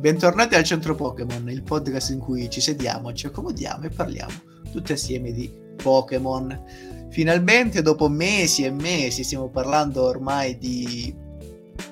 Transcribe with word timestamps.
Bentornati 0.00 0.54
al 0.54 0.64
Centro 0.64 0.94
Pokémon, 0.94 1.50
il 1.50 1.62
podcast 1.62 2.08
in 2.08 2.20
cui 2.20 2.48
ci 2.48 2.62
sediamo, 2.62 3.12
ci 3.12 3.26
accomodiamo 3.26 3.84
e 3.84 3.90
parliamo 3.90 4.32
tutti 4.72 4.92
assieme 4.92 5.30
di 5.30 5.52
Pokémon. 5.76 7.08
Finalmente, 7.10 7.82
dopo 7.82 8.08
mesi 8.08 8.64
e 8.64 8.70
mesi, 8.70 9.22
stiamo 9.22 9.50
parlando 9.50 10.04
ormai 10.04 10.56
di 10.56 11.14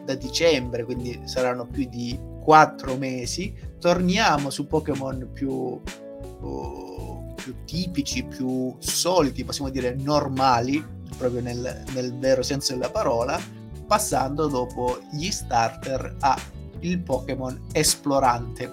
da 0.07 0.15
dicembre, 0.15 0.85
quindi 0.85 1.21
saranno 1.25 1.67
più 1.67 1.87
di 1.87 2.19
quattro 2.41 2.97
mesi, 2.97 3.53
torniamo 3.79 4.49
su 4.49 4.67
Pokémon 4.67 5.29
più, 5.35 5.51
uh, 5.51 7.35
più 7.35 7.57
tipici, 7.67 8.25
più 8.25 8.75
soliti, 8.79 9.45
possiamo 9.45 9.69
dire 9.69 9.95
normali, 9.95 10.83
proprio 11.19 11.43
nel, 11.43 11.85
nel 11.93 12.17
vero 12.17 12.41
senso 12.41 12.73
della 12.73 12.89
parola, 12.89 13.39
passando 13.87 14.47
dopo 14.47 14.99
gli 15.13 15.31
starter 15.31 16.17
a 16.21 16.57
il 16.81 17.01
Pokémon 17.01 17.67
esplorante 17.73 18.73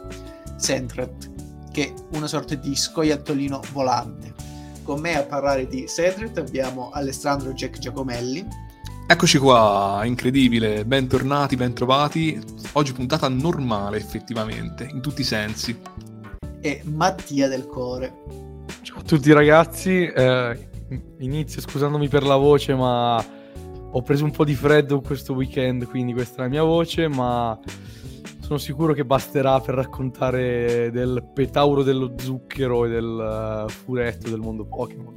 Sentret, 0.57 1.31
che 1.71 1.87
è 1.87 1.93
una 2.15 2.27
sorta 2.27 2.55
di 2.55 2.75
scoiattolino 2.75 3.61
volante. 3.73 4.33
Con 4.83 4.99
me 4.99 5.17
a 5.17 5.23
parlare 5.23 5.67
di 5.67 5.87
Sentret 5.87 6.37
abbiamo 6.37 6.91
Alessandro 6.91 7.53
Jack 7.53 7.79
Giacomelli. 7.79 8.45
Eccoci 9.07 9.37
qua, 9.37 10.01
incredibile, 10.03 10.85
bentornati, 10.85 11.55
bentrovati. 11.55 12.41
Oggi 12.73 12.93
puntata 12.93 13.27
normale 13.27 13.97
effettivamente, 13.97 14.87
in 14.91 15.01
tutti 15.01 15.21
i 15.21 15.25
sensi. 15.25 15.79
E 16.61 16.81
Mattia 16.85 17.47
del 17.47 17.67
Core. 17.67 18.13
Ciao 18.81 18.99
a 18.99 19.03
tutti 19.03 19.31
ragazzi, 19.31 20.05
eh, 20.05 20.69
inizio 21.19 21.61
scusandomi 21.61 22.07
per 22.07 22.23
la 22.23 22.35
voce 22.35 22.73
ma 22.75 23.23
ho 23.97 24.01
preso 24.01 24.25
un 24.25 24.31
po' 24.31 24.43
di 24.43 24.55
freddo 24.55 24.99
questo 24.99 25.31
weekend, 25.31 25.85
quindi 25.87 26.11
questa 26.11 26.39
è 26.39 26.41
la 26.41 26.49
mia 26.49 26.63
voce, 26.63 27.07
ma 27.07 27.57
sono 28.41 28.57
sicuro 28.57 28.91
che 28.91 29.05
basterà 29.05 29.61
per 29.61 29.75
raccontare 29.75 30.91
del 30.91 31.25
petauro 31.33 31.81
dello 31.81 32.13
zucchero 32.17 32.83
e 32.83 32.89
del 32.89 33.65
uh, 33.65 33.69
furetto 33.69 34.29
del 34.29 34.41
mondo 34.41 34.65
Pokémon. 34.65 35.13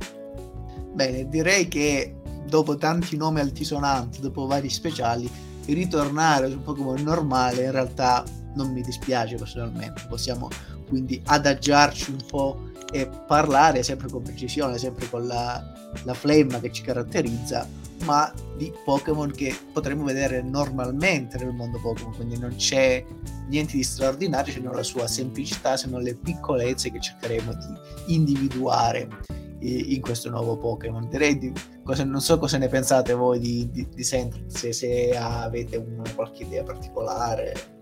Bene, 0.95 1.27
direi 1.27 1.67
che 1.67 2.21
dopo 2.47 2.77
tanti 2.77 3.17
nomi 3.17 3.41
altisonanti, 3.41 4.21
dopo 4.21 4.47
vari 4.47 4.71
speciali, 4.71 5.29
ritornare 5.67 6.49
su 6.49 6.63
Pokémon 6.63 7.03
normale 7.03 7.65
in 7.65 7.73
realtà 7.73 8.23
non 8.55 8.73
mi 8.73 8.83
dispiace 8.83 9.35
personalmente. 9.35 10.07
Possiamo 10.09 10.49
quindi 10.87 11.21
adagiarci 11.25 12.13
un 12.13 12.25
po' 12.29 12.71
e 12.93 13.11
parlare 13.27 13.83
sempre 13.83 14.09
con 14.09 14.23
precisione, 14.23 14.79
sempre 14.79 15.09
con 15.11 15.27
la, 15.27 15.61
la 16.05 16.15
flemma 16.15 16.61
che 16.61 16.71
ci 16.71 16.83
caratterizza, 16.83 17.67
ma 18.05 18.33
di 18.57 18.73
Pokémon 18.85 19.31
che 19.31 19.57
potremmo 19.73 20.05
vedere 20.05 20.43
normalmente 20.43 21.37
nel 21.39 21.53
mondo 21.53 21.79
Pokémon, 21.81 22.15
quindi 22.15 22.39
non 22.39 22.55
c'è 22.57 23.05
niente 23.49 23.77
di 23.77 23.83
straordinario 23.83 24.53
se 24.53 24.61
non 24.61 24.75
la 24.75 24.83
sua 24.83 25.07
semplicità, 25.07 25.77
se 25.77 25.89
non 25.89 26.03
le 26.03 26.15
piccolezze 26.15 26.91
che 26.91 27.01
cercheremo 27.01 27.53
di 27.55 28.15
individuare 28.15 29.09
in 29.61 30.01
questo 30.01 30.31
nuovo 30.31 30.57
Pokémon. 30.57 31.09
Non 32.05 32.21
so 32.21 32.39
cosa 32.39 32.59
ne 32.59 32.69
pensate 32.69 33.15
voi 33.15 33.39
di, 33.39 33.69
di, 33.71 33.89
di 33.93 34.05
Sentrix, 34.05 34.69
se, 34.69 35.17
avete 35.17 35.77
una, 35.77 36.05
qualche 36.15 36.45
idea 36.45 36.63
particolare. 36.63 37.77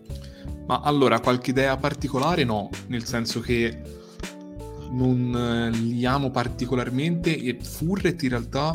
Ma 0.67 0.81
allora, 0.81 1.21
qualche 1.21 1.51
idea 1.51 1.77
particolare 1.77 2.45
no, 2.45 2.71
nel 2.89 3.05
senso 3.05 3.41
che 3.41 4.05
non 4.91 5.35
eh, 5.35 5.77
li 5.77 6.07
amo 6.07 6.31
particolarmente 6.31 7.37
e 7.37 7.59
Furret 7.61 8.23
in 8.23 8.29
realtà 8.29 8.73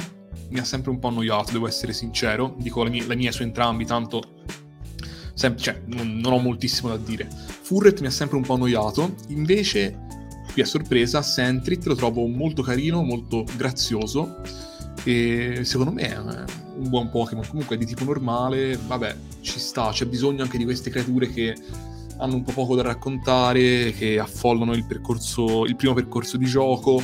mi 0.51 0.59
ha 0.59 0.63
sempre 0.63 0.91
un 0.91 0.99
po' 0.99 1.07
annoiato, 1.07 1.51
devo 1.51 1.67
essere 1.67 1.93
sincero, 1.93 2.55
dico 2.57 2.83
la 2.83 2.89
mia, 2.89 3.05
la 3.07 3.15
mia 3.15 3.31
su 3.31 3.41
entrambi, 3.41 3.85
tanto 3.85 4.21
sem- 5.33 5.57
cioè, 5.57 5.81
non, 5.85 6.17
non, 6.17 6.33
ho 6.33 6.39
moltissimo 6.39 6.89
da 6.89 6.97
dire. 6.97 7.27
Furret 7.61 7.99
mi 8.01 8.07
ha 8.07 8.11
sempre 8.11 8.37
un 8.37 8.43
po' 8.43 8.53
annoiato, 8.53 9.15
invece 9.27 9.97
qui 10.51 10.61
a 10.61 10.65
sorpresa 10.65 11.21
Sentrit 11.21 11.85
lo 11.85 11.95
trovo 11.95 12.27
molto 12.27 12.61
carino, 12.61 13.01
molto 13.01 13.45
grazioso. 13.55 14.41
E 15.03 15.61
secondo 15.63 15.91
me 15.93 16.01
è 16.01 16.17
un 16.17 16.89
buon 16.89 17.09
Pokémon, 17.09 17.47
comunque 17.47 17.75
è 17.75 17.79
di 17.79 17.85
tipo 17.85 18.03
normale, 18.03 18.77
vabbè, 18.85 19.15
ci 19.41 19.57
sta, 19.57 19.89
c'è 19.91 20.05
bisogno 20.05 20.43
anche 20.43 20.59
di 20.59 20.63
queste 20.63 20.91
creature 20.91 21.27
che 21.27 21.55
hanno 22.17 22.35
un 22.35 22.43
po' 22.43 22.51
poco 22.51 22.75
da 22.75 22.83
raccontare, 22.83 23.93
che 23.93 24.19
affollano 24.19 24.73
il, 24.73 24.85
percorso, 24.85 25.65
il 25.65 25.75
primo 25.75 25.93
percorso 25.93 26.37
di 26.37 26.45
gioco. 26.45 27.01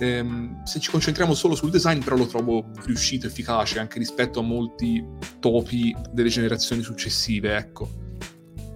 Ehm, 0.00 0.64
se 0.64 0.80
ci 0.80 0.90
concentriamo 0.90 1.34
solo 1.34 1.54
sul 1.54 1.70
design, 1.70 2.00
però 2.00 2.16
lo 2.16 2.26
trovo 2.26 2.70
riuscito, 2.84 3.26
efficace 3.26 3.78
anche 3.78 3.98
rispetto 3.98 4.40
a 4.40 4.42
molti 4.42 5.04
topi 5.38 5.94
delle 6.12 6.28
generazioni 6.28 6.82
successive, 6.82 7.56
ecco. 7.56 7.88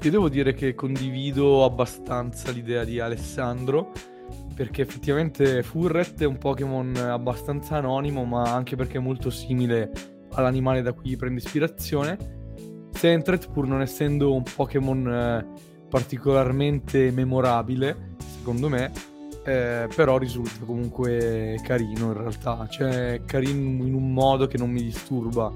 Io 0.03 0.11
devo 0.11 0.29
dire 0.29 0.53
che 0.55 0.75
condivido 0.75 1.65
abbastanza 1.65 2.51
l'idea 2.51 2.85
di 2.85 3.01
Alessandro, 3.01 3.91
perché 4.55 4.83
effettivamente 4.83 5.63
Furret 5.63 6.21
è 6.21 6.27
un 6.27 6.39
Pokémon 6.39 6.95
abbastanza 6.97 7.77
anonimo, 7.77 8.25
ma 8.25 8.55
anche 8.55 8.77
perché 8.77 8.99
è 8.99 9.01
molto 9.01 9.31
simile 9.31 9.91
all'animale 10.33 10.83
da 10.83 10.93
cui 10.93 11.17
prende 11.17 11.41
ispirazione 11.41 12.43
Sentret, 13.05 13.51
pur 13.51 13.67
non 13.67 13.83
essendo 13.83 14.33
un 14.33 14.43
Pokémon 14.43 15.07
eh, 15.07 15.47
particolarmente 15.91 17.11
memorabile, 17.11 18.15
secondo 18.39 18.69
me, 18.69 18.91
eh, 19.45 19.89
però 19.95 20.17
risulta 20.17 20.65
comunque 20.65 21.59
carino 21.63 22.07
in 22.07 22.15
realtà, 22.15 22.67
cioè 22.71 23.21
carino 23.27 23.85
in 23.85 23.95
un 23.95 24.13
modo 24.13 24.47
che 24.47 24.57
non 24.57 24.71
mi 24.71 24.83
disturba 24.83 25.53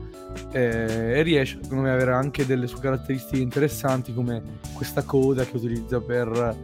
eh, 0.53 1.19
e 1.19 1.23
riesce 1.23 1.59
secondo 1.63 1.85
me 1.85 1.91
ad 1.91 1.97
avere 1.97 2.13
anche 2.13 2.45
delle 2.45 2.67
sue 2.67 2.81
caratteristiche 2.81 3.43
interessanti 3.43 4.13
come 4.13 4.43
questa 4.75 5.03
coda 5.03 5.45
che 5.45 5.57
utilizza 5.57 6.01
per 6.01 6.57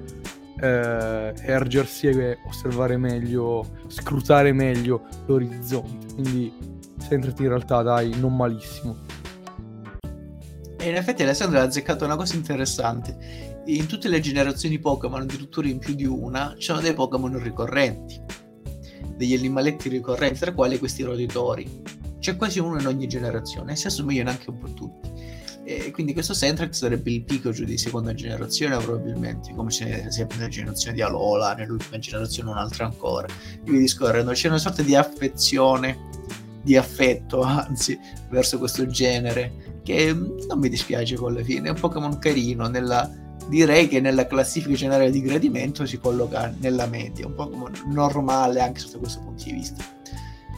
eh, 0.61 1.35
ergersi 1.43 2.09
e 2.09 2.39
osservare 2.47 2.97
meglio, 2.99 3.65
scrutare 3.87 4.53
meglio 4.53 5.05
l'orizzonte, 5.27 6.15
quindi 6.15 6.53
Sentret 6.99 7.39
in 7.41 7.49
realtà 7.49 7.83
dai, 7.83 8.15
non 8.19 8.37
malissimo. 8.37 8.97
E 10.77 10.89
in 10.91 10.97
effetti 10.97 11.23
Alessandro 11.23 11.59
ha 11.59 11.63
azzeccato 11.63 12.05
una 12.05 12.17
cosa 12.17 12.35
interessante. 12.35 13.54
In 13.67 13.87
tutte 13.87 14.09
le 14.09 14.21
generazioni 14.21 14.79
Pokémon, 14.79 15.23
addirittura 15.23 15.69
in 15.69 15.79
più 15.79 15.95
di 15.95 16.05
una, 16.05 16.55
ci 16.59 16.65
sono 16.65 16.81
dei 16.81 16.93
Pokémon 16.93 17.43
ricorrenti, 17.43 18.21
degli 19.17 19.35
animaletti 19.35 19.89
ricorrenti, 19.89 20.41
tra 20.41 20.53
quali 20.53 20.79
questi 20.79 21.03
roditori. 21.03 21.83
C'è 22.19 22.37
quasi 22.37 22.59
uno 22.59 22.79
in 22.79 22.87
ogni 22.87 23.07
generazione 23.07 23.77
si 23.77 23.87
assomigliano 23.87 24.31
anche 24.31 24.51
un 24.51 24.59
po' 24.59 24.73
tutti. 24.73 25.13
E 25.67 25.91
quindi 25.93 26.13
questo 26.13 26.35
Sentrex 26.35 26.73
sarebbe 26.73 27.11
il 27.11 27.25
Pikachu 27.25 27.65
di 27.65 27.79
seconda 27.79 28.13
generazione 28.13 28.77
probabilmente, 28.77 29.55
come 29.55 29.71
c'è 29.71 30.11
sempre 30.11 30.37
nella 30.37 30.51
generazione 30.51 30.97
di 30.97 31.01
Alola, 31.01 31.55
nell'ultima 31.55 31.99
generazione 31.99 32.51
un'altra 32.51 32.85
ancora. 32.85 33.27
E 33.27 33.71
vi 33.71 33.79
discorrendo, 33.79 34.33
c'è 34.33 34.49
una 34.49 34.59
sorta 34.59 34.83
di 34.83 34.95
affezione, 34.95 36.11
di 36.63 36.77
affetto 36.77 37.41
anzi, 37.43 37.99
verso 38.29 38.59
questo 38.59 38.87
genere 38.87 39.81
che 39.83 40.13
non 40.13 40.59
mi 40.59 40.69
dispiace 40.69 41.17
con 41.17 41.33
la 41.33 41.43
fine, 41.43 41.69
è 41.69 41.71
un 41.71 41.81
Pokémon 41.81 42.19
carino, 42.19 42.69
nella, 42.69 43.11
direi 43.49 43.89
che 43.89 44.01
nella 44.01 44.27
classifica 44.27 44.75
generale 44.75 45.11
di 45.11 45.21
gradimento 45.21 45.87
si 45.87 45.99
colloca 45.99 46.55
nella 46.59 46.87
media, 46.87 47.27
un 47.27 47.35
Pokémon 47.35 47.73
normale 47.87 48.61
anche 48.61 48.81
sotto 48.81 48.99
questo 48.99 49.21
punto 49.21 49.45
di 49.45 49.53
vista. 49.53 49.85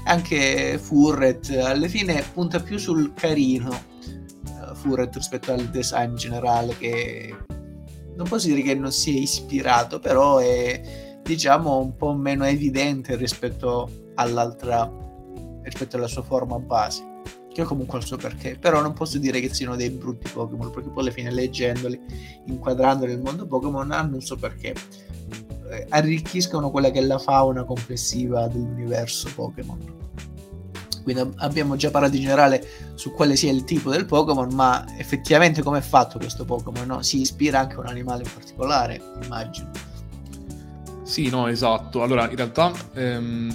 Anche 0.04 0.78
Furret 0.78 1.50
alla 1.50 1.88
fine 1.88 2.22
punta 2.32 2.60
più 2.60 2.78
sul 2.78 3.12
carino, 3.12 3.70
uh, 3.70 4.74
Furret 4.74 5.14
rispetto 5.14 5.52
al 5.52 5.64
design 5.69 6.14
generale 6.14 6.76
che 6.78 7.34
non 8.14 8.28
posso 8.28 8.47
dire 8.47 8.62
che 8.62 8.74
non 8.74 8.92
sia 8.92 9.18
ispirato, 9.18 9.98
però 9.98 10.38
è 10.38 11.18
diciamo 11.22 11.78
un 11.78 11.97
po' 11.97 12.14
meno 12.14 12.44
evidente 12.44 13.16
rispetto 13.16 14.10
all'altra 14.14 14.91
rispetto 15.62 15.97
alla 15.97 16.06
sua 16.06 16.22
forma 16.22 16.60
base 16.60 17.14
che 17.56 17.62
ha 17.62 17.65
comunque 17.65 17.99
il 17.99 18.05
suo 18.05 18.19
perché, 18.19 18.59
però 18.61 18.83
non 18.83 18.93
posso 18.93 19.17
dire 19.17 19.41
che 19.41 19.53
siano 19.53 19.77
dei 19.77 19.89
brutti 19.89 20.28
Pokémon, 20.30 20.71
perché 20.71 20.91
poi 20.91 21.04
alla 21.04 21.13
fine 21.13 21.30
leggendoli, 21.33 21.98
inquadrandoli 22.45 23.13
nel 23.13 23.22
mondo 23.22 23.47
Pokémon 23.47 23.91
hanno 23.92 24.16
un 24.16 24.21
suo 24.21 24.36
perché, 24.36 24.75
eh, 25.71 25.86
arricchiscono 25.89 26.71
quella 26.71 26.91
che 26.91 26.98
è 26.98 27.03
la 27.03 27.19
fauna 27.19 27.65
complessiva 27.65 28.47
dell'universo 28.47 29.30
Pokémon. 29.34 29.95
Quindi 31.03 31.33
abbiamo 31.36 31.77
già 31.77 31.91
parlato 31.91 32.16
in 32.16 32.22
generale 32.22 32.92
su 32.95 33.13
quale 33.13 33.36
sia 33.36 33.53
il 33.53 33.65
tipo 33.65 33.91
del 33.91 34.04
Pokémon, 34.04 34.53
ma 34.53 34.84
effettivamente 34.98 35.63
come 35.63 35.78
è 35.78 35.83
fatto 35.83 36.19
questo 36.19 36.45
Pokémon? 36.45 36.86
No? 36.86 37.03
Si 37.03 37.22
ispira 37.22 37.60
anche 37.60 37.77
a 37.77 37.80
un 37.80 37.86
animale 37.86 38.25
in 38.25 38.30
particolare, 38.34 39.01
immagino. 39.22 39.71
Sì, 41.04 41.30
no, 41.30 41.47
esatto. 41.47 42.03
Allora, 42.03 42.28
in 42.28 42.36
realtà, 42.36 42.71
ehm, 42.92 43.54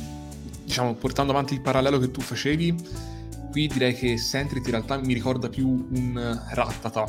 diciamo, 0.63 0.95
portando 0.95 1.33
avanti 1.33 1.53
il 1.53 1.61
parallelo 1.61 1.99
che 1.99 2.09
tu 2.09 2.21
facevi, 2.21 3.09
qui 3.51 3.67
direi 3.67 3.93
che 3.93 4.17
Sentrit 4.17 4.65
in 4.65 4.71
realtà 4.71 4.97
mi 4.97 5.13
ricorda 5.13 5.49
più 5.49 5.67
un 5.67 6.41
Rattata, 6.51 7.05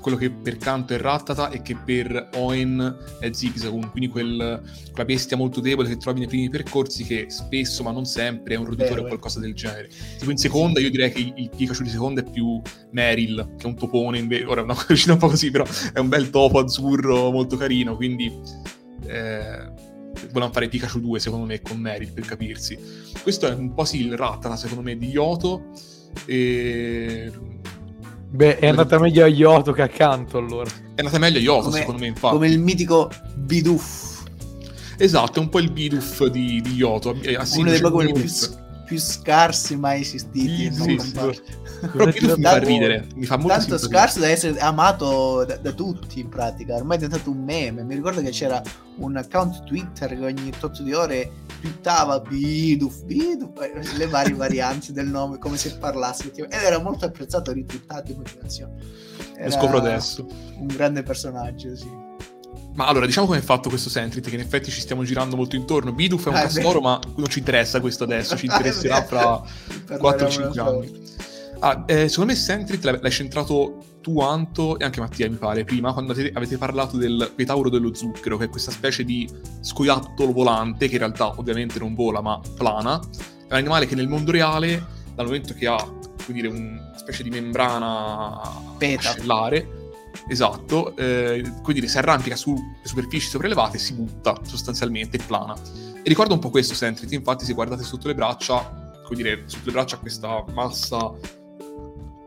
quello 0.00 0.16
che 0.16 0.30
per 0.30 0.56
canto 0.56 0.94
è 0.94 0.98
Rattata 0.98 1.50
e 1.50 1.62
che 1.62 1.76
per 1.76 2.30
Oen 2.34 2.96
è 3.20 3.30
Zigzagoon, 3.32 3.90
quindi 3.90 4.08
quel, 4.08 4.60
quella 4.90 5.04
bestia 5.04 5.36
molto 5.36 5.60
debole 5.60 5.88
che 5.88 5.98
trovi 5.98 6.20
nei 6.20 6.28
primi 6.28 6.48
percorsi 6.48 7.04
che 7.04 7.26
spesso, 7.28 7.82
ma 7.82 7.92
non 7.92 8.04
sempre, 8.04 8.54
è 8.54 8.58
un 8.58 8.64
roditore 8.64 9.02
o 9.02 9.06
qualcosa 9.06 9.38
del 9.38 9.54
genere. 9.54 9.88
Tipo 10.18 10.30
in 10.30 10.38
seconda 10.38 10.80
io 10.80 10.90
direi 10.90 11.12
che 11.12 11.32
il, 11.34 11.50
Pikachu 11.54 11.82
di 11.82 11.90
seconda 11.90 12.22
è 12.22 12.28
più 12.28 12.60
Meryl, 12.90 13.54
che 13.56 13.64
è 13.64 13.66
un 13.66 13.76
topone, 13.76 14.18
invece, 14.18 14.44
ora 14.44 14.64
è 14.66 14.92
uscito 14.92 15.12
un 15.12 15.18
po' 15.18 15.28
così, 15.28 15.50
però 15.50 15.64
è 15.92 15.98
un 15.98 16.08
bel 16.08 16.30
topo 16.30 16.58
azzurro 16.58 17.30
molto 17.30 17.56
carino, 17.56 17.94
quindi... 17.96 18.32
Eh, 19.06 19.90
volevano 20.20 20.52
fare 20.52 20.68
Pikachu 20.68 21.00
2 21.00 21.18
secondo 21.20 21.46
me 21.46 21.60
con 21.60 21.78
Meryl 21.78 22.12
per 22.12 22.24
capirsi 22.24 22.78
questo 23.22 23.46
è 23.48 23.54
un 23.54 23.74
po' 23.74 23.84
sì 23.84 24.06
il 24.06 24.16
Rattata 24.16 24.56
secondo 24.56 24.82
me 24.82 24.96
di 24.96 25.08
Yoto 25.08 25.70
e 26.26 27.30
Beh, 28.32 28.58
è 28.58 28.66
andata 28.66 28.98
meglio 28.98 29.24
a 29.24 29.28
Yoto 29.28 29.72
che 29.72 29.82
accanto 29.82 30.38
allora. 30.38 30.70
È 30.70 31.00
andata 31.00 31.18
meglio 31.18 31.36
a 31.36 31.42
Yoto, 31.42 31.64
come, 31.64 31.78
secondo 31.80 32.00
me, 32.00 32.06
infatti. 32.06 32.34
Come 32.34 32.48
il 32.48 32.58
mitico 32.58 33.10
Bidoof. 33.36 34.22
Esatto, 34.96 35.38
è 35.38 35.42
un 35.42 35.50
po' 35.50 35.58
il 35.58 35.70
Bidoof 35.70 36.24
di, 36.28 36.62
di 36.62 36.72
Yoto. 36.72 37.10
Uno 37.10 37.70
dei 37.70 37.80
Pokémon 37.80 38.12
più, 38.12 38.30
più, 38.92 38.98
scarsi 38.98 39.76
mai 39.76 40.02
esistiti. 40.02 40.72
Sì, 40.72 40.98
sì, 40.98 41.12
Però 41.12 42.06
Bidoof 42.06 42.36
mi 42.36 42.42
fa 42.42 42.58
ridere, 42.58 43.06
mi 43.14 43.24
fa 43.24 43.36
molto 43.36 43.58
Tanto 43.58 43.78
scarso 43.78 44.20
da 44.20 44.28
essere 44.28 44.58
amato 44.60 45.44
da, 45.44 45.56
da, 45.56 45.72
tutti, 45.72 46.20
in 46.20 46.28
pratica. 46.28 46.74
Ormai 46.74 46.96
è 46.96 47.00
diventato 47.00 47.30
un 47.30 47.42
meme. 47.42 47.82
Mi 47.82 47.94
ricordo 47.94 48.20
che 48.20 48.30
c'era 48.30 48.62
un 48.96 49.16
account 49.16 49.64
Twitter 49.64 50.16
che 50.16 50.24
ogni 50.24 50.52
tot 50.58 50.82
di 50.82 50.92
ore 50.92 51.30
twittava 51.60 52.20
Biduf, 52.20 53.04
Biduf, 53.04 53.60
eh, 53.62 53.96
le 53.96 54.06
varie 54.06 54.34
varianti 54.34 54.92
del 54.92 55.06
nome, 55.06 55.38
come 55.38 55.56
se 55.56 55.76
parlasse. 55.78 56.32
Ed 56.34 56.52
era 56.52 56.78
molto 56.78 57.06
apprezzato, 57.06 57.52
ritwittato 57.52 58.10
in 58.10 58.16
continuazione. 58.16 58.74
Lo 59.38 59.50
scopro 59.50 59.78
adesso. 59.78 60.26
Un 60.58 60.66
grande 60.66 61.02
personaggio, 61.02 61.74
sì. 61.74 62.01
Ma 62.74 62.86
allora, 62.86 63.04
diciamo 63.06 63.26
come 63.26 63.38
è 63.38 63.42
fatto 63.42 63.68
questo 63.68 63.90
Sentrit, 63.90 64.26
che 64.28 64.34
in 64.34 64.40
effetti 64.40 64.70
ci 64.70 64.80
stiamo 64.80 65.04
girando 65.04 65.36
molto 65.36 65.56
intorno. 65.56 65.92
Biduf 65.92 66.26
è 66.26 66.28
un 66.28 66.36
ah, 66.36 66.42
castoro, 66.42 66.80
ma 66.80 66.98
non 67.16 67.28
ci 67.28 67.40
interessa 67.40 67.80
questo 67.80 68.04
adesso, 68.04 68.36
ci 68.36 68.46
interesserà 68.50 69.02
fra 69.04 69.42
4-5 69.88 70.60
anni. 70.60 71.00
Ah, 71.60 71.84
eh, 71.86 72.08
secondo 72.08 72.32
me 72.32 72.38
Sentrit 72.38 72.82
l'hai 72.82 73.10
centrato 73.10 73.84
tu, 74.00 74.20
Anto, 74.20 74.78
e 74.78 74.84
anche 74.84 75.00
Mattia, 75.00 75.30
mi 75.30 75.36
pare, 75.36 75.64
prima, 75.64 75.92
quando 75.92 76.12
avete 76.12 76.58
parlato 76.58 76.96
del 76.96 77.30
petauro 77.34 77.68
dello 77.68 77.94
zucchero, 77.94 78.36
che 78.36 78.46
è 78.46 78.48
questa 78.48 78.70
specie 78.70 79.04
di 79.04 79.28
scoiattolo 79.60 80.32
volante, 80.32 80.88
che 80.88 80.94
in 80.94 80.98
realtà 80.98 81.38
ovviamente 81.38 81.78
non 81.78 81.94
vola, 81.94 82.20
ma 82.20 82.40
plana. 82.56 82.98
È 82.98 83.52
un 83.52 83.58
animale 83.58 83.86
che 83.86 83.94
nel 83.94 84.08
mondo 84.08 84.32
reale, 84.32 84.84
dal 85.14 85.26
momento 85.26 85.54
che 85.54 85.66
ha, 85.66 85.76
come 85.76 86.32
dire, 86.32 86.48
una 86.48 86.94
specie 86.96 87.22
di 87.22 87.30
membrana 87.30 88.40
ascellare, 88.78 89.81
esatto, 90.28 90.96
eh, 90.96 91.42
dire, 91.68 91.88
si 91.88 91.98
arrampica 91.98 92.36
su 92.36 92.54
superfici 92.82 93.28
sopraelevate 93.28 93.76
e 93.76 93.80
si 93.80 93.94
butta 93.94 94.40
sostanzialmente, 94.44 95.18
plana. 95.18 95.54
E 95.54 96.08
ricorda 96.08 96.34
un 96.34 96.40
po' 96.40 96.50
questo 96.50 96.74
Sentrit, 96.74 97.12
infatti 97.12 97.44
se 97.44 97.52
guardate 97.52 97.82
sotto 97.82 98.08
le 98.08 98.14
braccia, 98.14 99.00
come 99.04 99.16
dire, 99.16 99.42
sotto 99.46 99.66
le 99.66 99.72
braccia 99.72 99.98
questa 99.98 100.44
massa 100.52 101.12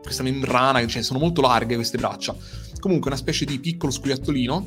questa 0.06 0.22
membrana, 0.22 0.86
cioè 0.86 1.02
sono 1.02 1.18
molto 1.18 1.40
larghe 1.40 1.74
queste 1.74 1.98
braccia. 1.98 2.34
Comunque 2.78 3.10
una 3.10 3.18
specie 3.18 3.44
di 3.44 3.58
piccolo 3.58 3.90
scoiattolino, 3.90 4.66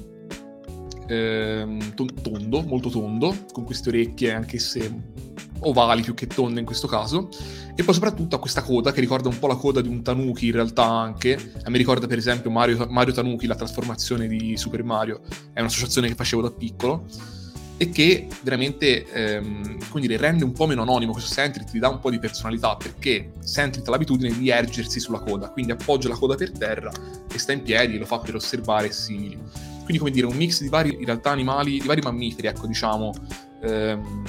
ehm, 1.07 1.93
tondo, 2.21 2.61
molto 2.61 2.89
tondo, 2.89 3.45
con 3.53 3.63
queste 3.63 3.89
orecchie 3.89 4.33
anch'esse 4.33 5.13
ovali 5.61 6.01
più 6.01 6.13
che 6.13 6.27
tonde 6.27 6.59
in 6.59 6.65
questo 6.65 6.87
caso, 6.87 7.29
e 7.75 7.83
poi 7.83 7.93
soprattutto 7.93 8.35
ha 8.35 8.39
questa 8.39 8.61
coda 8.61 8.91
che 8.91 8.99
ricorda 8.99 9.29
un 9.29 9.39
po' 9.39 9.47
la 9.47 9.55
coda 9.55 9.81
di 9.81 9.87
un 9.87 10.01
Tanuki 10.01 10.47
in 10.47 10.53
realtà 10.53 10.85
anche, 10.85 11.53
a 11.63 11.69
me 11.69 11.77
ricorda 11.77 12.07
per 12.07 12.17
esempio 12.17 12.49
Mario, 12.49 12.87
Mario 12.89 13.13
Tanuki, 13.13 13.47
la 13.47 13.55
trasformazione 13.55 14.27
di 14.27 14.57
Super 14.57 14.83
Mario, 14.83 15.21
è 15.53 15.59
un'associazione 15.59 16.07
che 16.07 16.15
facevo 16.15 16.41
da 16.41 16.51
piccolo, 16.51 17.05
e 17.81 17.91
che 17.91 18.27
veramente 18.41 19.05
ehm, 19.09 19.77
dire, 20.01 20.17
rende 20.17 20.43
un 20.43 20.51
po' 20.51 20.67
meno 20.67 20.81
anonimo 20.81 21.13
questo 21.13 21.33
Sentrit, 21.33 21.71
ti 21.71 21.79
dà 21.79 21.87
un 21.87 21.99
po' 21.99 22.09
di 22.09 22.19
personalità 22.19 22.75
perché 22.75 23.31
Sentrit 23.39 23.87
ha 23.87 23.91
l'abitudine 23.91 24.37
di 24.37 24.49
ergersi 24.49 24.99
sulla 24.99 25.19
coda, 25.19 25.49
quindi 25.49 25.71
appoggia 25.71 26.09
la 26.09 26.15
coda 26.15 26.35
per 26.35 26.51
terra 26.51 26.91
e 27.31 27.39
sta 27.39 27.53
in 27.53 27.61
piedi 27.61 27.95
e 27.95 27.99
lo 27.99 28.05
fa 28.05 28.19
per 28.19 28.35
osservare 28.35 28.91
simili. 28.91 29.39
Quindi 29.89 29.97
come 29.97 30.11
dire, 30.11 30.25
un 30.25 30.35
mix 30.35 30.61
di 30.61 30.67
vari 30.67 30.93
in 30.99 31.05
realtà 31.05 31.29
animali, 31.29 31.79
di 31.79 31.87
vari 31.87 32.01
mammiferi, 32.01 32.47
ecco 32.47 32.67
diciamo, 32.67 33.13
ehm, 33.61 34.23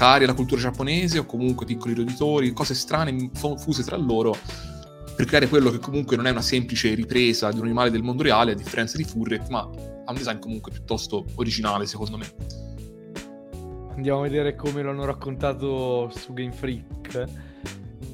cari 0.00 0.24
alla 0.24 0.32
cultura 0.32 0.58
giapponese 0.58 1.18
o 1.18 1.26
comunque 1.26 1.66
piccoli 1.66 1.92
roditori, 1.92 2.54
cose 2.54 2.72
strane 2.72 3.28
fuse 3.34 3.84
tra 3.84 3.98
loro 3.98 4.34
per 5.14 5.26
creare 5.26 5.46
quello 5.46 5.68
che 5.70 5.78
comunque 5.78 6.16
non 6.16 6.26
è 6.26 6.30
una 6.30 6.40
semplice 6.40 6.94
ripresa 6.94 7.50
di 7.50 7.58
un 7.58 7.66
animale 7.66 7.90
del 7.90 8.02
mondo 8.02 8.22
reale, 8.22 8.52
a 8.52 8.54
differenza 8.54 8.96
di 8.96 9.04
Furret, 9.04 9.50
ma 9.50 9.58
ha 9.58 10.10
un 10.10 10.16
design 10.16 10.38
comunque 10.38 10.72
piuttosto 10.72 11.26
originale, 11.34 11.84
secondo 11.84 12.16
me. 12.16 12.26
Andiamo 13.94 14.20
a 14.20 14.22
vedere 14.22 14.56
come 14.56 14.82
l'hanno 14.82 15.04
raccontato 15.04 16.10
su 16.14 16.32
Game 16.32 16.52
Freak. 16.52 17.24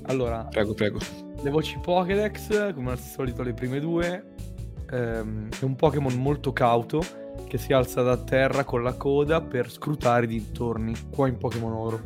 Allora, 0.06 0.42
prego, 0.50 0.74
prego. 0.74 0.98
Le 1.40 1.50
voci 1.50 1.78
Pokédex, 1.80 2.74
come 2.74 2.90
al 2.90 2.98
solito 2.98 3.44
le 3.44 3.54
prime 3.54 3.78
due, 3.78 4.34
ehm, 4.90 5.50
è 5.50 5.62
un 5.62 5.76
Pokémon 5.76 6.14
molto 6.14 6.52
cauto 6.52 7.25
che 7.46 7.58
si 7.58 7.72
alza 7.72 8.02
da 8.02 8.16
terra 8.16 8.64
con 8.64 8.82
la 8.82 8.94
coda 8.94 9.40
per 9.40 9.70
scrutare 9.70 10.24
i 10.24 10.28
dintorni, 10.28 10.94
qua 11.10 11.28
in 11.28 11.38
Pokémon 11.38 11.72
Oro. 11.72 12.00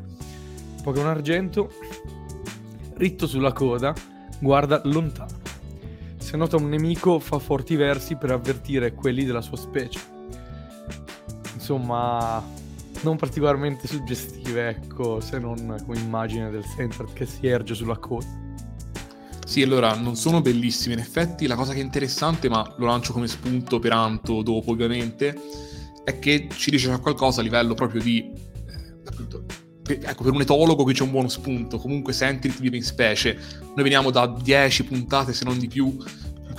Pokémon 0.82 1.08
Argento, 1.08 1.70
ritto 2.94 3.26
sulla 3.26 3.52
coda, 3.52 3.94
guarda 4.38 4.80
lontano. 4.84 5.38
Se 6.16 6.36
nota 6.36 6.56
un 6.56 6.68
nemico 6.68 7.18
fa 7.18 7.38
forti 7.38 7.76
versi 7.76 8.16
per 8.16 8.30
avvertire 8.30 8.94
quelli 8.94 9.24
della 9.24 9.40
sua 9.40 9.56
specie. 9.56 9.98
Insomma, 11.54 12.42
non 13.02 13.16
particolarmente 13.16 13.88
suggestive, 13.88 14.68
ecco, 14.68 15.20
se 15.20 15.38
non 15.38 15.82
come 15.84 15.98
immagine 15.98 16.50
del 16.50 16.64
Sentret 16.64 17.12
che 17.12 17.26
si 17.26 17.46
erge 17.46 17.74
sulla 17.74 17.96
coda. 17.96 18.26
Sì, 19.50 19.62
allora, 19.62 19.96
non 19.96 20.14
sono 20.14 20.40
bellissime 20.40 20.94
in 20.94 21.00
effetti, 21.00 21.48
la 21.48 21.56
cosa 21.56 21.72
che 21.72 21.80
è 21.80 21.82
interessante, 21.82 22.48
ma 22.48 22.72
lo 22.78 22.86
lancio 22.86 23.12
come 23.12 23.26
spunto 23.26 23.80
per 23.80 23.90
Anto 23.90 24.42
dopo 24.42 24.70
ovviamente, 24.70 25.36
è 26.04 26.20
che 26.20 26.46
ci 26.54 26.70
dice 26.70 26.96
qualcosa 27.00 27.40
a 27.40 27.42
livello 27.42 27.74
proprio 27.74 28.00
di, 28.00 28.30
eh, 28.30 28.94
appunto, 29.04 29.42
ecco, 29.88 30.22
per 30.22 30.32
un 30.32 30.42
etologo 30.42 30.84
qui 30.84 30.92
c'è 30.92 31.02
un 31.02 31.10
buono 31.10 31.26
spunto. 31.26 31.78
Comunque 31.78 32.12
Sentrit 32.12 32.60
vive 32.60 32.76
in 32.76 32.84
specie. 32.84 33.36
Noi 33.60 33.82
veniamo 33.82 34.12
da 34.12 34.28
10 34.28 34.84
puntate, 34.84 35.32
se 35.32 35.44
non 35.44 35.58
di 35.58 35.66
più, 35.66 35.96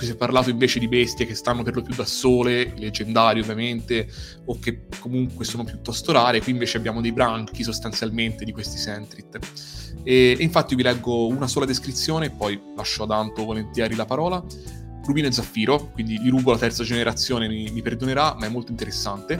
cui 0.02 0.06
si 0.06 0.12
è 0.12 0.16
parlato 0.16 0.50
invece 0.50 0.80
di 0.80 0.88
bestie 0.88 1.26
che 1.26 1.36
stanno 1.36 1.62
per 1.62 1.76
lo 1.76 1.82
più 1.82 1.94
da 1.94 2.04
sole, 2.04 2.74
leggendari 2.76 3.38
ovviamente, 3.38 4.08
o 4.46 4.58
che 4.58 4.86
comunque 4.98 5.44
sono 5.44 5.62
piuttosto 5.62 6.10
rare. 6.10 6.40
Qui 6.40 6.50
invece 6.50 6.76
abbiamo 6.76 7.00
dei 7.00 7.12
branchi 7.12 7.62
sostanzialmente 7.62 8.44
di 8.44 8.52
questi 8.52 8.78
Sentrit. 8.78 9.38
E, 10.02 10.36
e 10.36 10.42
infatti 10.42 10.74
vi 10.74 10.82
leggo 10.82 11.28
una 11.28 11.46
sola 11.46 11.66
descrizione 11.66 12.26
e 12.26 12.30
poi 12.30 12.60
lascio 12.76 13.04
ad 13.04 13.12
Anto 13.12 13.44
volentieri 13.44 13.94
la 13.94 14.04
parola. 14.04 14.44
Rubino 15.04 15.28
e 15.28 15.32
Zaffiro, 15.32 15.90
quindi 15.92 16.20
gli 16.20 16.30
rubo 16.30 16.52
la 16.52 16.58
terza 16.58 16.84
generazione, 16.84 17.48
mi, 17.48 17.70
mi 17.70 17.82
perdonerà, 17.82 18.34
ma 18.38 18.46
è 18.46 18.48
molto 18.48 18.70
interessante. 18.70 19.38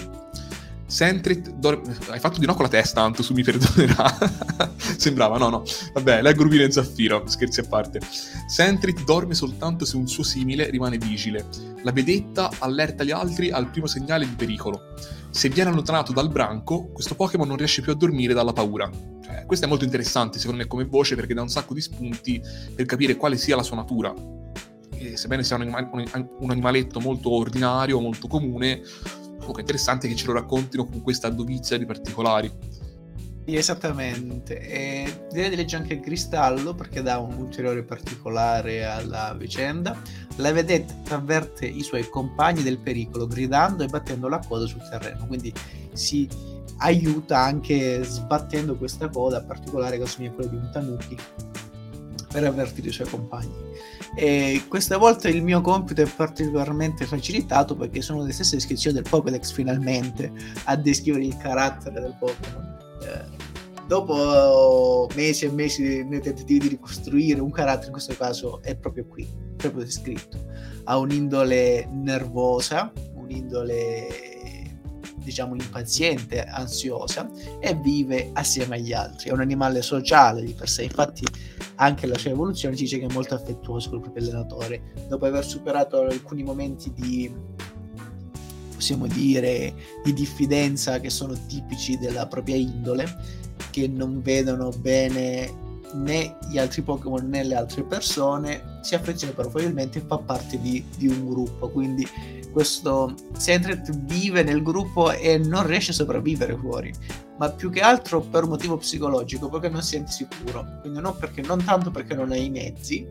Sentrit 0.92 1.48
dorme... 1.52 1.96
Hai 2.08 2.20
fatto 2.20 2.38
di 2.38 2.44
no 2.44 2.52
con 2.52 2.64
la 2.64 2.70
testa, 2.70 3.00
tanto 3.00 3.22
su 3.22 3.32
mi 3.32 3.42
perdonerà. 3.42 4.14
Sembrava, 4.76 5.38
no, 5.38 5.48
no. 5.48 5.62
Vabbè, 5.94 6.20
leggo 6.20 6.42
Rubino 6.42 6.64
e 6.64 6.70
Zaffiro, 6.70 7.22
scherzi 7.26 7.60
a 7.60 7.62
parte. 7.66 7.98
Sentrit 8.46 9.02
dorme 9.04 9.32
soltanto 9.32 9.86
se 9.86 9.96
un 9.96 10.06
suo 10.06 10.22
simile 10.22 10.68
rimane 10.68 10.98
vigile. 10.98 11.46
La 11.82 11.92
vedetta 11.92 12.50
allerta 12.58 13.04
gli 13.04 13.10
altri 13.10 13.50
al 13.50 13.70
primo 13.70 13.86
segnale 13.86 14.28
di 14.28 14.34
pericolo. 14.34 14.92
Se 15.30 15.48
viene 15.48 15.70
allontanato 15.70 16.12
dal 16.12 16.28
branco, 16.28 16.88
questo 16.92 17.14
Pokémon 17.14 17.48
non 17.48 17.56
riesce 17.56 17.80
più 17.80 17.92
a 17.92 17.94
dormire 17.94 18.34
dalla 18.34 18.52
paura. 18.52 18.90
Cioè, 19.24 19.46
questo 19.46 19.64
è 19.64 19.68
molto 19.70 19.84
interessante, 19.84 20.38
secondo 20.38 20.60
me, 20.60 20.68
come 20.68 20.84
voce, 20.84 21.14
perché 21.14 21.32
dà 21.32 21.40
un 21.40 21.48
sacco 21.48 21.72
di 21.72 21.80
spunti 21.80 22.38
per 22.74 22.84
capire 22.84 23.16
quale 23.16 23.38
sia 23.38 23.56
la 23.56 23.62
sua 23.62 23.76
natura. 23.76 24.14
E 24.90 25.16
sebbene 25.16 25.42
sia 25.42 25.56
un, 25.56 25.62
anima- 25.62 26.28
un 26.38 26.50
animaletto 26.50 27.00
molto 27.00 27.30
ordinario, 27.32 27.98
molto 27.98 28.28
comune, 28.28 28.82
comunque 29.42 29.62
interessante 29.62 30.08
che 30.08 30.14
ce 30.14 30.26
lo 30.26 30.32
raccontino 30.32 30.86
con 30.86 31.02
questa 31.02 31.28
dovizia 31.28 31.76
di 31.76 31.84
particolari. 31.84 32.50
Esattamente, 33.44 34.60
e 34.60 35.26
direi 35.32 35.50
di 35.50 35.56
leggere 35.56 35.82
anche 35.82 35.94
il 35.94 36.00
cristallo 36.00 36.74
perché 36.74 37.02
dà 37.02 37.18
un 37.18 37.36
ulteriore 37.36 37.82
particolare 37.82 38.84
alla 38.84 39.34
vicenda. 39.36 40.00
La 40.36 40.52
vedetta 40.52 41.16
avverte 41.16 41.66
i 41.66 41.82
suoi 41.82 42.08
compagni 42.08 42.62
del 42.62 42.78
pericolo 42.78 43.26
gridando 43.26 43.82
e 43.82 43.88
battendo 43.88 44.28
la 44.28 44.38
coda 44.38 44.66
sul 44.66 44.88
terreno, 44.88 45.26
quindi 45.26 45.52
si 45.92 46.28
aiuta 46.78 47.38
anche 47.38 48.02
sbattendo 48.04 48.76
questa 48.76 49.08
coda 49.08 49.42
particolare 49.42 49.96
che 49.96 50.04
assomiglia 50.04 50.32
a 50.32 50.34
quella 50.34 50.50
di 50.50 50.56
un 50.56 50.70
tanuki 50.72 51.16
per 52.32 52.44
avvertire 52.44 52.88
i 52.88 52.92
suoi 52.92 53.08
compagni. 53.08 53.54
E 54.14 54.64
questa 54.68 54.96
volta 54.96 55.28
il 55.28 55.42
mio 55.42 55.60
compito 55.60 56.02
è 56.02 56.06
particolarmente 56.06 57.04
facilitato 57.04 57.76
perché 57.76 58.02
sono 58.02 58.24
le 58.24 58.32
stesse 58.32 58.56
descrizioni 58.56 58.96
del 58.96 59.06
Pokédex 59.08 59.52
finalmente 59.52 60.32
a 60.64 60.76
descrivere 60.76 61.24
il 61.24 61.36
carattere 61.36 62.00
del 62.00 62.16
Pokémon. 62.18 62.78
Eh, 63.02 63.40
dopo 63.86 65.08
mesi 65.14 65.44
e 65.44 65.50
mesi 65.50 66.04
nei 66.04 66.20
tentativi 66.20 66.60
di 66.60 66.68
ricostruire 66.68 67.40
un 67.40 67.50
carattere, 67.50 67.86
in 67.86 67.92
questo 67.92 68.14
caso 68.16 68.62
è 68.62 68.74
proprio 68.74 69.06
qui, 69.06 69.28
proprio 69.56 69.84
descritto. 69.84 70.38
Ha 70.84 70.98
un'indole 70.98 71.88
nervosa, 71.90 72.92
un'indole 73.14 74.31
diciamo 75.22 75.54
impaziente, 75.54 76.42
ansiosa 76.44 77.30
e 77.60 77.74
vive 77.74 78.30
assieme 78.32 78.76
agli 78.76 78.92
altri. 78.92 79.30
È 79.30 79.32
un 79.32 79.40
animale 79.40 79.82
sociale 79.82 80.42
di 80.42 80.52
per 80.52 80.68
sé, 80.68 80.84
infatti 80.84 81.24
anche 81.76 82.06
la 82.06 82.18
sua 82.18 82.30
evoluzione 82.30 82.76
ci 82.76 82.84
dice 82.84 82.98
che 82.98 83.06
è 83.06 83.12
molto 83.12 83.34
affettuoso 83.34 83.88
con 83.88 83.98
il 83.98 84.04
proprio 84.04 84.24
allenatore. 84.24 84.92
Dopo 85.08 85.26
aver 85.26 85.44
superato 85.44 86.00
alcuni 86.02 86.42
momenti 86.42 86.92
di 86.92 87.32
possiamo 88.74 89.06
dire 89.06 89.72
di 90.02 90.12
diffidenza 90.12 90.98
che 90.98 91.08
sono 91.08 91.34
tipici 91.46 91.96
della 91.98 92.26
propria 92.26 92.56
indole, 92.56 93.06
che 93.70 93.86
non 93.86 94.20
vedono 94.20 94.70
bene 94.70 95.61
né 95.94 96.36
gli 96.48 96.58
altri 96.58 96.82
Pokémon 96.82 97.28
né 97.28 97.44
le 97.44 97.54
altre 97.54 97.82
persone, 97.84 98.78
si 98.82 98.94
affeziona 98.94 99.32
però 99.32 99.48
probabilmente 99.48 100.00
fa 100.00 100.18
parte 100.18 100.60
di, 100.60 100.84
di 100.96 101.08
un 101.08 101.28
gruppo, 101.28 101.68
quindi 101.70 102.06
questo 102.52 103.14
Sentret 103.36 103.90
vive 104.04 104.42
nel 104.42 104.62
gruppo 104.62 105.10
e 105.10 105.38
non 105.38 105.66
riesce 105.66 105.90
a 105.90 105.94
sopravvivere 105.94 106.56
fuori, 106.56 106.92
ma 107.38 107.50
più 107.50 107.70
che 107.70 107.80
altro 107.80 108.20
per 108.20 108.44
un 108.44 108.50
motivo 108.50 108.76
psicologico, 108.76 109.48
perché 109.48 109.68
non 109.68 109.82
si 109.82 109.96
sente 109.96 110.12
sicuro. 110.12 110.78
Quindi 110.80 111.00
non, 111.00 111.16
perché, 111.18 111.40
non 111.42 111.64
tanto 111.64 111.90
perché 111.90 112.14
non 112.14 112.30
ha 112.30 112.36
i 112.36 112.50
mezzi, 112.50 113.08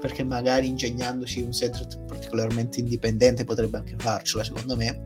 perché 0.00 0.24
magari 0.24 0.68
ingegnandosi 0.68 1.42
un 1.42 1.52
Sentret 1.52 1.98
particolarmente 2.06 2.80
indipendente 2.80 3.44
potrebbe 3.44 3.76
anche 3.78 3.94
farcela, 3.98 4.42
secondo 4.42 4.74
me, 4.74 5.02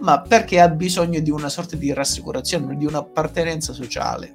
ma 0.00 0.20
perché 0.20 0.60
ha 0.60 0.68
bisogno 0.68 1.20
di 1.20 1.30
una 1.30 1.48
sorta 1.48 1.76
di 1.76 1.92
rassicurazione, 1.92 2.76
di 2.76 2.86
un'appartenenza 2.86 3.72
sociale. 3.72 4.32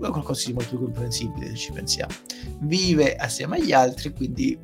È 0.00 0.10
qualcosa 0.10 0.46
di 0.46 0.52
molto 0.52 0.78
comprensibile 0.78 1.48
se 1.48 1.56
ci 1.56 1.72
pensiamo. 1.72 2.12
Vive 2.60 3.16
assieme 3.16 3.56
agli 3.56 3.72
altri, 3.72 4.12
quindi 4.12 4.58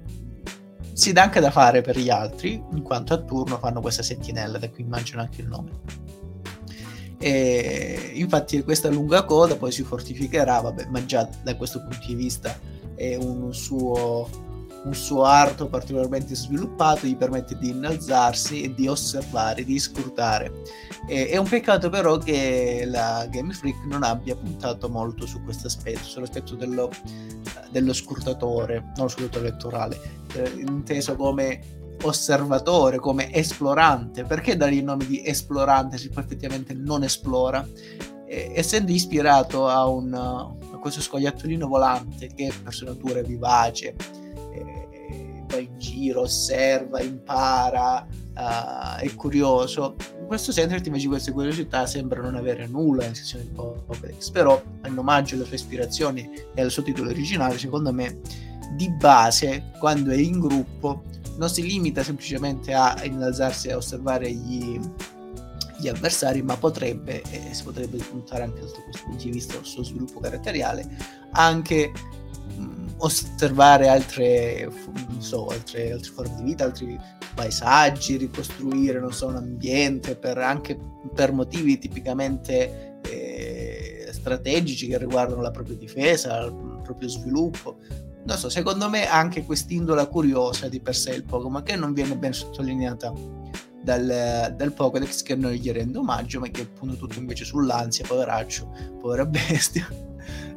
si 0.93 1.13
dà 1.13 1.25
anche 1.25 1.41
da 1.41 1.51
fare 1.51 1.81
per 1.81 1.99
gli 1.99 2.09
altri, 2.09 2.63
in 2.73 2.83
quanto 2.83 3.15
a 3.15 3.23
turno 3.23 3.59
fanno 3.59 3.81
questa 3.81 4.03
sentinella, 4.03 4.59
da 4.59 4.71
cui 4.71 4.85
immagino 4.85 5.21
anche 5.21 5.41
il 5.41 5.49
nome. 5.49 5.71
E 7.19 8.13
infatti 8.15 8.63
questa 8.63 8.91
lunga 8.91 9.25
coda 9.25 9.57
poi 9.57 9.73
si 9.73 9.83
fortificherà, 9.83 10.61
vabbè, 10.61 10.87
ma 10.87 11.05
già 11.05 11.29
da 11.43 11.57
questo 11.57 11.81
punto 11.81 12.07
di 12.07 12.15
vista 12.15 12.57
è 12.95 13.17
un 13.17 13.53
suo, 13.53 14.29
un 14.85 14.95
suo 14.95 15.25
arto 15.25 15.69
particolarmente 15.69 16.35
sviluppato, 16.35 17.07
gli 17.07 17.17
permette 17.17 17.57
di 17.59 17.71
innalzarsi 17.71 18.63
e 18.63 18.75
di 18.75 18.87
osservare, 18.87 19.65
di 19.65 19.79
scrutare. 19.79 20.53
E, 21.09 21.29
è 21.29 21.37
un 21.37 21.49
peccato 21.49 21.89
però 21.89 22.19
che 22.19 22.85
la 22.87 23.27
Game 23.31 23.53
Freak 23.53 23.85
non 23.87 24.03
abbia 24.03 24.37
puntato 24.37 24.89
molto 24.89 25.27
su 25.27 25.43
questo 25.43 25.67
aspetto, 25.67 26.05
sull'aspetto 26.05 26.55
dello, 26.55 26.91
dello 27.71 27.93
scrutatore, 27.93 28.93
non 28.97 29.09
scrutatore 29.09 29.49
elettorale, 29.49 29.99
eh, 30.35 30.53
inteso 30.67 31.17
come 31.17 31.83
osservatore, 32.03 32.99
come 32.99 33.33
esplorante. 33.33 34.25
Perché 34.25 34.57
dare 34.57 34.75
il 34.75 34.85
nome 34.85 35.07
di 35.07 35.25
esplorante 35.25 35.97
se 35.97 36.11
poi 36.11 36.25
effettivamente 36.25 36.75
non 36.75 37.03
esplora? 37.03 37.67
Eh, 38.27 38.53
essendo 38.55 38.93
ispirato 38.93 39.69
a, 39.69 39.87
un, 39.87 40.57
questo 40.81 41.01
scoiattolino 41.01 41.67
volante 41.67 42.29
che 42.35 42.53
per 42.63 42.75
sua 42.75 42.89
natura 42.89 43.21
è 43.21 43.23
vivace, 43.23 43.95
va 45.55 45.61
in 45.61 45.79
giro, 45.79 46.23
osserva, 46.23 47.01
impara, 47.01 48.07
uh, 48.35 49.01
è 49.01 49.15
curioso. 49.15 49.97
In 50.21 50.27
questo 50.27 50.53
senso 50.53 50.77
invece 50.85 51.09
queste 51.09 51.33
curiosità 51.33 51.87
sembrano 51.87 52.31
non 52.31 52.41
avere 52.41 52.67
nulla 52.67 53.05
in 53.05 53.15
sezione 53.15 53.45
di 53.45 53.51
Pokédex, 53.51 54.31
però 54.31 54.61
in 54.87 54.99
omaggio 54.99 55.35
alle 55.35 55.45
sue 55.45 55.57
ispirazioni 55.57 56.31
e 56.55 56.63
al 56.63 56.71
suo 56.71 56.83
titolo 56.83 57.11
originale, 57.11 57.59
secondo 57.59 57.93
me, 57.93 58.21
di 58.77 58.91
base, 58.91 59.71
quando 59.79 60.11
è 60.11 60.17
in 60.17 60.41
gruppo, 60.41 61.03
non 61.37 61.49
si 61.49 61.63
limita 61.63 62.03
semplicemente 62.03 62.73
a 62.73 62.97
innalzarsi 63.05 63.71
a 63.71 63.77
osservare 63.77 64.33
gli, 64.33 64.79
gli 65.79 65.89
avversari, 65.89 66.43
ma 66.43 66.57
potrebbe, 66.57 67.23
e 67.31 67.53
si 67.53 67.63
potrebbe 67.63 67.99
puntare 67.99 68.45
anche 68.45 68.61
da 68.61 68.67
questo 68.67 69.05
punto 69.05 69.25
di 69.25 69.31
vista 69.31 69.59
al 69.59 69.65
suo 69.65 69.83
sviluppo 69.83 70.21
caratteriale, 70.21 70.89
anche 71.33 71.93
osservare 73.05 73.89
altre, 73.89 74.71
so, 75.19 75.47
altre, 75.47 75.93
altre, 75.93 76.11
forme 76.11 76.37
di 76.37 76.43
vita, 76.43 76.65
altri 76.65 76.99
paesaggi, 77.35 78.17
ricostruire 78.17 79.05
so, 79.13 79.27
un 79.27 79.37
ambiente 79.37 80.17
per, 80.17 80.39
anche 80.39 80.79
per 81.15 81.33
motivi 81.33 81.79
tipicamente 81.79 83.01
eh, 83.03 84.09
strategici 84.11 84.87
che 84.87 84.99
riguardano 84.99 85.43
la 85.43 85.51
propria 85.51 85.77
difesa, 85.77 86.45
il 86.45 86.81
proprio 86.83 87.09
sviluppo. 87.09 87.77
Non 88.25 88.39
so, 88.39 88.49
secondo 88.49 88.89
me 88.89 89.07
anche 89.07 89.45
quest'indola 89.45 90.07
curiosa 90.07 90.69
di 90.69 90.81
per 90.81 90.97
sé 90.97 91.13
il 91.13 91.25
Pokémon 91.25 91.63
che 91.63 91.77
non 91.77 91.93
viene 91.93 92.17
ben 92.17 92.33
sottolineata 92.33 93.13
dal, 93.83 94.55
dal 94.57 94.73
Pokédex 94.73 95.23
che 95.23 95.35
non 95.35 95.53
gli 95.53 95.71
rende 95.71 95.99
omaggio, 95.99 96.41
ma 96.41 96.49
che 96.49 96.67
punta 96.67 96.95
tutto 96.95 97.19
invece 97.19 97.45
sull'ansia, 97.45 98.07
poveraccio, 98.07 98.97
povera 98.99 99.27
bestia 99.27 99.87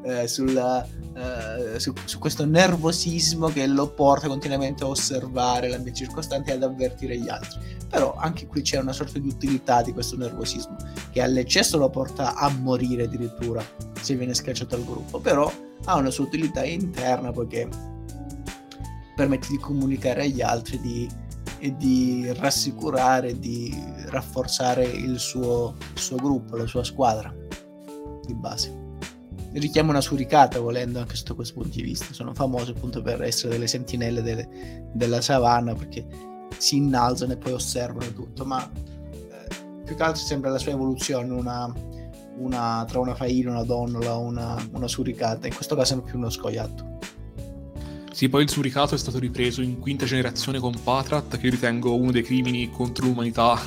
eh, 0.07 0.27
sulla, 0.27 0.87
eh, 1.15 1.79
su, 1.79 1.93
su, 2.05 2.17
questo 2.17 2.45
nervosismo 2.45 3.47
che 3.47 3.67
lo 3.67 3.89
porta 3.89 4.27
continuamente 4.27 4.83
a 4.83 4.87
osservare 4.87 5.67
l'ambiente 5.67 6.05
circostante 6.05 6.51
e 6.51 6.53
ad 6.55 6.63
avvertire 6.63 7.17
gli 7.17 7.27
altri. 7.27 7.59
Però 7.89 8.15
anche 8.15 8.47
qui 8.47 8.61
c'è 8.61 8.79
una 8.79 8.93
sorta 8.93 9.19
di 9.19 9.27
utilità 9.27 9.81
di 9.81 9.91
questo 9.91 10.15
nervosismo 10.15 10.75
che 11.11 11.21
all'eccesso 11.21 11.77
lo 11.77 11.89
porta 11.89 12.35
a 12.35 12.49
morire 12.49 13.03
addirittura 13.03 13.63
se 13.99 14.15
viene 14.15 14.33
scacciato 14.33 14.75
dal 14.75 14.85
gruppo, 14.85 15.19
però 15.19 15.51
ha 15.85 15.95
una 15.95 16.09
sua 16.09 16.25
utilità 16.25 16.63
interna 16.63 17.31
poiché 17.31 17.67
permette 19.15 19.47
di 19.49 19.57
comunicare 19.57 20.23
agli 20.23 20.41
altri 20.41 20.79
di, 20.79 21.09
e 21.59 21.75
di 21.75 22.31
rassicurare, 22.33 23.39
di 23.39 23.75
rafforzare 24.05 24.85
il 24.85 25.19
suo, 25.19 25.75
il 25.93 25.99
suo 25.99 26.15
gruppo, 26.17 26.55
la 26.55 26.67
sua 26.67 26.83
squadra 26.83 27.33
di 28.25 28.33
base 28.35 28.85
richiama 29.53 29.91
una 29.91 30.01
suricata 30.01 30.59
volendo 30.59 30.99
anche 30.99 31.15
sotto 31.15 31.35
questo 31.35 31.55
punto 31.55 31.75
di 31.75 31.83
vista. 31.83 32.13
Sono 32.13 32.33
famose 32.33 32.71
appunto 32.71 33.01
per 33.01 33.21
essere 33.21 33.53
delle 33.53 33.67
sentinelle 33.67 34.21
delle, 34.21 34.89
della 34.93 35.21
savana 35.21 35.73
perché 35.73 36.05
si 36.57 36.77
innalzano 36.77 37.33
e 37.33 37.37
poi 37.37 37.53
osservano 37.53 38.11
tutto. 38.13 38.45
Ma 38.45 38.69
eh, 38.69 39.47
più 39.83 39.95
che 39.95 40.03
altro 40.03 40.23
sembra 40.23 40.49
la 40.49 40.59
sua 40.59 40.71
evoluzione 40.71 41.31
una, 41.31 41.71
una, 42.37 42.85
tra 42.87 42.99
una 42.99 43.15
faina, 43.15 43.51
una 43.51 43.63
donnola 43.63 44.15
una, 44.15 44.55
una 44.71 44.87
suricata. 44.87 45.47
In 45.47 45.55
questo 45.55 45.75
caso 45.75 45.97
è 45.97 46.01
più 46.01 46.17
uno 46.17 46.29
scoiattolo. 46.29 46.95
Sì, 48.17 48.29
poi 48.29 48.41
il 48.41 48.49
suricato 48.49 48.95
è 48.95 48.97
stato 48.97 49.19
ripreso 49.19 49.61
in 49.61 49.77
quinta 49.77 50.05
generazione 50.05 50.57
con 50.57 50.73
Patrat, 50.83 51.37
che 51.37 51.45
io 51.45 51.51
ritengo 51.51 51.95
uno 51.95 52.11
dei 52.11 52.23
crimini 52.23 52.67
contro 52.71 53.05
l'umanità, 53.05 53.61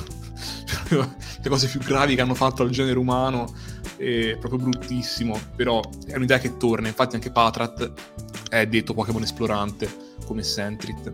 le 0.89 1.49
cose 1.49 1.67
più 1.67 1.79
gravi 1.79 2.15
che 2.15 2.21
hanno 2.21 2.35
fatto 2.35 2.63
al 2.63 2.69
genere 2.69 2.97
umano 2.97 3.53
è 3.97 4.35
proprio 4.39 4.59
bruttissimo, 4.59 5.39
però 5.55 5.81
è 6.05 6.15
un'idea 6.15 6.39
che 6.39 6.57
torna, 6.57 6.87
infatti 6.87 7.15
anche 7.15 7.31
Patrat 7.31 7.91
è 8.49 8.65
detto 8.67 8.93
Pokémon 8.93 9.21
esplorante 9.21 9.89
come 10.25 10.43
Sentrit. 10.43 11.13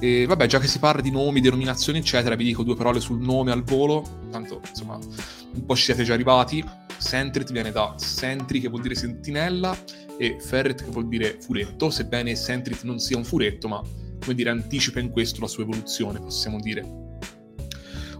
E 0.00 0.26
vabbè, 0.26 0.46
già 0.46 0.58
che 0.58 0.66
si 0.66 0.78
parla 0.78 1.00
di 1.00 1.10
nomi, 1.10 1.40
denominazioni, 1.40 1.98
eccetera, 1.98 2.34
vi 2.34 2.44
dico 2.44 2.62
due 2.62 2.74
parole 2.74 3.00
sul 3.00 3.20
nome 3.20 3.52
al 3.52 3.62
volo, 3.62 4.20
tanto 4.30 4.60
insomma 4.68 4.96
un 4.96 5.64
po' 5.64 5.76
ci 5.76 5.84
siete 5.84 6.02
già 6.04 6.14
arrivati. 6.14 6.64
Sentrit 6.96 7.52
viene 7.52 7.70
da 7.70 7.94
Sentry 7.96 8.60
che 8.60 8.68
vuol 8.68 8.82
dire 8.82 8.94
sentinella 8.94 9.76
e 10.16 10.38
Ferret 10.40 10.84
che 10.84 10.90
vuol 10.90 11.08
dire 11.08 11.38
furetto, 11.40 11.90
sebbene 11.90 12.34
Sentrit 12.34 12.82
non 12.82 12.98
sia 12.98 13.16
un 13.16 13.24
furetto, 13.24 13.68
ma 13.68 13.80
come 14.20 14.34
dire 14.34 14.50
anticipa 14.50 15.00
in 15.00 15.10
questo 15.10 15.40
la 15.40 15.48
sua 15.48 15.62
evoluzione, 15.62 16.18
possiamo 16.18 16.58
dire. 16.60 17.03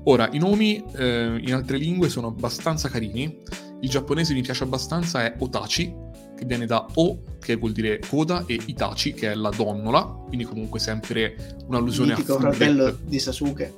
Ora, 0.04 0.28
i 0.32 0.38
nomi 0.38 0.84
eh, 0.96 1.38
in 1.40 1.54
altre 1.54 1.78
lingue 1.78 2.08
sono 2.08 2.28
abbastanza 2.28 2.88
carini. 2.88 3.40
Il 3.80 3.88
giapponese 3.88 4.34
mi 4.34 4.42
piace 4.42 4.64
abbastanza, 4.64 5.24
è 5.24 5.34
Otachi, 5.38 5.94
che 6.36 6.44
viene 6.44 6.66
da 6.66 6.86
O, 6.94 7.22
che 7.38 7.56
vuol 7.56 7.72
dire 7.72 8.00
coda, 8.00 8.44
e 8.46 8.58
Itachi, 8.66 9.14
che 9.14 9.32
è 9.32 9.34
la 9.34 9.50
donnola, 9.50 10.02
quindi 10.26 10.44
comunque 10.44 10.78
sempre 10.78 11.56
un'allusione 11.66 12.12
a 12.12 12.16
fratello 12.16 12.96
di 13.02 13.18
Sasuke. 13.18 13.74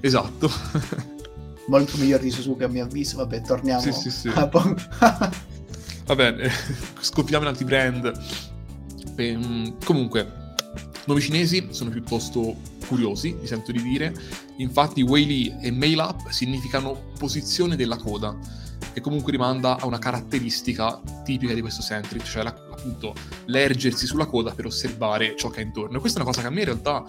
Esatto. 0.00 0.50
Molto 1.66 1.96
migliore 1.96 2.22
di 2.22 2.30
Sasuke 2.30 2.64
a 2.64 2.68
mio 2.68 2.84
avviso, 2.84 3.16
vabbè, 3.16 3.42
torniamo 3.42 3.80
sì, 3.80 3.92
sì, 3.92 4.10
sì. 4.10 4.28
a 4.28 4.46
po'. 4.46 4.74
Va 6.06 6.14
bene, 6.14 6.50
scopriamo 7.00 7.44
in 7.44 7.50
altri 7.50 7.64
brand. 7.64 8.12
Ehm, 9.16 9.76
comunque, 9.84 10.54
nomi 11.06 11.20
cinesi 11.20 11.68
sono 11.70 11.90
piuttosto 11.90 12.56
curiosi, 12.84 13.34
mi 13.34 13.46
sento 13.46 13.72
di 13.72 13.82
dire. 13.82 14.14
Infatti 14.56 15.02
Wei 15.02 15.54
e 15.60 15.70
Mail 15.70 15.98
Up 15.98 16.28
significano 16.30 17.12
posizione 17.18 17.76
della 17.76 17.96
coda, 17.96 18.36
che 18.92 19.00
comunque 19.00 19.32
rimanda 19.32 19.78
a 19.78 19.86
una 19.86 19.98
caratteristica 19.98 21.00
tipica 21.24 21.54
di 21.54 21.60
questo 21.60 21.82
Centric, 21.82 22.22
cioè 22.22 22.42
la, 22.42 22.50
appunto 22.50 23.14
l'ergersi 23.46 24.06
sulla 24.06 24.26
coda 24.26 24.52
per 24.52 24.66
osservare 24.66 25.34
ciò 25.36 25.48
che 25.48 25.60
è 25.60 25.64
intorno. 25.64 25.96
E 25.96 26.00
questa 26.00 26.18
è 26.18 26.22
una 26.22 26.30
cosa 26.30 26.42
che 26.42 26.48
a 26.48 26.54
me 26.54 26.60
in 26.60 26.66
realtà 26.66 27.04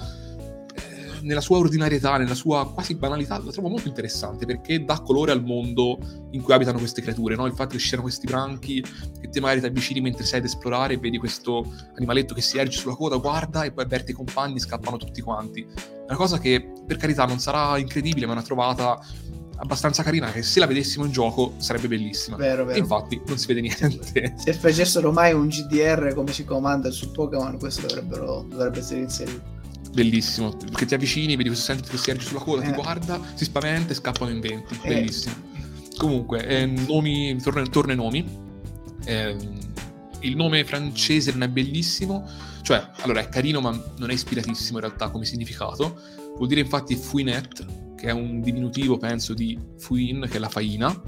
nella 1.25 1.41
sua 1.41 1.57
ordinarietà, 1.57 2.17
nella 2.17 2.35
sua 2.35 2.71
quasi 2.71 2.95
banalità, 2.95 3.41
la 3.43 3.51
trovo 3.51 3.67
molto 3.67 3.87
interessante 3.87 4.45
perché 4.45 4.83
dà 4.83 5.01
colore 5.01 5.31
al 5.31 5.43
mondo 5.43 5.97
in 6.31 6.41
cui 6.41 6.53
abitano 6.53 6.77
queste 6.77 7.01
creature, 7.01 7.35
no? 7.35 7.47
Il 7.47 7.53
fatto 7.53 7.73
che 7.73 7.79
ci 7.79 7.87
siano 7.87 8.03
questi 8.03 8.27
branchi, 8.27 8.81
che 9.19 9.29
te 9.29 9.39
magari 9.39 9.59
ti 9.59 9.65
avvicini 9.65 10.01
mentre 10.01 10.23
sei 10.23 10.39
ad 10.39 10.45
esplorare 10.45 10.93
e 10.93 10.97
vedi 10.97 11.17
questo 11.17 11.65
animaletto 11.95 12.33
che 12.35 12.41
si 12.41 12.57
erge 12.59 12.77
sulla 12.77 12.95
coda, 12.95 13.17
guarda 13.17 13.63
e 13.63 13.71
poi 13.71 13.83
avverte 13.83 14.11
i 14.11 14.13
compagni, 14.13 14.59
scappano 14.59 14.97
tutti 14.97 15.21
quanti. 15.21 15.65
Una 16.05 16.15
cosa 16.15 16.37
che, 16.37 16.71
per 16.85 16.97
carità, 16.97 17.25
non 17.25 17.39
sarà 17.39 17.77
incredibile, 17.79 18.27
ma 18.27 18.33
è 18.33 18.35
una 18.35 18.45
trovata 18.45 18.99
abbastanza 19.57 20.03
carina 20.03 20.31
che 20.31 20.43
se 20.43 20.59
la 20.59 20.67
vedessimo 20.67 21.05
in 21.05 21.11
gioco 21.11 21.53
sarebbe 21.57 21.87
bellissima. 21.87 22.37
Vero, 22.37 22.65
vero. 22.65 22.77
E 22.77 22.79
infatti 22.79 23.19
non 23.25 23.37
si 23.39 23.47
vede 23.47 23.61
niente. 23.61 24.35
Se 24.37 24.53
facessero 24.53 25.11
mai 25.11 25.33
un 25.33 25.47
GDR 25.47 26.13
come 26.13 26.33
si 26.33 26.43
comanda 26.43 26.91
su 26.91 27.09
Pokémon, 27.09 27.57
questo 27.57 27.87
dovrebbe 27.87 28.79
essere 28.79 28.99
inserito 28.99 29.53
bellissimo. 29.95 30.55
Perché 30.55 30.85
ti 30.85 30.93
avvicini, 30.93 31.35
vedi 31.35 31.49
questo 31.49 31.73
senti 31.73 31.89
che 31.89 31.97
si 31.97 32.11
erge 32.11 32.27
sulla 32.27 32.41
coda, 32.41 32.61
eh. 32.61 32.67
ti 32.67 32.73
guarda, 32.73 33.19
si 33.33 33.45
spaventa 33.45 33.93
e 33.93 33.95
scappano 33.95 34.29
in 34.29 34.41
venti. 34.41 34.77
Eh. 34.83 34.87
Bellissimo. 34.87 35.35
Comunque, 35.97 36.45
eh, 36.45 36.65
nomi, 36.65 37.35
torno, 37.41 37.63
torno 37.69 37.91
ai 37.91 37.97
nomi. 37.97 38.23
Eh, 39.05 39.37
il 40.19 40.35
nome 40.35 40.65
francese 40.65 41.31
non 41.31 41.43
è 41.43 41.49
bellissimo, 41.49 42.29
cioè, 42.61 42.89
allora 43.01 43.21
è 43.21 43.29
carino, 43.29 43.61
ma 43.61 43.71
non 43.97 44.09
è 44.09 44.13
ispiratissimo 44.13 44.77
in 44.77 44.85
realtà 44.85 45.09
come 45.09 45.25
significato. 45.25 45.99
Vuol 46.35 46.47
dire 46.47 46.61
infatti 46.61 46.95
Fouinette, 46.95 47.93
che 47.95 48.07
è 48.07 48.11
un 48.11 48.41
diminutivo, 48.41 48.97
penso, 48.97 49.33
di 49.33 49.57
Fouin, 49.77 50.27
che 50.29 50.37
è 50.37 50.39
la 50.39 50.49
faina. 50.49 51.01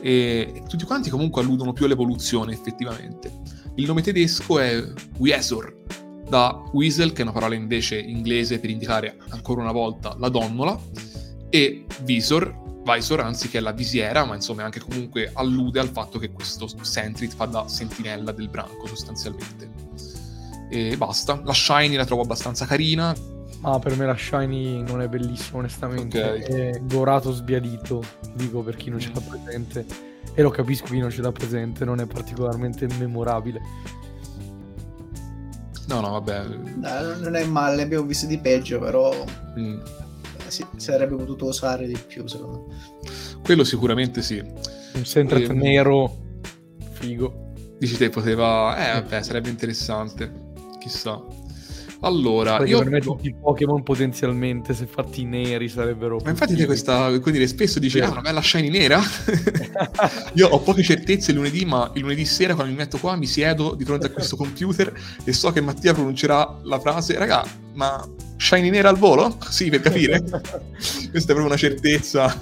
E 0.00 0.62
tutti 0.68 0.84
quanti 0.84 1.08
comunque 1.08 1.40
alludono 1.40 1.72
più 1.72 1.86
all'evoluzione, 1.86 2.52
effettivamente. 2.52 3.32
Il 3.76 3.86
nome 3.86 4.02
tedesco 4.02 4.58
è 4.58 4.84
Wiesor, 5.16 5.82
da 6.28 6.62
Weasel, 6.72 7.12
che 7.12 7.20
è 7.20 7.22
una 7.22 7.32
parola 7.32 7.54
invece 7.54 7.98
inglese 7.98 8.58
per 8.58 8.70
indicare 8.70 9.18
ancora 9.30 9.60
una 9.60 9.72
volta 9.72 10.14
la 10.18 10.28
donnola, 10.28 10.78
e 11.50 11.86
Visor, 12.02 12.82
Visor, 12.84 13.20
anzi 13.20 13.48
che 13.48 13.58
è 13.58 13.60
la 13.60 13.72
visiera, 13.72 14.24
ma 14.24 14.34
insomma 14.34 14.64
anche 14.64 14.80
comunque 14.80 15.30
allude 15.32 15.80
al 15.80 15.88
fatto 15.88 16.18
che 16.18 16.30
questo 16.30 16.68
Sentrit 16.82 17.34
fa 17.34 17.46
da 17.46 17.68
sentinella 17.68 18.32
del 18.32 18.48
branco 18.48 18.86
sostanzialmente. 18.86 19.70
E 20.70 20.96
basta. 20.96 21.40
La 21.44 21.54
Shiny 21.54 21.94
la 21.94 22.04
trovo 22.04 22.22
abbastanza 22.22 22.66
carina. 22.66 23.14
Ma 23.60 23.78
per 23.78 23.96
me 23.96 24.04
la 24.04 24.16
Shiny 24.16 24.82
non 24.82 25.00
è 25.00 25.08
bellissima 25.08 25.58
onestamente, 25.58 26.22
okay. 26.22 26.40
è 26.42 26.80
dorato 26.82 27.32
sbiadito, 27.32 28.02
dico 28.34 28.60
per 28.60 28.76
chi 28.76 28.90
non 28.90 29.00
ce 29.00 29.10
l'ha 29.14 29.22
mm. 29.22 29.28
presente. 29.28 29.86
E 30.34 30.42
lo 30.42 30.50
capisco 30.50 30.86
chi 30.86 30.98
non 30.98 31.10
ce 31.10 31.22
l'ha 31.22 31.32
presente, 31.32 31.84
non 31.84 32.00
è 32.00 32.06
particolarmente 32.06 32.86
memorabile. 32.98 33.62
No, 35.86 36.00
no, 36.00 36.10
vabbè. 36.10 36.44
No, 36.76 37.16
non 37.18 37.34
è 37.34 37.44
male, 37.44 37.82
abbiamo 37.82 38.04
visto 38.04 38.26
di 38.26 38.38
peggio, 38.38 38.78
però 38.78 39.24
mm. 39.58 39.80
si, 40.46 40.64
sarebbe 40.76 41.14
potuto 41.16 41.46
usare 41.46 41.86
di 41.86 41.98
più, 42.06 42.26
secondo 42.26 42.66
me. 42.68 42.76
Quello 43.42 43.64
sicuramente 43.64 44.22
sì. 44.22 44.38
Un 44.38 45.04
Sentret 45.04 45.50
e... 45.50 45.52
nero, 45.52 46.16
figo. 46.92 47.52
Dici 47.78 47.96
te, 47.96 48.08
poteva... 48.08 48.76
Eh, 48.76 49.00
vabbè, 49.00 49.22
sarebbe 49.22 49.50
interessante. 49.50 50.32
Chissà. 50.78 51.22
Allora, 52.04 52.58
Perché 52.58 52.72
io... 52.72 52.78
per 52.80 52.90
me 52.90 53.00
tutti 53.00 53.28
i 53.28 53.34
Pokémon 53.34 53.82
potenzialmente, 53.82 54.74
se 54.74 54.86
fatti 54.86 55.24
neri, 55.24 55.68
sarebbero... 55.70 56.20
Ma 56.22 56.30
infatti 56.30 56.54
te 56.54 56.66
questa... 56.66 57.18
Quindi 57.18 57.46
spesso 57.46 57.78
dici, 57.78 57.98
ah, 58.00 58.10
una 58.10 58.20
bella 58.20 58.42
shiny 58.42 58.68
nera? 58.68 59.00
io 60.34 60.48
ho 60.48 60.60
poche 60.60 60.82
certezze 60.82 61.30
il 61.30 61.38
lunedì, 61.38 61.64
ma 61.64 61.90
il 61.94 62.02
lunedì 62.02 62.26
sera 62.26 62.54
quando 62.54 62.72
mi 62.72 62.78
metto 62.78 62.98
qua 62.98 63.16
mi 63.16 63.26
siedo 63.26 63.74
di 63.74 63.84
fronte 63.84 64.06
a 64.06 64.10
questo 64.10 64.36
computer 64.36 64.92
e 65.24 65.32
so 65.32 65.50
che 65.50 65.62
Mattia 65.62 65.94
pronuncerà 65.94 66.60
la 66.64 66.78
frase, 66.78 67.16
raga, 67.16 67.42
ma 67.72 68.06
shiny 68.36 68.68
nera 68.68 68.90
al 68.90 68.98
volo? 68.98 69.38
Sì, 69.48 69.70
per 69.70 69.80
capire. 69.80 70.20
questa 70.20 71.32
è 71.32 71.34
proprio 71.34 71.46
una 71.46 71.56
certezza. 71.56 72.36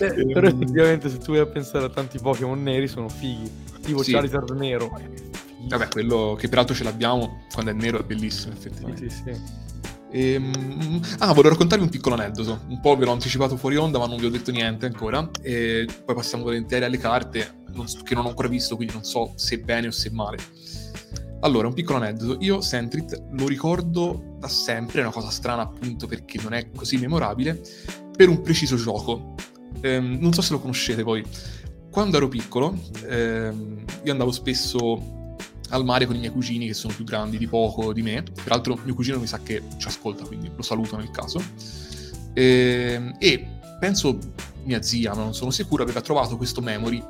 Eh, 0.00 0.26
però 0.32 0.48
ehm. 0.48 0.60
effettivamente 0.60 1.08
se 1.08 1.18
tu 1.18 1.32
vai 1.32 1.40
a 1.40 1.46
pensare 1.46 1.84
a 1.84 1.90
tanti 1.90 2.18
Pokémon 2.18 2.60
neri 2.60 2.88
sono 2.88 3.08
fighi. 3.08 3.62
Tipo 3.80 4.02
sì. 4.02 4.12
Charizard 4.12 4.50
nero 4.50 4.90
Vabbè, 5.68 5.88
quello 5.88 6.36
che 6.38 6.48
peraltro 6.48 6.74
ce 6.74 6.84
l'abbiamo 6.84 7.46
quando 7.52 7.70
è 7.70 7.74
nero 7.74 8.00
è 8.00 8.04
bellissimo, 8.04 8.52
effettivamente. 8.52 9.08
Sì, 9.08 9.16
sì, 9.16 9.34
sì. 9.34 9.40
Ehm... 10.10 11.00
Ah, 11.18 11.28
volevo 11.32 11.50
raccontarvi 11.50 11.84
un 11.84 11.90
piccolo 11.90 12.14
aneddoto. 12.14 12.60
Un 12.68 12.80
po' 12.80 12.96
ve 12.96 13.04
l'ho 13.04 13.12
anticipato 13.12 13.56
fuori 13.56 13.76
onda, 13.76 13.98
ma 13.98 14.06
non 14.06 14.16
vi 14.16 14.26
ho 14.26 14.30
detto 14.30 14.50
niente 14.50 14.86
ancora. 14.86 15.28
E 15.42 15.86
poi 16.04 16.14
passiamo 16.14 16.44
volentieri 16.44 16.84
alle 16.84 16.98
carte, 16.98 17.62
non 17.72 17.88
so, 17.88 18.02
che 18.02 18.14
non 18.14 18.24
ho 18.24 18.28
ancora 18.28 18.48
visto, 18.48 18.76
quindi 18.76 18.94
non 18.94 19.04
so 19.04 19.32
se 19.36 19.58
bene 19.58 19.88
o 19.88 19.90
se 19.90 20.10
male. 20.10 20.38
Allora, 21.40 21.66
un 21.66 21.74
piccolo 21.74 21.98
aneddoto. 21.98 22.38
Io 22.42 22.60
Sentrit 22.60 23.22
lo 23.32 23.46
ricordo 23.48 24.36
da 24.38 24.48
sempre, 24.48 25.00
è 25.00 25.02
una 25.02 25.12
cosa 25.12 25.30
strana 25.30 25.62
appunto 25.62 26.06
perché 26.06 26.40
non 26.40 26.54
è 26.54 26.70
così 26.70 26.96
memorabile, 26.96 27.60
per 28.16 28.28
un 28.28 28.40
preciso 28.40 28.76
gioco. 28.76 29.34
Ehm, 29.80 30.18
non 30.20 30.32
so 30.32 30.40
se 30.42 30.52
lo 30.52 30.60
conoscete 30.60 31.02
voi. 31.02 31.24
Quando 31.90 32.16
ero 32.16 32.28
piccolo, 32.28 32.76
ehm, 33.08 33.84
io 34.04 34.12
andavo 34.12 34.32
spesso 34.32 35.22
al 35.74 35.84
mare 35.84 36.06
con 36.06 36.14
i 36.14 36.18
miei 36.20 36.30
cugini 36.30 36.66
che 36.68 36.74
sono 36.74 36.94
più 36.94 37.04
grandi 37.04 37.36
di 37.36 37.46
poco 37.46 37.92
di 37.92 38.02
me. 38.02 38.22
Peraltro 38.42 38.78
mio 38.84 38.94
cugino 38.94 39.18
mi 39.18 39.26
sa 39.26 39.40
che 39.42 39.62
ci 39.76 39.88
ascolta, 39.88 40.24
quindi 40.24 40.50
lo 40.54 40.62
saluto 40.62 40.96
nel 40.96 41.10
caso. 41.10 41.42
E, 42.32 42.92
ehm, 42.94 43.16
e 43.18 43.46
penso 43.78 44.18
mia 44.64 44.80
zia, 44.82 45.14
ma 45.14 45.22
non 45.22 45.34
sono 45.34 45.50
sicuro, 45.50 45.82
aveva 45.82 46.00
trovato 46.00 46.36
questo 46.36 46.60
memory. 46.60 47.02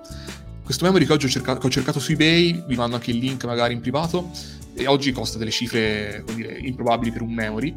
Questo 0.65 0.85
memory 0.85 1.05
che 1.05 1.13
oggi 1.13 1.27
ho 1.27 1.29
cercato, 1.29 1.61
che 1.61 1.67
ho 1.67 1.71
cercato 1.71 2.01
su 2.01 2.13
eBay, 2.13 2.65
vi 2.67 2.75
mando 2.75 2.97
anche 2.97 3.11
il 3.11 3.19
link 3.19 3.45
magari 3.45 3.75
in 3.75 3.81
privato, 3.81 4.31
e 4.75 4.87
oggi 4.87 5.13
costa 5.13 5.39
delle 5.39 5.51
cifre, 5.51 6.25
dire, 6.35 6.59
improbabili 6.59 7.13
per 7.13 7.23
un 7.23 7.33
memory 7.33 7.75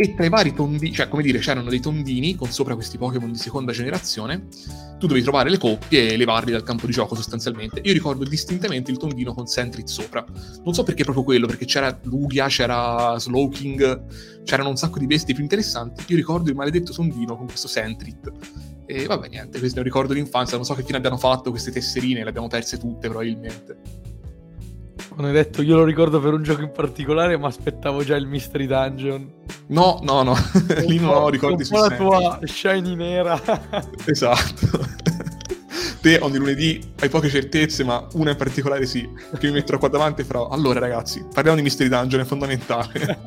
e 0.00 0.14
tra 0.14 0.24
i 0.24 0.30
vari 0.30 0.54
tondini, 0.54 0.94
cioè 0.94 1.08
come 1.08 1.22
dire, 1.22 1.40
c'erano 1.40 1.68
dei 1.68 1.78
tondini 1.78 2.34
con 2.34 2.50
sopra 2.50 2.74
questi 2.74 2.96
Pokémon 2.96 3.30
di 3.32 3.36
seconda 3.36 3.70
generazione, 3.70 4.46
tu 4.98 5.06
dovevi 5.06 5.20
trovare 5.20 5.50
le 5.50 5.58
coppie 5.58 6.12
e 6.12 6.16
levarli 6.16 6.52
dal 6.52 6.62
campo 6.62 6.86
di 6.86 6.92
gioco 6.92 7.14
sostanzialmente. 7.14 7.80
Io 7.84 7.92
ricordo 7.92 8.24
distintamente 8.24 8.90
il 8.90 8.96
tondino 8.96 9.34
con 9.34 9.46
Sentrit 9.46 9.86
sopra. 9.88 10.24
Non 10.64 10.72
so 10.72 10.84
perché 10.84 11.02
proprio 11.04 11.22
quello, 11.22 11.46
perché 11.46 11.66
c'era 11.66 11.98
Lugia, 12.04 12.46
c'era 12.48 13.18
Slowking, 13.18 14.42
c'erano 14.44 14.70
un 14.70 14.76
sacco 14.76 14.98
di 14.98 15.06
bestie 15.06 15.34
più 15.34 15.42
interessanti. 15.42 16.04
Io 16.06 16.16
ricordo 16.16 16.48
il 16.48 16.56
maledetto 16.56 16.92
tondino 16.92 17.36
con 17.36 17.44
questo 17.44 17.68
Sentrit. 17.68 18.32
E 18.86 19.04
vabbè, 19.04 19.28
niente, 19.28 19.58
questo 19.58 19.76
è 19.76 19.80
un 19.80 19.84
ricordo 19.84 20.14
d'infanzia, 20.14 20.56
non 20.56 20.64
so 20.64 20.72
che 20.72 20.82
fine 20.82 20.96
abbiano 20.96 21.18
fatto 21.18 21.50
queste 21.50 21.70
tesserine, 21.70 22.22
le 22.22 22.28
abbiamo 22.30 22.48
perse 22.48 22.78
tutte 22.78 23.06
probabilmente. 23.08 23.78
Quando 25.20 25.36
hai 25.36 25.44
detto 25.44 25.60
io 25.60 25.76
lo 25.76 25.84
ricordo 25.84 26.18
per 26.18 26.32
un 26.32 26.42
gioco 26.42 26.62
in 26.62 26.72
particolare, 26.72 27.36
ma 27.36 27.46
aspettavo 27.46 28.02
già 28.02 28.16
il 28.16 28.26
Mystery 28.26 28.64
Dungeon. 28.64 29.30
No, 29.66 30.00
no, 30.02 30.22
no, 30.22 30.34
lì 30.86 30.98
non 30.98 31.10
ho 31.10 31.28
ricordi 31.28 31.62
su 31.62 31.74
la 31.74 31.90
tua 31.90 32.38
shiny 32.42 32.94
nera. 32.94 33.38
esatto. 34.06 34.88
Te 36.00 36.18
ogni 36.22 36.38
lunedì 36.38 36.92
hai 37.00 37.10
poche 37.10 37.28
certezze, 37.28 37.84
ma 37.84 38.02
una 38.14 38.30
in 38.30 38.36
particolare 38.38 38.86
sì, 38.86 39.06
che 39.38 39.46
mi 39.48 39.52
metterò 39.52 39.76
qua 39.76 39.88
davanti 39.88 40.22
e 40.22 40.24
farò. 40.24 40.48
Allora 40.48 40.80
ragazzi, 40.80 41.22
parliamo 41.30 41.58
di 41.58 41.64
Mystery 41.64 41.90
Dungeon, 41.90 42.22
è 42.22 42.24
fondamentale. 42.24 43.18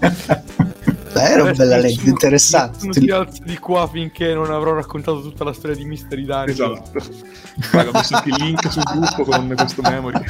Beh, 1.12 1.22
era 1.22 1.42
una 1.42 1.52
bella 1.52 1.76
legge, 1.76 2.08
interessante. 2.08 2.78
Non 2.84 2.92
ti 2.92 3.10
alzi 3.10 3.42
di 3.44 3.58
qua 3.58 3.86
finché 3.88 4.32
non 4.32 4.50
avrò 4.50 4.72
raccontato 4.72 5.20
tutta 5.20 5.44
la 5.44 5.52
storia 5.52 5.76
di 5.76 5.84
Mystery 5.84 6.24
Dungeon. 6.24 6.72
Esatto. 6.72 7.02
Raga, 7.72 7.90
ho 7.90 7.92
messo 7.92 8.14
anche 8.14 8.28
il 8.30 8.36
link 8.38 8.72
sul 8.72 8.82
gruppo 8.84 9.24
con 9.24 9.52
questo 9.54 9.82
memory. 9.82 10.24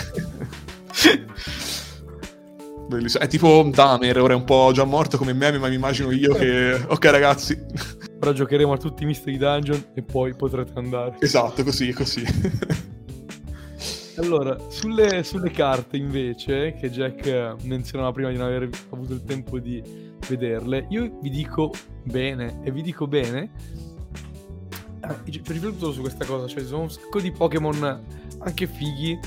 Bellissimo. 2.90 3.22
È 3.22 3.28
tipo 3.28 3.70
Damer, 3.72 4.20
ora 4.20 4.32
è 4.32 4.36
un 4.36 4.44
po' 4.44 4.72
già 4.72 4.82
morto 4.82 5.16
come 5.16 5.32
meme, 5.32 5.58
ma 5.58 5.68
mi 5.68 5.76
immagino 5.76 6.10
io 6.10 6.34
che... 6.34 6.72
Ok 6.90 7.04
ragazzi. 7.04 7.56
Ora 8.20 8.32
giocheremo 8.32 8.72
a 8.72 8.76
tutti 8.76 9.04
i 9.04 9.06
Mystery 9.06 9.36
Dungeon 9.36 9.84
e 9.94 10.02
poi 10.02 10.34
potrete 10.34 10.72
andare. 10.74 11.16
Esatto, 11.20 11.62
così, 11.62 11.92
così. 11.92 12.24
allora, 14.18 14.58
sulle, 14.68 15.22
sulle, 15.22 15.50
carte 15.50 15.96
invece, 15.96 16.74
che 16.74 16.90
Jack 16.90 17.62
menzionava 17.62 18.10
prima 18.10 18.30
di 18.30 18.36
non 18.36 18.48
aver 18.48 18.68
avuto 18.90 19.12
il 19.12 19.22
tempo 19.22 19.60
di 19.60 19.80
vederle, 20.28 20.86
io 20.90 21.18
vi 21.22 21.30
dico 21.30 21.72
bene, 22.02 22.60
e 22.64 22.72
vi 22.72 22.82
dico 22.82 23.06
bene, 23.06 23.52
eh, 25.00 25.16
riflettuto 25.46 25.92
su 25.92 26.00
questa 26.00 26.24
cosa, 26.24 26.48
cioè 26.48 26.60
ci 26.60 26.66
sono 26.66 26.82
un 26.82 26.90
sacco 26.90 27.20
di 27.20 27.30
Pokémon 27.30 28.04
anche 28.40 28.66
fighi 28.66 29.18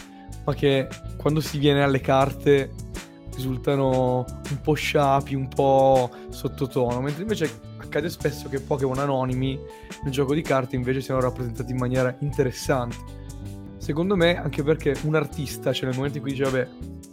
ma 0.46 0.54
che 0.54 0.88
quando 1.24 1.40
si 1.40 1.58
viene 1.58 1.82
alle 1.82 2.02
carte 2.02 2.72
risultano 3.34 4.26
un 4.50 4.62
po' 4.62 4.74
sciapi, 4.74 5.34
un 5.36 5.48
po' 5.48 6.10
sottotono, 6.28 7.00
mentre 7.00 7.22
invece 7.22 7.50
accade 7.78 8.10
spesso 8.10 8.50
che 8.50 8.60
Pokémon 8.60 9.00
anonimi 9.00 9.58
nel 10.04 10.12
gioco 10.12 10.34
di 10.34 10.42
carte 10.42 10.76
invece 10.76 11.00
siano 11.00 11.22
rappresentati 11.22 11.72
in 11.72 11.78
maniera 11.78 12.14
interessante. 12.20 12.98
Secondo 13.78 14.18
me 14.18 14.38
anche 14.38 14.64
perché 14.64 14.98
un 15.04 15.16
artista, 15.16 15.72
cioè 15.72 15.86
nel 15.86 15.96
momento 15.96 16.18
in 16.18 16.24
cui 16.24 16.34
dice 16.34 16.44
vabbè, 16.44 16.68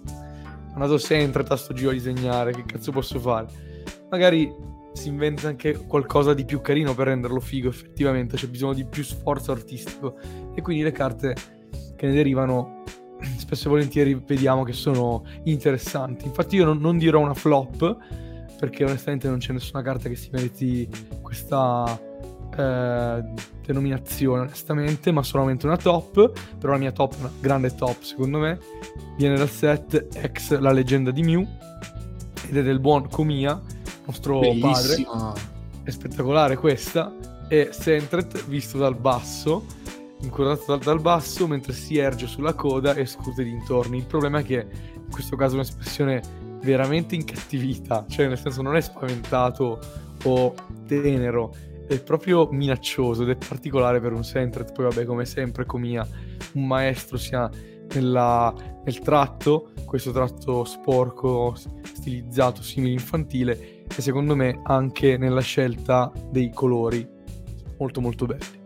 ho 0.09 0.73
andato 0.75 0.99
sempre 0.99 1.45
tasto 1.45 1.73
giro 1.73 1.91
a 1.91 1.93
disegnare, 1.93 2.51
che 2.51 2.65
cazzo 2.65 2.91
posso 2.91 3.21
fare? 3.21 3.47
Magari 4.11 4.53
si 4.93 5.07
inventa 5.07 5.47
anche 5.47 5.87
qualcosa 5.87 6.35
di 6.35 6.45
più 6.45 6.61
carino 6.61 6.97
per 6.97 7.07
renderlo 7.07 7.39
figo 7.39 7.69
effettivamente, 7.69 8.37
c'è 8.37 8.49
bisogno 8.49 8.75
di 8.75 8.85
più 8.85 9.05
sforzo 9.05 9.53
artistico 9.53 10.19
e 10.53 10.61
quindi 10.63 10.83
le 10.83 10.91
carte 10.91 11.37
che 11.95 12.07
ne 12.07 12.13
derivano 12.13 12.83
spesso 13.51 13.67
e 13.67 13.71
volentieri 13.71 14.23
vediamo 14.25 14.63
che 14.63 14.73
sono 14.73 15.25
interessanti. 15.45 16.27
Infatti 16.27 16.55
io 16.55 16.65
non, 16.65 16.79
non 16.79 16.99
dirò 16.99 17.19
una 17.19 17.35
flop, 17.35 17.97
perché 18.59 18.85
onestamente 18.85 19.29
non 19.29 19.39
c'è 19.39 19.53
nessuna 19.53 19.83
carta 19.83 20.09
che 20.09 20.15
si 20.15 20.29
meriti 20.31 20.89
questa 21.21 21.99
eh, 22.57 23.25
denominazione 23.67 24.43
onestamente, 24.43 25.11
ma 25.11 25.25
solamente 25.25 25.67
una 25.67 25.77
top, 25.77 26.31
però 26.59 26.75
la 26.75 26.79
mia 26.79 26.93
top, 26.93 27.17
una 27.19 27.33
grande 27.41 27.75
top 27.75 28.01
secondo 28.03 28.39
me, 28.39 28.59
viene 29.17 29.37
dal 29.37 29.51
set 29.51 30.09
ex 30.15 30.57
La 30.59 30.71
leggenda 30.71 31.11
di 31.11 31.23
Mew 31.23 31.45
ed 32.49 32.57
è 32.57 32.63
del 32.63 32.79
buon 32.79 33.09
Komiya, 33.09 33.61
nostro 34.07 34.39
Bellissima. 34.39 35.33
padre. 35.33 35.49
È 35.83 35.91
spettacolare 35.91 36.57
questa, 36.57 37.13
e 37.49 37.71
Sentret 37.73 38.47
visto 38.47 38.79
dal 38.79 38.95
basso, 38.95 39.65
inquadrato 40.23 40.65
dal, 40.67 40.79
dal 40.81 41.01
basso 41.01 41.47
mentre 41.47 41.73
si 41.73 41.99
erge 41.99 42.27
sulla 42.27 42.55
coda 42.55 42.95
e 42.95 43.07
scute 43.07 43.43
dintorni. 43.43 43.99
Il 43.99 44.07
problema 44.07 44.41
è 44.41 44.45
che 44.45 44.67
in 44.95 45.11
questo 45.11 45.37
caso 45.37 45.53
è 45.53 45.59
un'espressione 45.59 46.23
veramente 46.63 47.15
incattivita, 47.15 48.05
cioè 48.09 48.29
nel 48.29 48.39
senso 48.39 48.63
non 48.63 48.77
è 48.77 48.81
spaventato 48.81 49.79
o 50.25 50.55
tenero, 50.87 51.55
è 51.89 52.01
proprio 52.01 52.49
minaccioso 52.51 53.23
ed 53.23 53.31
è 53.31 53.37
particolare 53.37 54.01
per 54.01 54.13
un 54.13 54.23
Sentret, 54.23 54.73
poi 54.73 54.85
vabbè 54.85 55.05
come 55.05 55.25
sempre 55.25 55.65
Comia, 55.65 56.07
un 56.53 56.67
maestro 56.67 57.17
sia 57.17 57.51
nella, 57.95 58.55
nel 58.85 58.99
tratto, 59.01 59.73
questo 59.85 60.13
tratto 60.13 60.65
sporco, 60.65 61.55
stilizzato, 61.83 62.63
simile 62.63 62.93
infantile, 62.93 63.85
e 63.85 64.03
secondo 64.03 64.37
me 64.37 64.61
anche 64.65 65.17
nella 65.17 65.41
scelta 65.41 66.13
dei 66.31 66.53
colori, 66.53 67.09
molto 67.79 68.01
molto 68.01 68.27
belli. 68.27 68.60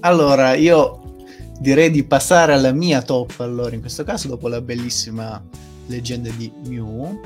Allora, 0.00 0.54
io 0.54 1.16
direi 1.60 1.90
di 1.90 2.04
passare 2.04 2.52
alla 2.52 2.72
mia 2.72 3.02
top, 3.02 3.40
allora, 3.40 3.74
in 3.74 3.80
questo 3.80 4.04
caso, 4.04 4.28
dopo 4.28 4.48
la 4.48 4.60
bellissima 4.60 5.42
leggenda 5.86 6.30
di 6.30 6.52
Mew. 6.66 7.20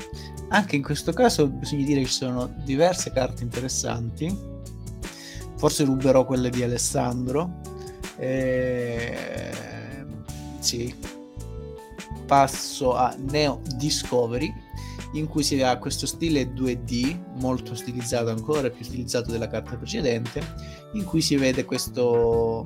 Anche 0.49 0.75
in 0.75 0.83
questo 0.83 1.13
caso 1.13 1.47
bisogna 1.47 1.85
dire 1.85 2.01
che 2.01 2.07
ci 2.07 2.13
sono 2.13 2.53
diverse 2.63 3.11
carte 3.11 3.43
interessanti 3.43 4.51
forse 5.63 5.85
ruberò 5.85 6.25
quelle 6.25 6.49
di 6.49 6.61
Alessandro. 6.61 7.61
Eh, 8.17 9.51
sì. 10.59 10.93
Passo 12.25 12.95
a 12.95 13.15
Neo 13.17 13.61
Discovery, 13.77 14.53
in 15.13 15.27
cui 15.27 15.43
si 15.43 15.61
ha 15.61 15.77
questo 15.77 16.05
stile 16.05 16.53
2D, 16.53 17.39
molto 17.39 17.75
stilizzato 17.75 18.29
ancora, 18.29 18.69
più 18.69 18.83
stilizzato 18.83 19.31
della 19.31 19.47
carta 19.47 19.75
precedente, 19.75 20.41
in 20.93 21.03
cui 21.03 21.21
si 21.21 21.35
vede 21.35 21.65
questo 21.65 22.65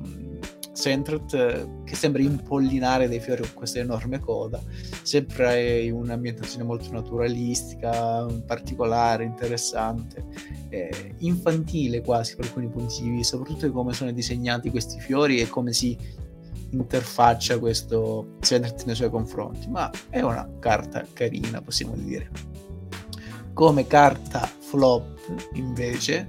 Centret 0.78 1.34
eh, 1.34 1.68
che 1.84 1.96
sembra 1.96 2.22
impollinare 2.22 3.08
dei 3.08 3.20
fiori 3.20 3.42
con 3.42 3.52
questa 3.54 3.80
enorme 3.80 4.20
coda, 4.20 4.62
sempre 5.02 5.90
un'ambientazione 5.90 6.64
molto 6.64 6.90
naturalistica, 6.92 8.26
particolare, 8.46 9.24
interessante, 9.24 10.24
eh, 10.68 11.14
infantile 11.18 12.00
quasi 12.00 12.36
per 12.36 12.46
alcuni 12.46 12.68
punti 12.68 13.02
di 13.02 13.10
vista, 13.10 13.36
soprattutto 13.36 13.66
di 13.66 13.72
come 13.72 13.92
sono 13.92 14.12
disegnati 14.12 14.70
questi 14.70 15.00
fiori 15.00 15.40
e 15.40 15.48
come 15.48 15.72
si 15.72 15.96
interfaccia 16.70 17.58
questo 17.58 18.36
Centret 18.40 18.84
nei 18.84 18.94
suoi 18.94 19.10
confronti, 19.10 19.68
ma 19.68 19.90
è 20.10 20.20
una 20.20 20.48
carta 20.58 21.04
carina, 21.12 21.60
possiamo 21.60 21.94
dire. 21.96 22.30
Come 23.52 23.86
carta 23.86 24.48
flop 24.58 25.16
invece 25.54 26.26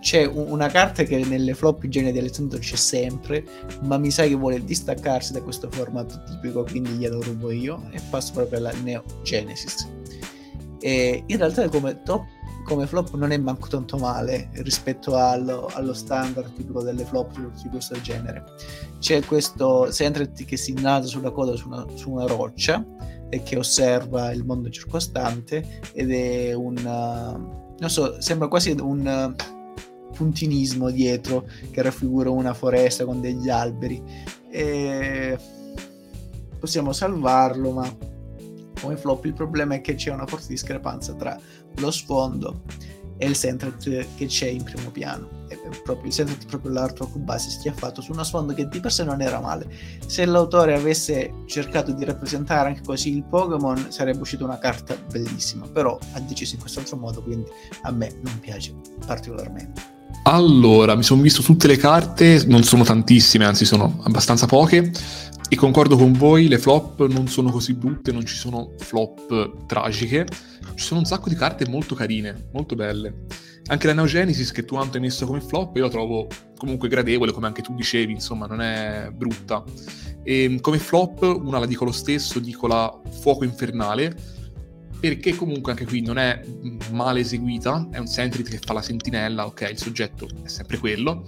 c'è 0.00 0.24
una 0.24 0.68
carta 0.68 1.02
che 1.02 1.18
nelle 1.24 1.54
flop 1.54 1.86
genere 1.86 2.12
di 2.12 2.18
Alessandro 2.18 2.58
c'è 2.58 2.76
sempre, 2.76 3.44
ma 3.82 3.98
mi 3.98 4.10
sa 4.10 4.24
che 4.24 4.34
vuole 4.34 4.64
distaccarsi 4.64 5.32
da 5.32 5.42
questo 5.42 5.68
formato 5.70 6.22
tipico, 6.24 6.64
quindi 6.64 6.90
glielo 6.90 7.20
rubo 7.20 7.50
io 7.50 7.88
e 7.90 8.00
passo 8.08 8.32
proprio 8.32 8.58
alla 8.58 8.72
Neo 8.82 9.02
Genesis. 9.22 9.88
E 10.80 11.24
in 11.26 11.36
realtà 11.36 11.68
come 11.68 12.02
top 12.02 12.24
come 12.68 12.86
flop 12.86 13.14
non 13.14 13.32
è 13.32 13.38
manco 13.38 13.66
tanto 13.68 13.96
male 13.96 14.50
rispetto 14.56 15.16
allo, 15.16 15.70
allo, 15.72 15.94
standard 15.94 16.52
tipico 16.52 16.82
delle 16.82 17.04
flop 17.04 17.38
di 17.62 17.68
questo 17.70 17.98
genere. 18.02 18.44
C'è 18.98 19.22
questo 19.24 19.90
Sentret 19.90 20.44
che 20.44 20.56
si 20.56 20.72
innalza 20.72 21.08
sulla 21.08 21.30
coda 21.30 21.54
su 21.54 21.68
una, 21.68 21.86
su 21.94 22.10
una, 22.10 22.26
roccia 22.26 22.84
e 23.28 23.42
che 23.42 23.56
osserva 23.56 24.32
il 24.32 24.44
mondo 24.44 24.70
circostante 24.70 25.80
ed 25.92 26.10
è 26.10 26.52
un... 26.52 26.74
non 27.78 27.90
so, 27.90 28.20
sembra 28.20 28.48
quasi 28.48 28.70
un 28.70 29.34
puntinismo 30.14 30.90
dietro 30.90 31.46
che 31.70 31.82
raffigura 31.82 32.30
una 32.30 32.54
foresta 32.54 33.04
con 33.04 33.20
degli 33.20 33.48
alberi. 33.48 34.02
E 34.50 35.38
possiamo 36.58 36.92
salvarlo, 36.92 37.70
ma 37.70 37.96
come 38.80 38.96
flop 38.96 39.24
il 39.26 39.34
problema 39.34 39.74
è 39.74 39.80
che 39.80 39.94
c'è 39.94 40.12
una 40.12 40.26
forte 40.26 40.46
discrepanza 40.48 41.12
tra 41.14 41.38
lo 41.76 41.90
sfondo 41.90 42.62
e 43.18 43.26
il 43.26 43.34
centret 43.34 44.06
che 44.16 44.26
c'è 44.26 44.46
in 44.46 44.62
primo 44.62 44.90
piano. 44.90 45.28
È 45.48 45.56
proprio 45.82 46.06
il 46.06 46.12
centret 46.12 46.46
proprio 46.46 46.72
l'artwork 46.72 47.16
base 47.18 47.48
fatto 47.72 48.00
su 48.00 48.12
uno 48.12 48.22
sfondo 48.22 48.54
che 48.54 48.68
di 48.68 48.80
per 48.80 48.92
sé 48.92 49.04
non 49.04 49.20
era 49.20 49.40
male. 49.40 49.68
Se 50.06 50.24
l'autore 50.24 50.74
avesse 50.74 51.32
cercato 51.46 51.92
di 51.92 52.04
rappresentare 52.04 52.68
anche 52.68 52.82
così 52.84 53.14
il 53.14 53.24
Pokémon 53.24 53.86
sarebbe 53.90 54.20
uscita 54.20 54.44
una 54.44 54.58
carta 54.58 54.96
bellissima, 55.10 55.66
però 55.66 55.98
ha 56.12 56.20
deciso 56.20 56.54
in 56.54 56.60
quest'altro 56.60 56.96
modo, 56.96 57.22
quindi 57.22 57.50
a 57.82 57.90
me 57.90 58.10
non 58.22 58.38
piace 58.40 58.74
particolarmente. 59.04 59.96
Allora, 60.24 60.94
mi 60.94 61.02
sono 61.02 61.22
visto 61.22 61.42
tutte 61.42 61.66
le 61.66 61.76
carte, 61.76 62.44
non 62.46 62.62
sono 62.62 62.84
tantissime, 62.84 63.44
anzi 63.44 63.64
sono 63.64 64.00
abbastanza 64.02 64.46
poche, 64.46 64.92
e 65.50 65.56
concordo 65.56 65.96
con 65.96 66.12
voi, 66.12 66.46
le 66.46 66.58
flop 66.58 67.06
non 67.06 67.26
sono 67.26 67.50
così 67.50 67.72
brutte, 67.72 68.12
non 68.12 68.24
ci 68.26 68.34
sono 68.34 68.74
flop 68.78 69.66
tragiche, 69.66 70.26
ci 70.74 70.84
sono 70.84 71.00
un 71.00 71.06
sacco 71.06 71.30
di 71.30 71.34
carte 71.34 71.66
molto 71.68 71.94
carine, 71.94 72.48
molto 72.52 72.74
belle. 72.74 73.24
Anche 73.68 73.86
la 73.86 73.94
Neogenesis 73.94 74.52
che 74.52 74.64
tu 74.64 74.76
Anto 74.76 74.96
hai 74.96 75.02
messo 75.02 75.26
come 75.26 75.40
flop, 75.40 75.76
io 75.76 75.84
la 75.84 75.90
trovo 75.90 76.26
comunque 76.56 76.88
gradevole, 76.88 77.32
come 77.32 77.46
anche 77.46 77.62
tu 77.62 77.74
dicevi, 77.74 78.12
insomma, 78.12 78.46
non 78.46 78.60
è 78.60 79.10
brutta. 79.10 79.64
E 80.22 80.58
come 80.60 80.78
flop, 80.78 81.22
una 81.22 81.58
la 81.58 81.66
dico 81.66 81.84
lo 81.84 81.92
stesso, 81.92 82.38
dico 82.40 82.66
la 82.66 83.00
Fuoco 83.20 83.44
Infernale, 83.44 84.14
perché 85.00 85.34
comunque 85.34 85.72
anche 85.72 85.86
qui 85.86 86.02
non 86.02 86.18
è 86.18 86.42
male 86.90 87.20
eseguita, 87.20 87.88
è 87.90 87.98
un 87.98 88.06
Sentrit 88.06 88.48
che 88.48 88.58
fa 88.62 88.74
la 88.74 88.82
sentinella, 88.82 89.46
ok, 89.46 89.68
il 89.70 89.78
soggetto 89.78 90.28
è 90.42 90.48
sempre 90.48 90.78
quello, 90.78 91.24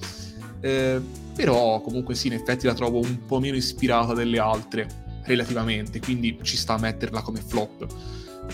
eh, 0.60 1.00
però 1.34 1.80
comunque 1.80 2.14
sì, 2.14 2.28
in 2.28 2.34
effetti 2.34 2.66
la 2.66 2.74
trovo 2.74 2.98
un 2.98 3.24
po' 3.26 3.40
meno 3.40 3.56
ispirata 3.56 4.14
delle 4.14 4.38
altre, 4.38 4.86
relativamente, 5.24 6.00
quindi 6.00 6.38
ci 6.42 6.56
sta 6.56 6.74
a 6.74 6.78
metterla 6.78 7.22
come 7.22 7.40
flop. 7.40 7.86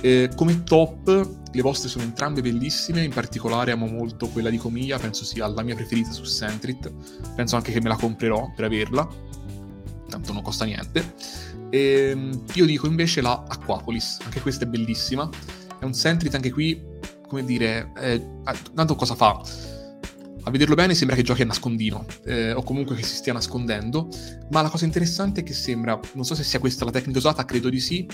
Eh, 0.02 0.30
come 0.34 0.62
top, 0.62 1.28
le 1.50 1.62
vostre 1.62 1.88
sono 1.88 2.04
entrambe 2.04 2.42
bellissime, 2.42 3.02
in 3.02 3.12
particolare 3.12 3.72
amo 3.72 3.86
molto 3.86 4.28
quella 4.28 4.50
di 4.50 4.58
Comiglia, 4.58 4.98
penso 4.98 5.24
sia 5.24 5.46
la 5.46 5.62
mia 5.62 5.74
preferita 5.74 6.10
su 6.10 6.24
Sentrit, 6.24 6.92
penso 7.34 7.56
anche 7.56 7.72
che 7.72 7.80
me 7.80 7.88
la 7.88 7.96
comprerò 7.96 8.52
per 8.54 8.66
averla, 8.66 9.08
tanto 10.08 10.32
non 10.32 10.42
costa 10.42 10.64
niente. 10.64 11.14
E 11.70 12.10
ehm, 12.10 12.44
io 12.54 12.66
dico 12.66 12.86
invece 12.86 13.20
la 13.20 13.44
Aquapolis, 13.48 14.18
anche 14.24 14.40
questa 14.40 14.64
è 14.64 14.68
bellissima. 14.68 15.28
È 15.78 15.84
un 15.84 15.94
Sentrit 15.94 16.34
anche 16.34 16.52
qui, 16.52 16.80
come 17.26 17.44
dire, 17.44 17.92
eh, 17.98 18.22
tanto 18.74 18.94
cosa 18.94 19.14
fa? 19.14 19.40
A 20.46 20.50
vederlo 20.50 20.76
bene 20.76 20.94
sembra 20.94 21.16
che 21.16 21.24
giochi 21.24 21.42
a 21.42 21.44
nascondino, 21.44 22.06
eh, 22.24 22.52
o 22.52 22.62
comunque 22.62 22.94
che 22.94 23.02
si 23.02 23.16
stia 23.16 23.32
nascondendo, 23.32 24.08
ma 24.50 24.62
la 24.62 24.68
cosa 24.68 24.84
interessante 24.84 25.40
è 25.40 25.42
che 25.42 25.52
sembra, 25.52 25.98
non 26.12 26.24
so 26.24 26.36
se 26.36 26.44
sia 26.44 26.60
questa 26.60 26.84
la 26.84 26.92
tecnica 26.92 27.18
usata, 27.18 27.44
credo 27.44 27.68
di 27.68 27.80
sì, 27.80 28.06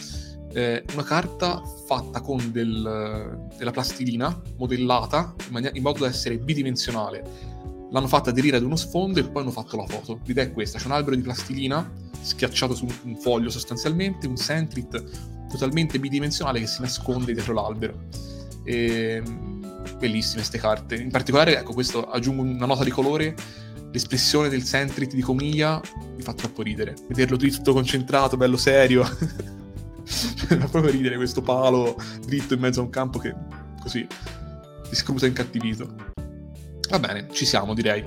eh, 0.54 0.82
una 0.94 1.02
carta 1.02 1.62
fatta 1.86 2.22
con 2.22 2.50
del, 2.50 3.50
della 3.58 3.70
plastilina 3.70 4.40
modellata 4.56 5.34
in, 5.46 5.52
mani- 5.52 5.70
in 5.74 5.82
modo 5.82 5.98
da 6.00 6.06
essere 6.06 6.38
bidimensionale 6.38 7.50
l'hanno 7.90 8.08
fatta 8.08 8.30
aderire 8.30 8.56
ad 8.56 8.62
uno 8.62 8.76
sfondo 8.76 9.20
e 9.20 9.24
poi 9.24 9.42
hanno 9.42 9.50
fatto 9.50 9.76
la 9.76 9.86
foto. 9.86 10.20
L'idea 10.24 10.44
è 10.44 10.52
questa, 10.52 10.78
c'è 10.78 10.86
un 10.86 10.92
albero 10.92 11.14
di 11.14 11.20
plastilina 11.20 11.92
schiacciato 12.18 12.74
su 12.74 12.86
un 13.02 13.16
foglio 13.18 13.50
sostanzialmente, 13.50 14.26
un 14.26 14.38
Sentrit 14.38 15.02
totalmente 15.50 15.98
bidimensionale 15.98 16.60
che 16.60 16.66
si 16.66 16.80
nasconde 16.80 17.34
dietro 17.34 17.52
l'albero. 17.52 18.08
E... 18.64 19.22
Bellissime 19.98 20.36
queste 20.36 20.58
carte. 20.58 20.96
In 20.96 21.10
particolare, 21.10 21.58
ecco, 21.58 21.72
questo 21.72 22.08
aggiungo 22.08 22.42
una 22.42 22.66
nota 22.66 22.84
di 22.84 22.90
colore. 22.90 23.34
L'espressione 23.92 24.48
del 24.48 24.62
Sentrit 24.62 25.12
di 25.12 25.20
Comiglia 25.20 25.80
mi 26.16 26.22
fa 26.22 26.32
troppo 26.32 26.62
ridere. 26.62 26.94
Vederlo 27.08 27.36
tutto 27.36 27.72
concentrato, 27.72 28.36
bello 28.36 28.56
serio. 28.56 29.04
fa 30.04 30.56
proprio 30.56 30.90
ridere 30.90 31.16
questo 31.16 31.42
palo 31.42 31.96
dritto 32.24 32.54
in 32.54 32.60
mezzo 32.60 32.80
a 32.80 32.84
un 32.84 32.90
campo 32.90 33.18
che 33.18 33.34
così 33.80 34.06
ti 34.88 34.94
scruta 34.96 35.26
incattivito. 35.26 35.94
Va 36.90 36.98
bene, 36.98 37.28
ci 37.32 37.44
siamo 37.44 37.74
direi. 37.74 38.04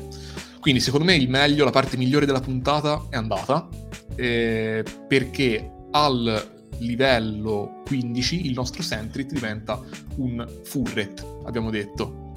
Quindi 0.60 0.82
secondo 0.82 1.06
me 1.06 1.16
il 1.16 1.30
meglio, 1.30 1.64
la 1.64 1.72
parte 1.72 1.98
migliore 1.98 2.26
della 2.26 2.40
puntata 2.40 3.06
è 3.10 3.16
andata, 3.16 3.68
eh, 4.16 4.84
perché 5.08 5.72
al 5.92 6.55
livello 6.80 7.82
15 7.86 8.46
il 8.46 8.54
nostro 8.54 8.82
Sentrit 8.82 9.32
diventa 9.32 9.82
un 10.16 10.48
Furret, 10.64 11.26
abbiamo 11.46 11.70
detto. 11.70 12.34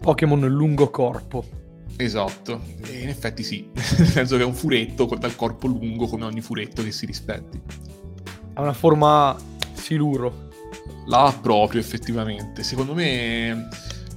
Pokémon 0.00 0.40
lungo 0.46 0.90
corpo. 0.90 1.44
Esatto, 1.96 2.60
e 2.82 3.00
in 3.00 3.08
effetti 3.08 3.42
sì, 3.42 3.68
nel 3.72 4.06
senso 4.06 4.36
che 4.36 4.42
è 4.42 4.46
un 4.46 4.54
furetto 4.54 5.06
dal 5.18 5.34
corpo 5.34 5.66
lungo 5.66 6.06
come 6.06 6.24
ogni 6.24 6.40
furetto 6.42 6.82
che 6.82 6.92
si 6.92 7.06
rispetti. 7.06 7.60
Ha 8.54 8.60
una 8.60 8.74
forma 8.74 9.36
siluro. 9.72 10.44
La 11.06 11.34
proprio 11.40 11.80
effettivamente. 11.80 12.62
Secondo 12.62 12.92
me, 12.92 13.68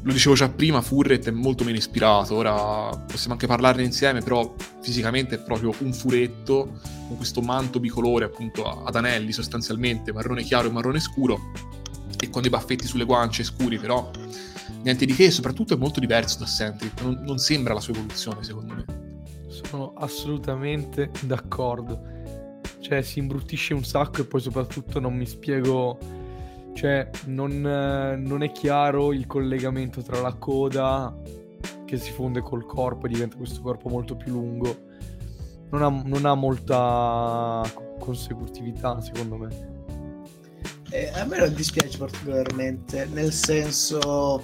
lo 0.01 0.13
dicevo 0.13 0.35
già 0.35 0.49
prima, 0.49 0.81
Furret 0.81 1.27
è 1.27 1.31
molto 1.31 1.63
meno 1.63 1.77
ispirato. 1.77 2.35
Ora 2.35 2.95
possiamo 2.97 3.33
anche 3.33 3.47
parlarne 3.47 3.83
insieme, 3.83 4.21
però 4.21 4.53
fisicamente 4.81 5.35
è 5.35 5.39
proprio 5.39 5.73
un 5.79 5.93
furetto 5.93 6.79
con 7.07 7.17
questo 7.17 7.41
manto 7.41 7.79
bicolore, 7.79 8.25
appunto 8.25 8.83
ad 8.83 8.95
anelli 8.95 9.31
sostanzialmente, 9.31 10.13
marrone 10.13 10.43
chiaro 10.43 10.67
e 10.67 10.71
marrone 10.71 10.99
scuro, 10.99 11.51
e 12.19 12.29
con 12.29 12.41
dei 12.41 12.51
baffetti 12.51 12.87
sulle 12.87 13.05
guance 13.05 13.43
scuri, 13.43 13.77
però 13.77 14.09
niente 14.83 15.05
di 15.05 15.13
che, 15.13 15.31
soprattutto 15.31 15.73
è 15.73 15.77
molto 15.77 15.99
diverso 15.99 16.39
da 16.39 16.45
Sentry. 16.45 16.91
Non, 17.01 17.21
non 17.23 17.37
sembra 17.37 17.73
la 17.73 17.81
sua 17.81 17.93
evoluzione, 17.93 18.43
secondo 18.43 18.73
me. 18.75 18.85
Sono 19.47 19.93
assolutamente 19.97 21.11
d'accordo. 21.21 22.17
Cioè, 22.79 23.01
si 23.01 23.19
imbruttisce 23.19 23.73
un 23.73 23.83
sacco 23.83 24.21
e 24.21 24.25
poi 24.25 24.39
soprattutto 24.39 24.99
non 24.99 25.13
mi 25.13 25.25
spiego 25.25 25.99
cioè, 26.73 27.09
non, 27.25 27.59
non, 27.59 28.43
è 28.43 28.51
chiaro 28.51 29.11
il 29.13 29.27
collegamento 29.27 30.01
tra 30.01 30.21
la 30.21 30.33
coda 30.33 31.15
che 31.85 31.97
si 31.97 32.11
fonde 32.11 32.41
col 32.41 32.65
corpo 32.65 33.05
e 33.05 33.09
diventa 33.09 33.35
questo 33.35 33.61
corpo 33.61 33.89
molto 33.89 34.15
più 34.15 34.33
lungo. 34.33 34.87
Non 35.71 35.83
ha, 35.83 35.89
non 36.05 36.25
ha 36.25 36.33
molta 36.35 37.61
consecutività, 37.99 38.99
secondo 39.01 39.35
me. 39.35 39.77
Eh, 40.91 41.11
a 41.13 41.25
me 41.25 41.37
non 41.37 41.53
dispiace 41.53 41.97
particolarmente, 41.97 43.07
nel 43.11 43.31
senso 43.31 44.43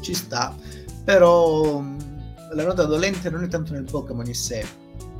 ci 0.00 0.12
sta, 0.12 0.54
però 1.04 1.82
la 2.52 2.64
nota 2.64 2.84
dolente 2.84 3.30
non 3.30 3.42
è 3.44 3.48
tanto 3.48 3.72
nel 3.72 3.84
Pokémon 3.84 4.26
in 4.26 4.34
sé 4.34 4.66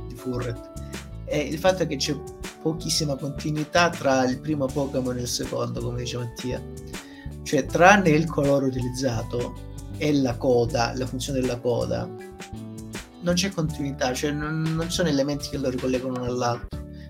di 0.07 0.13
Furret, 0.13 1.23
è 1.25 1.37
il 1.37 1.57
fatto 1.57 1.87
che 1.87 1.95
c'è 1.95 2.15
pochissima 2.61 3.15
continuità 3.15 3.89
tra 3.89 4.23
il 4.25 4.39
primo 4.39 4.65
Pokémon 4.65 5.17
e 5.17 5.21
il 5.21 5.27
secondo, 5.27 5.81
come 5.81 5.99
dice 5.99 6.17
Mattia. 6.17 6.61
Cioè, 7.43 7.65
tranne 7.65 8.09
il 8.09 8.27
colore 8.27 8.65
utilizzato 8.65 9.67
e 9.97 10.13
la 10.13 10.35
coda, 10.37 10.93
la 10.95 11.05
funzione 11.05 11.39
della 11.39 11.59
coda, 11.59 12.07
non 13.21 13.33
c'è 13.33 13.49
continuità, 13.49 14.13
cioè 14.13 14.31
non, 14.31 14.61
non 14.61 14.89
sono 14.89 15.09
elementi 15.09 15.49
che 15.49 15.57
lo 15.57 15.69
ricollegano 15.69 16.13
uno 16.13 16.25
all'altro. 16.25 16.67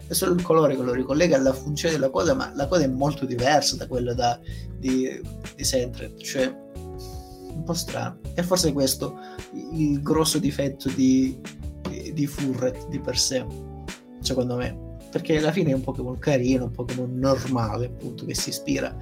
È 0.07 0.13
solo 0.13 0.33
il 0.33 0.41
colore 0.41 0.75
che 0.75 0.81
lo 0.81 0.93
ricollega 0.93 1.38
alla 1.38 1.53
funzione 1.53 1.93
della 1.93 2.09
coda, 2.09 2.33
ma 2.33 2.51
la 2.55 2.67
coda 2.67 2.83
è 2.83 2.88
molto 2.88 3.25
diversa 3.25 3.75
da 3.75 3.88
quella 3.88 4.13
da, 4.13 4.39
di, 4.77 5.21
di 5.55 5.63
Sentret, 5.63 6.17
cioè 6.17 6.47
un 7.53 7.63
po' 7.63 7.73
strano. 7.73 8.19
E 8.33 8.41
forse 8.41 8.73
questo 8.73 9.19
il 9.73 10.01
grosso 10.01 10.39
difetto 10.39 10.89
di, 10.89 11.39
di 12.13 12.25
Furret 12.25 12.88
di 12.88 12.99
per 12.99 13.17
sé, 13.17 13.45
secondo 14.19 14.55
me 14.55 14.88
perché 15.10 15.38
alla 15.38 15.52
fine 15.52 15.72
è 15.72 15.74
un 15.74 15.82
Pokémon 15.82 16.17
carino, 16.19 16.65
un 16.65 16.72
Pokémon 16.72 17.17
normale, 17.17 17.88
appunto, 17.88 18.26
che 18.26 18.36
si 18.36 18.50
ispira 18.50 18.95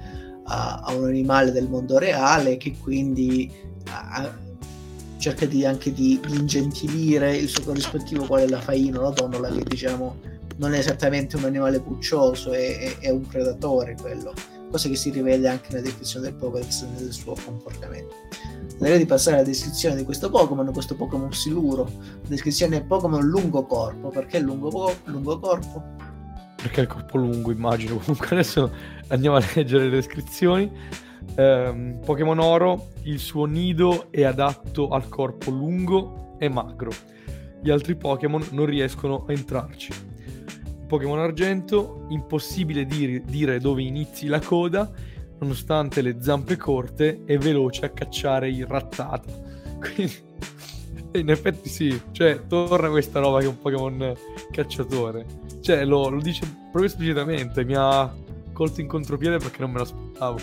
a, 0.44 0.80
a 0.84 0.94
un 0.94 1.04
animale 1.04 1.52
del 1.52 1.68
mondo 1.68 1.98
reale, 1.98 2.56
che 2.56 2.74
quindi 2.80 3.50
a, 3.90 4.30
cerca 5.18 5.46
di, 5.46 5.64
anche 5.64 5.92
di, 5.92 6.20
ingentilire 6.28 7.36
il 7.36 7.48
suo 7.48 7.64
corrispettivo, 7.64 8.24
quale 8.24 8.48
la 8.48 8.60
faina, 8.60 9.00
la 9.00 9.10
donnola, 9.10 9.48
che 9.50 9.64
diciamo 9.64 10.36
non 10.56 10.74
è 10.74 10.78
esattamente 10.78 11.36
un 11.36 11.44
animale 11.44 11.80
puccioso, 11.80 12.52
è, 12.52 12.78
è, 12.78 12.98
è 12.98 13.10
un 13.10 13.26
predatore 13.26 13.96
quello, 14.00 14.32
cosa 14.70 14.88
che 14.88 14.96
si 14.96 15.10
rivede 15.10 15.48
anche 15.48 15.68
nella 15.70 15.82
descrizione 15.82 16.26
del 16.26 16.34
Pokédex 16.34 16.86
nel 16.98 17.12
suo 17.12 17.34
comportamento. 17.44 18.14
Direi 18.78 18.98
di 18.98 19.06
passare 19.06 19.36
alla 19.36 19.44
descrizione 19.46 19.96
di 19.96 20.04
questo 20.04 20.30
Pokémon, 20.30 20.72
questo 20.72 20.94
Pokémon 20.94 21.32
siluro, 21.32 21.90
descrizione 22.26 22.84
Pokémon 22.84 23.24
lungo 23.26 23.64
corpo, 23.64 24.08
perché 24.08 24.38
lungo, 24.38 24.92
lungo 25.04 25.38
corpo? 25.40 25.96
perché 26.60 26.82
il 26.82 26.86
corpo 26.88 27.18
lungo, 27.18 27.52
immagino. 27.52 27.96
Comunque 28.04 28.28
adesso 28.32 28.70
andiamo 29.08 29.36
a 29.36 29.44
leggere 29.54 29.84
le 29.84 29.90
descrizioni. 29.90 30.70
Eh, 31.34 31.98
Pokémon 32.04 32.38
Oro, 32.38 32.88
il 33.02 33.18
suo 33.18 33.44
nido 33.44 34.10
è 34.10 34.24
adatto 34.24 34.88
al 34.88 35.08
corpo 35.08 35.50
lungo 35.50 36.36
e 36.38 36.48
magro. 36.48 36.90
Gli 37.62 37.70
altri 37.70 37.96
Pokémon 37.96 38.44
non 38.50 38.66
riescono 38.66 39.24
a 39.26 39.32
entrarci. 39.32 40.07
Pokémon 40.88 41.20
Argento, 41.20 42.06
impossibile 42.08 42.84
dir- 42.84 43.22
dire 43.22 43.60
dove 43.60 43.82
inizi 43.82 44.26
la 44.26 44.40
coda, 44.40 44.90
nonostante 45.38 46.02
le 46.02 46.16
zampe 46.20 46.56
corte, 46.56 47.22
è 47.24 47.38
veloce 47.38 47.84
a 47.84 47.90
cacciare 47.90 48.48
il 48.48 48.66
rattata. 48.66 49.30
Quindi, 49.78 50.26
in 51.12 51.30
effetti 51.30 51.68
sì, 51.68 52.00
cioè 52.10 52.46
torna 52.48 52.88
questa 52.88 53.20
roba 53.20 53.38
che 53.38 53.44
è 53.44 53.48
un 53.48 53.58
Pokémon 53.58 54.14
cacciatore 54.50 55.46
cioè, 55.68 55.84
lo, 55.84 56.08
lo 56.08 56.22
dice 56.22 56.46
proprio 56.46 56.84
esplicitamente. 56.84 57.62
Mi 57.62 57.74
ha 57.76 58.10
colto 58.54 58.80
in 58.80 58.86
contropiede 58.86 59.36
perché 59.36 59.60
non 59.60 59.70
me 59.70 59.80
l'aspettavo. 59.80 60.38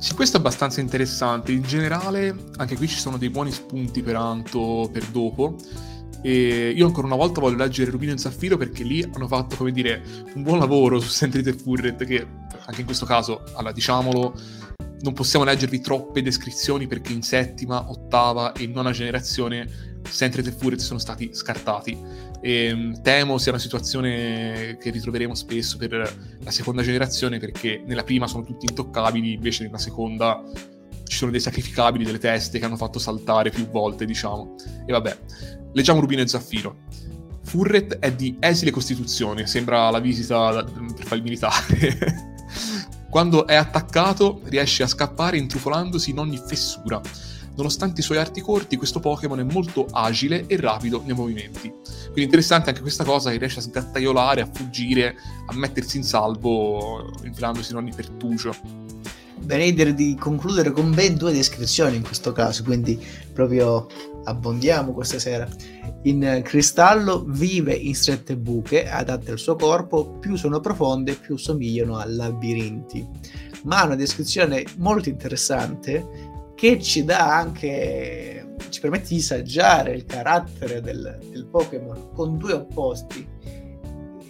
Sì, 0.00 0.14
questo 0.14 0.36
è 0.36 0.40
abbastanza 0.40 0.80
interessante. 0.80 1.52
In 1.52 1.62
generale, 1.62 2.34
anche 2.56 2.76
qui 2.76 2.88
ci 2.88 2.98
sono 2.98 3.18
dei 3.18 3.30
buoni 3.30 3.52
spunti 3.52 4.02
per 4.02 4.16
Anto 4.16 4.88
per 4.92 5.04
dopo. 5.06 5.56
E 6.28 6.74
io 6.76 6.84
ancora 6.84 7.06
una 7.06 7.16
volta 7.16 7.40
voglio 7.40 7.56
leggere 7.56 7.90
Rubino 7.90 8.12
e 8.12 8.18
Zaffiro 8.18 8.58
perché 8.58 8.82
lì 8.82 9.02
hanno 9.02 9.26
fatto, 9.26 9.56
come 9.56 9.70
dire, 9.70 10.02
un 10.34 10.42
buon 10.42 10.58
lavoro 10.58 11.00
su 11.00 11.08
Sentrite 11.08 11.48
e 11.48 11.52
Furret 11.54 12.04
che 12.04 12.26
anche 12.66 12.80
in 12.80 12.84
questo 12.84 13.06
caso, 13.06 13.44
allora 13.54 13.72
diciamolo, 13.72 14.38
non 15.00 15.14
possiamo 15.14 15.46
leggervi 15.46 15.80
troppe 15.80 16.20
descrizioni 16.20 16.86
perché 16.86 17.14
in 17.14 17.22
settima, 17.22 17.88
ottava 17.88 18.52
e 18.52 18.66
nona 18.66 18.90
generazione 18.90 19.96
Sentrite 20.06 20.50
e 20.50 20.52
Furret 20.52 20.80
sono 20.80 20.98
stati 20.98 21.30
scartati 21.32 21.96
e 22.42 22.64
ehm, 22.66 23.00
temo 23.00 23.38
sia 23.38 23.52
una 23.52 23.60
situazione 23.60 24.76
che 24.78 24.90
ritroveremo 24.90 25.34
spesso 25.34 25.78
per 25.78 26.36
la 26.42 26.50
seconda 26.50 26.82
generazione 26.82 27.38
perché 27.38 27.82
nella 27.86 28.04
prima 28.04 28.26
sono 28.26 28.44
tutti 28.44 28.66
intoccabili, 28.68 29.32
invece 29.32 29.64
nella 29.64 29.78
seconda 29.78 30.44
ci 31.04 31.16
sono 31.16 31.30
dei 31.30 31.40
sacrificabili 31.40 32.04
delle 32.04 32.18
teste 32.18 32.58
che 32.58 32.66
hanno 32.66 32.76
fatto 32.76 32.98
saltare 32.98 33.48
più 33.48 33.66
volte, 33.70 34.04
diciamo. 34.04 34.56
E 34.86 34.92
vabbè, 34.92 35.18
leggiamo 35.78 36.00
Rubino 36.00 36.22
e 36.22 36.28
Zaffiro. 36.28 36.76
Furret 37.42 37.98
è 37.98 38.12
di 38.12 38.36
esile 38.40 38.70
costituzione, 38.70 39.46
sembra 39.46 39.88
la 39.90 40.00
visita 40.00 40.50
da, 40.50 40.64
per 40.64 41.04
fare 41.04 41.16
il 41.16 41.22
militare. 41.22 42.26
Quando 43.08 43.46
è 43.46 43.54
attaccato 43.54 44.42
riesce 44.44 44.82
a 44.82 44.86
scappare 44.86 45.38
intrufolandosi 45.38 46.10
in 46.10 46.18
ogni 46.18 46.36
fessura 46.36 47.00
Nonostante 47.58 48.00
i 48.00 48.04
suoi 48.04 48.18
arti 48.18 48.40
corti, 48.40 48.76
questo 48.76 49.00
Pokémon 49.00 49.40
è 49.40 49.42
molto 49.42 49.84
agile 49.90 50.46
e 50.46 50.56
rapido 50.60 51.02
nei 51.04 51.16
movimenti. 51.16 51.68
Quindi 51.68 52.22
interessante 52.22 52.68
anche 52.68 52.82
questa 52.82 53.02
cosa 53.02 53.32
che 53.32 53.36
riesce 53.36 53.58
a 53.58 53.62
sgattaiolare, 53.62 54.42
a 54.42 54.48
fuggire, 54.52 55.16
a 55.44 55.54
mettersi 55.56 55.96
in 55.96 56.04
salvo 56.04 57.12
infilandosi 57.24 57.72
in 57.72 57.78
ogni 57.78 57.92
pertugio. 57.92 58.54
Bene 59.40 59.72
direi 59.72 59.94
di 59.94 60.14
concludere 60.14 60.70
con 60.70 60.94
ben 60.94 61.16
due 61.16 61.32
descrizioni 61.32 61.96
in 61.96 62.02
questo 62.02 62.30
caso, 62.30 62.62
quindi 62.62 62.96
proprio 63.32 63.88
abbondiamo 64.28 64.92
questa 64.92 65.18
sera. 65.18 65.48
In 66.02 66.40
cristallo 66.44 67.24
vive 67.26 67.72
in 67.74 67.94
strette 67.94 68.36
buche, 68.36 68.88
adatte 68.88 69.32
al 69.32 69.38
suo 69.38 69.56
corpo, 69.56 70.18
più 70.18 70.36
sono 70.36 70.60
profonde 70.60 71.14
più 71.14 71.36
somigliano 71.36 71.96
a 71.96 72.04
labirinti. 72.06 73.06
Ma 73.64 73.80
ha 73.80 73.86
una 73.86 73.96
descrizione 73.96 74.64
molto 74.76 75.08
interessante 75.08 76.36
che 76.54 76.80
ci 76.80 77.04
dà 77.04 77.36
anche, 77.36 78.54
ci 78.68 78.80
permette 78.80 79.08
di 79.08 79.20
saggiare 79.20 79.92
il 79.92 80.04
carattere 80.04 80.80
del, 80.80 81.18
del 81.30 81.46
Pokémon 81.46 82.10
con 82.12 82.36
due 82.36 82.52
opposti. 82.52 83.26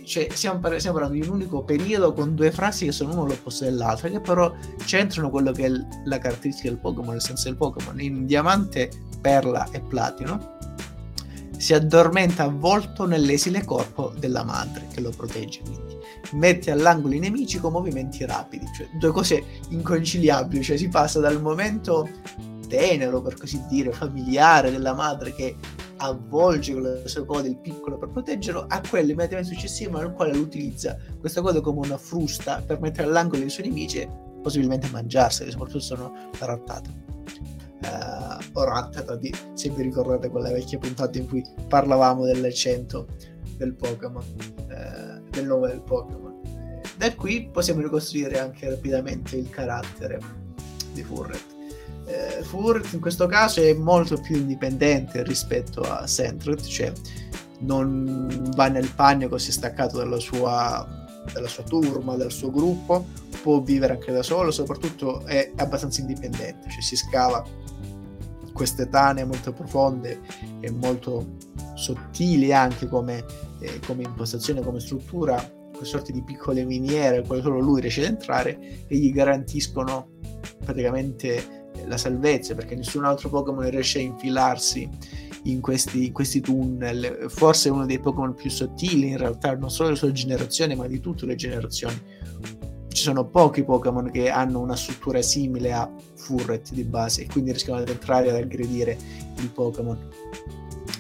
Cioè, 0.09 0.29
stiamo, 0.33 0.59
par- 0.59 0.79
stiamo, 0.79 0.99
parlando 0.99 1.23
di 1.23 1.29
un 1.29 1.35
unico 1.35 1.63
periodo 1.63 2.15
con 2.15 2.35
due 2.35 2.51
frasi 2.51 2.87
che 2.87 2.93
sono 2.93 3.13
uno 3.13 3.27
l'opposto 3.27 3.65
dell'altro, 3.65 4.09
che 4.09 4.21
però 4.21 4.51
centrano 4.87 5.29
quello 5.29 5.53
che 5.53 5.67
è 5.67 5.69
l- 5.69 5.87
la 6.05 6.19
caratteristica 6.19 6.71
del 6.71 6.79
Pokémon, 6.79 7.21
senso 7.21 7.49
del 7.49 7.57
Pokémon. 7.57 8.01
In 8.01 8.25
diamante, 8.25 8.91
perla 9.21 9.69
e 9.71 9.81
platino 9.81 10.57
si 11.59 11.75
addormenta 11.75 12.45
avvolto 12.45 13.05
nell'esile 13.05 13.65
corpo 13.65 14.15
della 14.17 14.45
madre 14.45 14.87
che 14.91 15.01
lo 15.01 15.11
protegge. 15.11 15.61
Quindi 15.61 15.99
mette 16.33 16.71
all'angolo 16.71 17.15
i 17.15 17.19
nemici 17.19 17.59
con 17.59 17.73
movimenti 17.73 18.25
rapidi, 18.25 18.67
cioè 18.75 18.89
due 18.99 19.11
cose 19.11 19.45
inconciliabili, 19.69 20.63
cioè 20.63 20.79
si 20.79 20.89
passa 20.89 21.21
dal 21.21 21.41
momento 21.41 22.09
tenero, 22.69 23.21
per 23.21 23.35
così 23.35 23.65
dire, 23.69 23.91
familiare 23.91 24.71
della 24.71 24.95
madre 24.95 25.33
che 25.33 25.57
avvolge 25.97 26.75
con 26.75 26.83
la 26.83 27.09
sua 27.09 27.25
coda 27.25 27.49
il 27.49 27.59
piccolo 27.59 27.99
per 27.99 28.11
proteggerlo, 28.11 28.67
a 28.69 28.81
quello 28.89 29.11
immediatamente 29.11 29.55
successivo 29.55 29.99
nel 29.99 30.13
quale 30.13 30.39
utilizza 30.39 30.97
questa 31.19 31.41
coda 31.41 31.61
come 31.61 31.85
una 31.85 31.99
frusta 31.99 32.63
per 32.65 32.81
mettere 32.81 33.09
all'angolo 33.09 33.43
i 33.43 33.51
suoi 33.51 33.69
nemici 33.69 34.01
e 34.01 34.09
possibilmente 34.41 34.89
mangiarseli, 34.91 35.51
soprattutto 35.51 35.81
sono 35.81 36.13
rattate. 36.39 37.07
Uh, 37.81 38.59
o 38.59 38.65
rattata 38.65 39.19
se 39.55 39.71
vi 39.71 39.83
ricordate 39.83 40.29
quella 40.29 40.51
vecchia 40.51 40.79
puntata 40.79 41.17
in 41.17 41.29
cui 41.29 41.45
parlavamo 41.69 42.25
dell'accento 42.25 43.07
del 43.57 43.75
Pokémon. 43.75 44.25
Uh, 44.57 45.19
del 45.31 45.47
nome 45.47 45.69
del 45.69 45.83
Pokémon. 45.83 46.41
Da 46.97 47.15
qui 47.15 47.49
possiamo 47.53 47.81
ricostruire 47.81 48.39
anche 48.41 48.69
rapidamente 48.69 49.37
il 49.37 49.49
carattere 49.51 50.19
di 50.93 51.03
Furret. 51.03 51.58
Eh, 52.09 52.43
Furret 52.43 52.93
in 52.95 53.01
questo 53.01 53.27
caso 53.27 53.61
è 53.61 53.75
molto 53.75 54.19
più 54.19 54.37
indipendente 54.37 55.23
rispetto 55.23 55.83
a 55.83 56.07
Sentret, 56.07 56.63
cioè 56.63 56.93
non 57.61 58.51
va 58.55 58.69
nel 58.69 58.91
panico, 58.95 59.37
si 59.37 59.51
è 59.51 59.53
staccato 59.53 59.99
dalla 59.99 60.19
sua 60.19 61.07
dalla 61.33 61.49
sua 61.49 61.63
turma, 61.63 62.17
dal 62.17 62.33
suo 62.33 62.51
gruppo, 62.51 63.07
può 63.43 63.61
vivere 63.61 63.95
anche 63.95 64.13
da 64.13 64.23
solo, 64.23 64.51
soprattutto 64.51 65.25
è 65.27 65.53
abbastanza 65.57 66.01
indipendente, 66.01 66.71
cioè 66.71 66.81
si 66.81 66.97
scava 66.97 67.45
queste 68.53 68.89
tane 68.89 69.25
molto 69.25 69.53
profonde 69.53 70.21
e 70.61 70.71
molto 70.71 71.37
sottili 71.75 72.53
anche 72.53 72.89
come, 72.89 73.25
eh, 73.61 73.79
come 73.87 74.03
impostazione, 74.03 74.63
come 74.63 74.81
struttura, 74.81 75.37
queste 75.69 75.97
sorti 75.97 76.13
di 76.13 76.25
piccole 76.25 76.65
miniere, 76.65 77.25
quelle 77.25 77.43
solo 77.43 77.61
lui 77.61 77.81
riesce 77.81 78.01
ad 78.01 78.09
entrare 78.09 78.87
e 78.89 78.97
gli 78.97 79.13
garantiscono 79.13 80.11
praticamente 80.65 81.58
la 81.89 81.97
salvezza 81.97 82.55
perché 82.55 82.75
nessun 82.75 83.05
altro 83.05 83.29
Pokémon 83.29 83.69
riesce 83.69 83.99
a 83.99 84.03
infilarsi 84.03 84.89
in 85.45 85.61
questi, 85.61 86.07
in 86.07 86.13
questi 86.13 86.41
tunnel. 86.41 87.27
Forse 87.29 87.69
è 87.69 87.73
uno 87.73 87.87
dei 87.87 87.99
Pokémon 87.99 88.35
più 88.35 88.51
sottili 88.51 89.09
in 89.09 89.17
realtà, 89.17 89.55
non 89.57 89.71
solo 89.71 89.89
della 89.89 90.01
sua 90.01 90.13
generazione, 90.13 90.75
ma 90.75 90.87
di 90.87 91.01
tutte 91.01 91.27
le 91.27 91.35
generazioni. 91.35 92.01
Ci 92.89 93.03
sono 93.03 93.27
pochi 93.27 93.63
Pokémon 93.63 94.11
che 94.11 94.29
hanno 94.29 94.61
una 94.61 94.77
struttura 94.77 95.23
simile 95.23 95.73
a 95.73 95.91
Furret 96.17 96.73
di 96.73 96.85
base 96.85 97.23
e 97.23 97.27
quindi 97.27 97.53
rischiano 97.53 97.83
di 97.83 97.91
entrare 97.91 98.31
ad 98.31 98.37
aggredire 98.37 98.99
il 99.37 99.49
Pokémon. 99.51 99.99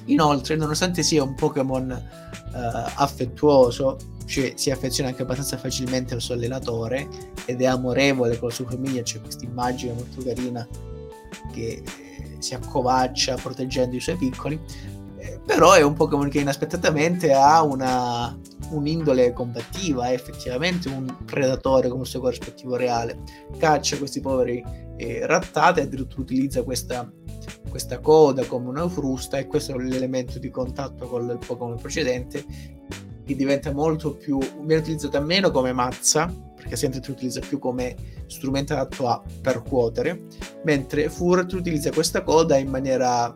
Inoltre, 0.06 0.56
nonostante 0.56 1.02
sia 1.02 1.22
un 1.22 1.34
Pokémon 1.34 1.90
uh, 1.90 2.90
affettuoso, 2.94 3.96
cioè 4.28 4.52
si 4.56 4.70
affeziona 4.70 5.08
anche 5.08 5.22
abbastanza 5.22 5.56
facilmente 5.56 6.12
al 6.12 6.20
suo 6.20 6.34
allenatore 6.34 7.08
ed 7.46 7.62
è 7.62 7.64
amorevole 7.64 8.38
con 8.38 8.48
la 8.48 8.54
sua 8.54 8.66
famiglia, 8.66 9.00
c'è 9.00 9.20
questa 9.22 9.46
immagine 9.46 9.94
molto 9.94 10.22
carina 10.22 10.68
che 11.50 11.82
si 12.38 12.54
accovaccia 12.54 13.36
proteggendo 13.36 13.96
i 13.96 14.00
suoi 14.00 14.16
piccoli, 14.16 14.60
eh, 15.16 15.40
però 15.46 15.72
è 15.72 15.82
un 15.82 15.94
Pokémon 15.94 16.28
che 16.28 16.40
inaspettatamente 16.40 17.32
ha 17.32 17.62
una, 17.62 18.38
un'indole 18.70 19.32
combattiva, 19.32 20.08
è 20.08 20.12
effettivamente 20.12 20.90
un 20.90 21.24
predatore 21.24 21.88
come 21.88 22.02
il 22.02 22.08
suo 22.08 22.20
corrispettivo 22.20 22.76
reale, 22.76 23.22
caccia 23.56 23.96
questi 23.96 24.20
poveri 24.20 24.62
eh, 24.98 25.26
rattate, 25.26 25.80
addirittura 25.80 26.20
utilizza 26.20 26.62
questa, 26.64 27.10
questa 27.66 27.98
coda 28.00 28.44
come 28.44 28.68
una 28.68 28.86
frusta 28.90 29.38
e 29.38 29.46
questo 29.46 29.72
è 29.72 29.78
l'elemento 29.78 30.38
di 30.38 30.50
contatto 30.50 31.06
con 31.06 31.30
il 31.30 31.38
Pokémon 31.38 31.80
precedente 31.80 32.76
diventa 33.34 33.72
molto 33.72 34.14
più, 34.14 34.38
viene 34.38 34.82
utilizzata 34.82 35.20
meno 35.20 35.50
come 35.50 35.72
mazza, 35.72 36.32
perché 36.54 36.76
Sentret 36.76 37.06
utilizza 37.08 37.40
più 37.40 37.58
come 37.58 37.94
strumento 38.26 38.72
adatto 38.72 39.08
a 39.08 39.22
percuotere, 39.40 40.24
mentre 40.64 41.08
Furt 41.08 41.52
utilizza 41.52 41.90
questa 41.90 42.22
coda 42.22 42.56
in 42.56 42.68
maniera 42.68 43.34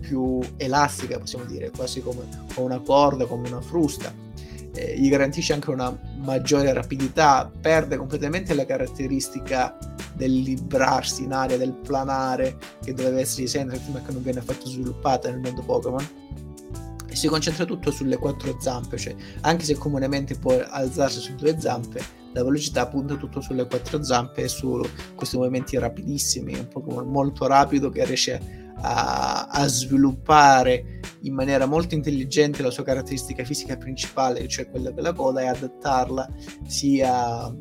più 0.00 0.40
elastica, 0.56 1.18
possiamo 1.18 1.44
dire, 1.44 1.70
quasi 1.70 2.00
come 2.00 2.28
una 2.56 2.80
corda, 2.80 3.26
come 3.26 3.48
una 3.48 3.60
frusta. 3.60 4.12
Eh, 4.72 4.98
gli 4.98 5.08
garantisce 5.08 5.54
anche 5.54 5.70
una 5.70 5.98
maggiore 6.18 6.72
rapidità, 6.72 7.50
perde 7.60 7.96
completamente 7.96 8.54
la 8.54 8.66
caratteristica 8.66 9.78
del 10.14 10.32
librarsi 10.32 11.24
in 11.24 11.32
aria, 11.32 11.56
del 11.56 11.72
planare 11.72 12.58
che 12.82 12.92
doveva 12.92 13.20
essere 13.20 13.42
di 13.42 13.48
Sentret, 13.48 13.88
ma 13.88 14.02
che 14.02 14.12
non 14.12 14.22
viene 14.22 14.40
affatto 14.40 14.66
sviluppata 14.66 15.30
nel 15.30 15.40
mondo 15.40 15.62
Pokémon 15.62 16.24
si 17.16 17.28
concentra 17.28 17.64
tutto 17.64 17.90
sulle 17.90 18.16
quattro 18.16 18.56
zampe, 18.60 18.96
cioè 18.96 19.14
anche 19.42 19.64
se 19.64 19.76
comunemente 19.76 20.36
può 20.36 20.60
alzarsi 20.68 21.20
su 21.20 21.34
due 21.34 21.58
zampe, 21.58 22.00
la 22.32 22.44
velocità 22.44 22.86
punta 22.86 23.16
tutto 23.16 23.40
sulle 23.40 23.66
quattro 23.66 24.02
zampe 24.02 24.42
e 24.42 24.48
su 24.48 24.80
questi 25.14 25.36
movimenti 25.36 25.78
rapidissimi, 25.78 26.54
un 26.54 26.68
Pokémon 26.68 27.08
molto 27.08 27.46
rapido 27.46 27.88
che 27.88 28.04
riesce 28.04 28.64
a, 28.82 29.46
a, 29.46 29.66
sviluppare 29.66 31.00
in 31.20 31.32
maniera 31.32 31.64
molto 31.64 31.94
intelligente 31.94 32.62
la 32.62 32.70
sua 32.70 32.84
caratteristica 32.84 33.42
fisica 33.44 33.76
principale, 33.76 34.46
cioè 34.48 34.68
quella 34.68 34.90
della 34.90 35.14
coda, 35.14 35.40
e 35.40 35.46
adattarla 35.46 36.28
sia 36.66 37.54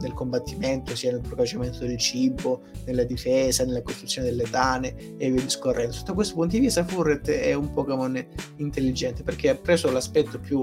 nel 0.00 0.12
combattimento, 0.12 0.96
sia 0.96 1.12
nel 1.12 1.20
procacciamento 1.20 1.78
del 1.80 1.98
cibo, 1.98 2.62
nella 2.86 3.04
difesa, 3.04 3.64
nella 3.64 3.82
costruzione 3.82 4.28
delle 4.28 4.48
tane 4.48 5.16
e 5.16 5.30
via 5.30 5.42
discorrendo. 5.42 5.92
Sotto 5.92 6.14
questo 6.14 6.34
punto 6.34 6.56
di 6.56 6.60
vista 6.60 6.84
Furret 6.84 7.28
è 7.28 7.54
un 7.54 7.72
Pokémon 7.72 8.24
intelligente 8.56 9.22
perché 9.22 9.50
ha 9.50 9.54
preso 9.54 9.90
l'aspetto 9.90 10.38
più 10.38 10.60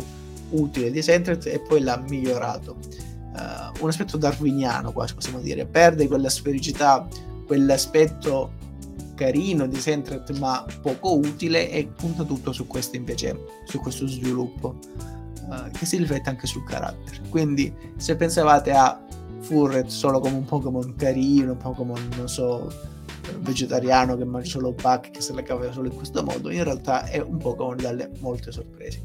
utile 0.50 0.92
di 0.92 1.02
Sentret 1.02 1.46
e 1.48 1.60
poi 1.60 1.82
l'ha 1.82 1.98
migliorato. 2.08 2.78
Uh, 3.34 3.84
un 3.84 3.90
aspetto 3.90 4.18
darwiniano 4.18 4.92
quasi 4.92 5.14
possiamo 5.14 5.40
dire, 5.40 5.66
perde 5.66 6.08
quella 6.08 6.30
sfericità, 6.30 7.08
quell'aspetto 7.46 8.54
carino 9.16 9.68
di 9.68 9.80
Sentret 9.80 10.38
ma 10.38 10.66
poco 10.82 11.18
utile 11.18 11.70
e 11.70 11.86
punta 11.88 12.24
tutto 12.24 12.52
su 12.52 12.66
questo 12.68 12.96
invece, 12.96 13.38
su 13.66 13.80
questo 13.80 14.08
sviluppo 14.08 14.80
uh, 15.48 15.70
che 15.72 15.86
si 15.86 15.98
riflette 15.98 16.30
anche 16.30 16.48
sul 16.48 16.64
carattere. 16.64 17.22
Quindi 17.30 17.74
se 17.98 18.16
pensavate 18.16 18.72
a 18.72 19.06
Furret 19.40 19.88
solo 19.88 20.20
come 20.20 20.36
un 20.36 20.46
Pokémon 20.46 20.96
carino, 20.96 21.52
un 21.52 21.58
Pokémon, 21.58 22.10
non 22.18 22.28
so, 22.28 22.70
vegetariano 23.40 24.16
che 24.16 24.26
mangia 24.26 24.50
solo 24.50 24.72
Buck, 24.72 25.12
che 25.12 25.22
se 25.22 25.34
la 25.34 25.44
cava 25.44 25.72
solo 25.72 25.88
in 25.88 25.96
questo 25.96 26.24
modo, 26.24 26.50
in 26.50 26.64
realtà 26.64 27.06
è 27.06 27.20
un 27.20 27.38
Pokémon 27.38 27.78
dalle 27.78 28.12
molte 28.20 28.52
sorprese. 28.52 29.04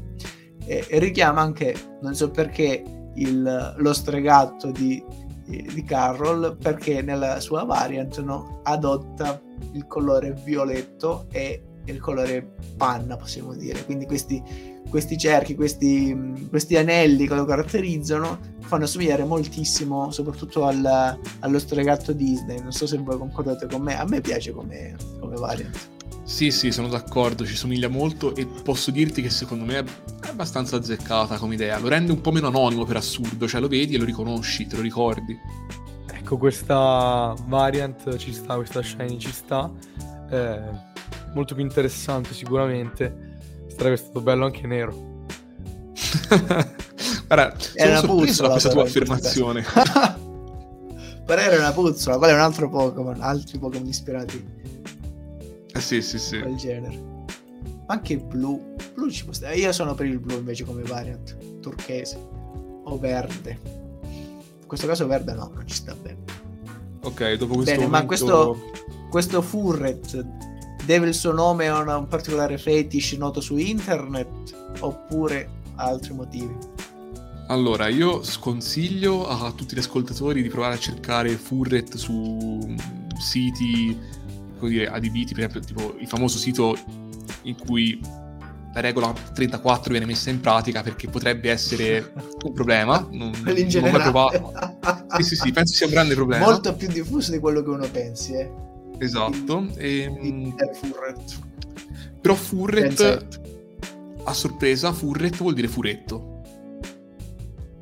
E, 0.65 0.85
e 0.87 0.99
richiama 0.99 1.41
anche, 1.41 1.75
non 2.01 2.15
so 2.15 2.29
perché, 2.31 2.83
il, 3.15 3.75
lo 3.77 3.93
stregatto 3.93 4.71
di, 4.71 5.03
di 5.45 5.83
Carroll, 5.83 6.57
perché 6.57 7.01
nella 7.01 7.39
sua 7.39 7.63
variant 7.63 8.21
no, 8.21 8.61
adotta 8.63 9.41
il 9.73 9.85
colore 9.87 10.33
violetto 10.43 11.27
e 11.31 11.63
il 11.85 11.99
colore 11.99 12.55
panna, 12.77 13.15
possiamo 13.15 13.53
dire. 13.53 13.83
Quindi 13.85 14.05
questi 14.05 14.71
questi 14.89 15.17
cerchi, 15.17 15.55
questi, 15.55 16.47
questi, 16.49 16.75
anelli 16.77 17.27
che 17.27 17.33
lo 17.33 17.45
caratterizzano 17.45 18.37
fanno 18.59 18.83
assomigliare 18.83 19.23
moltissimo 19.23 20.11
soprattutto 20.11 20.65
al, 20.65 21.17
allo 21.39 21.59
stregato 21.59 22.11
Disney. 22.11 22.59
Non 22.61 22.71
so 22.71 22.85
se 22.85 22.97
voi 22.97 23.17
concordate 23.17 23.67
con 23.67 23.81
me, 23.81 23.97
a 23.97 24.05
me 24.05 24.21
piace 24.21 24.51
come, 24.51 24.95
come 25.19 25.35
variant. 25.35 25.89
Sì, 26.21 26.51
sì, 26.51 26.71
sono 26.71 26.89
d'accordo, 26.89 27.45
ci 27.45 27.55
somiglia 27.55 27.87
molto 27.87 28.35
e 28.35 28.45
posso 28.45 28.91
dirti 28.91 29.21
che 29.21 29.29
secondo 29.29 29.65
me 29.65 29.79
è 29.79 29.83
abbastanza 30.27 30.77
azzeccata 30.77 31.37
come 31.37 31.55
idea. 31.55 31.79
Lo 31.79 31.87
rende 31.87 32.11
un 32.11 32.21
po' 32.21 32.31
meno 32.31 32.47
anonimo 32.47 32.85
per 32.85 32.97
assurdo, 32.97 33.47
cioè 33.47 33.59
lo 33.59 33.67
vedi 33.67 33.95
e 33.95 33.97
lo 33.97 34.05
riconosci, 34.05 34.67
te 34.67 34.75
lo 34.75 34.81
ricordi. 34.83 35.37
Ecco, 36.13 36.37
questa 36.37 37.35
variant 37.47 38.15
ci 38.17 38.31
sta, 38.31 38.55
questa 38.55 38.81
shiny 38.83 39.17
ci 39.17 39.31
sta. 39.31 39.71
È 40.29 40.91
molto 41.33 41.55
più 41.55 41.63
interessante 41.63 42.33
sicuramente 42.33 43.31
Sarebbe 43.75 43.97
stato 43.97 44.21
bello 44.21 44.45
anche 44.45 44.67
nero. 44.67 45.25
Guarda, 47.27 47.55
era 47.73 47.99
una 47.99 48.07
puzzola 48.07 48.49
questa 48.49 48.69
tua 48.69 48.83
affermazione. 48.83 49.63
però 51.25 51.41
era 51.41 51.57
una 51.57 51.71
puzzola, 51.71 52.17
quello 52.17 52.33
è 52.33 52.35
un 52.35 52.41
altro 52.41 52.69
Pokémon, 52.69 53.21
altri 53.21 53.57
Pokémon 53.57 53.87
ispirati. 53.87 54.61
Eh 55.73 55.79
sì, 55.79 56.01
sì, 56.01 56.19
sì. 56.19 56.39
Quel 56.39 56.55
genere. 56.55 57.11
Anche 57.87 58.13
il 58.13 58.23
blu. 58.23 58.75
blu 58.93 59.09
ci 59.09 59.23
può 59.23 59.33
stare. 59.33 59.55
Io 59.55 59.71
sono 59.71 59.95
per 59.95 60.05
il 60.05 60.19
blu 60.19 60.35
invece 60.35 60.65
come 60.65 60.83
variant. 60.83 61.59
Turchese. 61.59 62.17
O 62.85 62.97
verde. 62.99 63.59
In 64.03 64.67
questo 64.67 64.85
caso 64.85 65.07
verde 65.07 65.33
no, 65.33 65.51
non 65.53 65.67
ci 65.67 65.75
sta 65.75 65.95
bene. 65.99 66.41
Ok, 67.01 67.33
dopo 67.33 67.55
questo 67.55 67.73
Bene, 67.73 67.85
momento... 67.85 67.89
ma 67.89 68.05
questo, 68.05 68.57
questo 69.09 69.41
Furret 69.41 70.25
deve 70.85 71.07
il 71.07 71.13
suo 71.13 71.31
nome 71.31 71.67
a 71.67 71.97
un 71.97 72.07
particolare 72.07 72.57
fetish 72.57 73.13
noto 73.13 73.41
su 73.41 73.57
internet 73.57 74.27
oppure 74.79 75.49
altri 75.75 76.13
motivi? 76.13 76.55
Allora, 77.47 77.87
io 77.87 78.23
sconsiglio 78.23 79.27
a 79.27 79.51
tutti 79.51 79.75
gli 79.75 79.79
ascoltatori 79.79 80.41
di 80.41 80.49
provare 80.49 80.75
a 80.75 80.79
cercare 80.79 81.29
Furret 81.31 81.95
su 81.95 82.75
siti 83.19 83.97
come 84.57 84.71
dire, 84.71 84.87
adibiti, 84.87 85.33
per 85.33 85.45
esempio 85.45 85.59
tipo 85.59 85.95
il 85.99 86.07
famoso 86.07 86.37
sito 86.37 86.77
in 87.43 87.57
cui 87.57 87.99
la 88.73 88.79
regola 88.79 89.13
34 89.33 89.91
viene 89.91 90.05
messa 90.05 90.29
in 90.29 90.39
pratica 90.39 90.81
perché 90.81 91.07
potrebbe 91.07 91.51
essere 91.51 92.13
un 92.43 92.53
problema. 92.53 93.05
Non, 93.11 93.31
non 93.43 93.91
provato. 93.91 94.51
Sì, 95.17 95.23
sì, 95.23 95.35
sì, 95.35 95.51
penso 95.51 95.73
sia 95.73 95.85
un 95.85 95.91
grande 95.91 96.15
problema. 96.15 96.45
Molto 96.45 96.73
più 96.75 96.87
diffuso 96.87 97.31
di 97.31 97.39
quello 97.39 97.61
che 97.61 97.69
uno 97.69 97.87
pensi, 97.91 98.33
eh. 98.33 98.51
Esatto. 98.97 99.67
E, 99.75 100.03
ehm, 100.03 100.55
Furret. 100.73 101.39
Però 102.21 102.35
Furret, 102.35 103.27
a 104.23 104.33
sorpresa, 104.33 104.93
Furret 104.93 105.35
vuol 105.37 105.53
dire 105.53 105.67
furetto. 105.67 106.41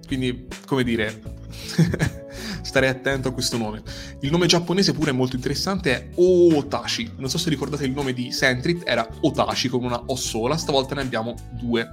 Quindi, 0.08 0.48
come 0.66 0.84
dire, 0.84 1.22
starei 2.62 2.90
attento 2.90 3.30
a 3.30 3.32
questo 3.32 3.58
nome. 3.58 3.82
Il 4.22 4.32
nome 4.32 4.48
giapponese 4.48 4.94
pure 4.94 5.12
è 5.12 5.14
molto 5.14 5.36
interessante, 5.36 5.94
è 5.94 6.10
Otachi. 6.16 7.12
Non 7.18 7.30
so 7.30 7.38
se 7.38 7.50
ricordate 7.50 7.86
il 7.86 7.92
nome 7.92 8.14
di 8.14 8.32
Sentrit, 8.32 8.84
era 8.86 9.08
Otachi 9.22 9.70
con 9.70 9.84
una 9.84 10.02
O 10.08 10.16
sola, 10.16 10.58
stavolta 10.58 10.96
ne 10.96 11.02
abbiamo 11.02 11.36
due. 11.52 11.92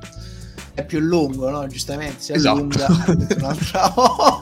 È 0.75 0.85
più 0.85 1.01
lungo, 1.01 1.51
no? 1.51 1.67
Giustamente, 1.67 2.23
si 2.23 2.33
esatto. 2.33 2.57
allunga 2.57 2.87
un'altra 3.37 3.93
O. 3.97 4.41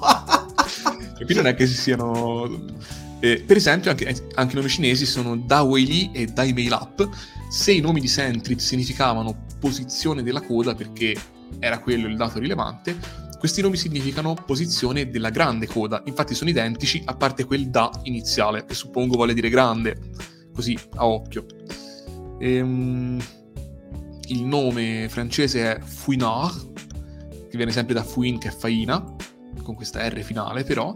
e 1.19 1.25
qui 1.27 1.35
non 1.35 1.47
è 1.47 1.55
che 1.55 1.67
si 1.67 1.75
siano 1.75 2.47
eh, 3.21 3.43
per 3.47 3.57
esempio, 3.57 3.91
anche, 3.91 4.07
anche, 4.35 4.53
i 4.53 4.57
nomi 4.57 4.69
cinesi 4.69 5.07
sono 5.07 5.37
Da 5.37 5.63
Wei 5.63 5.87
Li 5.87 6.11
e 6.13 6.27
Dai 6.27 6.53
Mei 6.53 6.69
Lap. 6.69 7.09
Se 7.49 7.73
i 7.73 7.81
nomi 7.81 8.01
di 8.01 8.09
Sentrit 8.09 8.59
significavano 8.59 9.47
posizione 9.59 10.23
della 10.23 10.41
coda 10.41 10.75
perché 10.75 11.15
era 11.59 11.79
quello 11.79 12.09
il 12.09 12.17
dato 12.17 12.39
rilevante, 12.39 12.97
questi 13.39 13.63
nomi 13.63 13.77
significano 13.77 14.35
posizione 14.35 15.11
della 15.11 15.31
grande 15.31 15.67
coda, 15.67 16.03
infatti 16.07 16.35
sono 16.35 16.51
identici 16.51 17.03
a 17.05 17.15
parte 17.15 17.45
quel 17.45 17.69
da 17.69 17.91
iniziale, 18.05 18.65
che 18.65 18.75
suppongo 18.75 19.15
vuole 19.15 19.35
dire 19.35 19.49
grande, 19.49 19.97
così 20.53 20.77
a 20.97 21.07
occhio. 21.07 21.47
Ehm, 22.41 23.23
il 24.29 24.43
nome 24.43 25.09
francese 25.09 25.77
è 25.77 25.81
Fouinard, 25.81 26.73
che 27.49 27.57
viene 27.57 27.73
sempre 27.73 27.95
da 27.95 28.03
Fouin 28.03 28.39
che 28.39 28.49
è 28.49 28.53
faina, 28.53 29.03
con 29.63 29.75
questa 29.75 30.07
R 30.09 30.21
finale 30.23 30.65
però, 30.65 30.95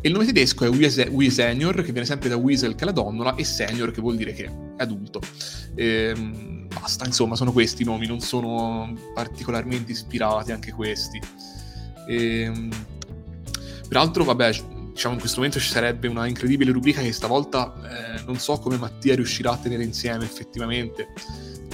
e 0.00 0.08
il 0.08 0.12
nome 0.12 0.26
tedesco 0.26 0.64
è 0.64 0.68
Wii 0.68 1.30
Senior, 1.30 1.82
che 1.82 1.92
viene 1.92 2.06
sempre 2.06 2.28
da 2.28 2.36
Weasel 2.36 2.74
che 2.74 2.82
è 2.82 2.86
la 2.86 2.92
donnola, 2.92 3.34
e 3.34 3.44
Senior 3.44 3.90
che 3.90 4.00
vuol 4.00 4.16
dire 4.16 4.32
che 4.32 4.44
è 4.44 4.50
adulto. 4.82 5.20
Ehm, 5.74 6.68
basta, 6.68 7.04
insomma, 7.04 7.34
sono 7.34 7.52
questi 7.52 7.82
i 7.82 7.84
nomi, 7.84 8.06
non 8.06 8.20
sono 8.20 8.94
particolarmente 9.14 9.92
ispirati 9.92 10.52
anche 10.52 10.72
questi. 10.72 11.20
Ehm, 12.08 12.70
peraltro, 13.88 14.24
vabbè, 14.24 14.52
diciamo 14.92 15.14
in 15.14 15.20
questo 15.20 15.38
momento 15.38 15.60
ci 15.60 15.70
sarebbe 15.70 16.08
una 16.08 16.26
incredibile 16.26 16.72
rubrica 16.72 17.00
che 17.00 17.12
stavolta 17.12 17.72
eh, 18.16 18.22
non 18.26 18.36
so 18.36 18.58
come 18.58 18.76
Mattia 18.76 19.14
riuscirà 19.14 19.52
a 19.52 19.56
tenere 19.56 19.84
insieme 19.84 20.24
effettivamente 20.24 21.12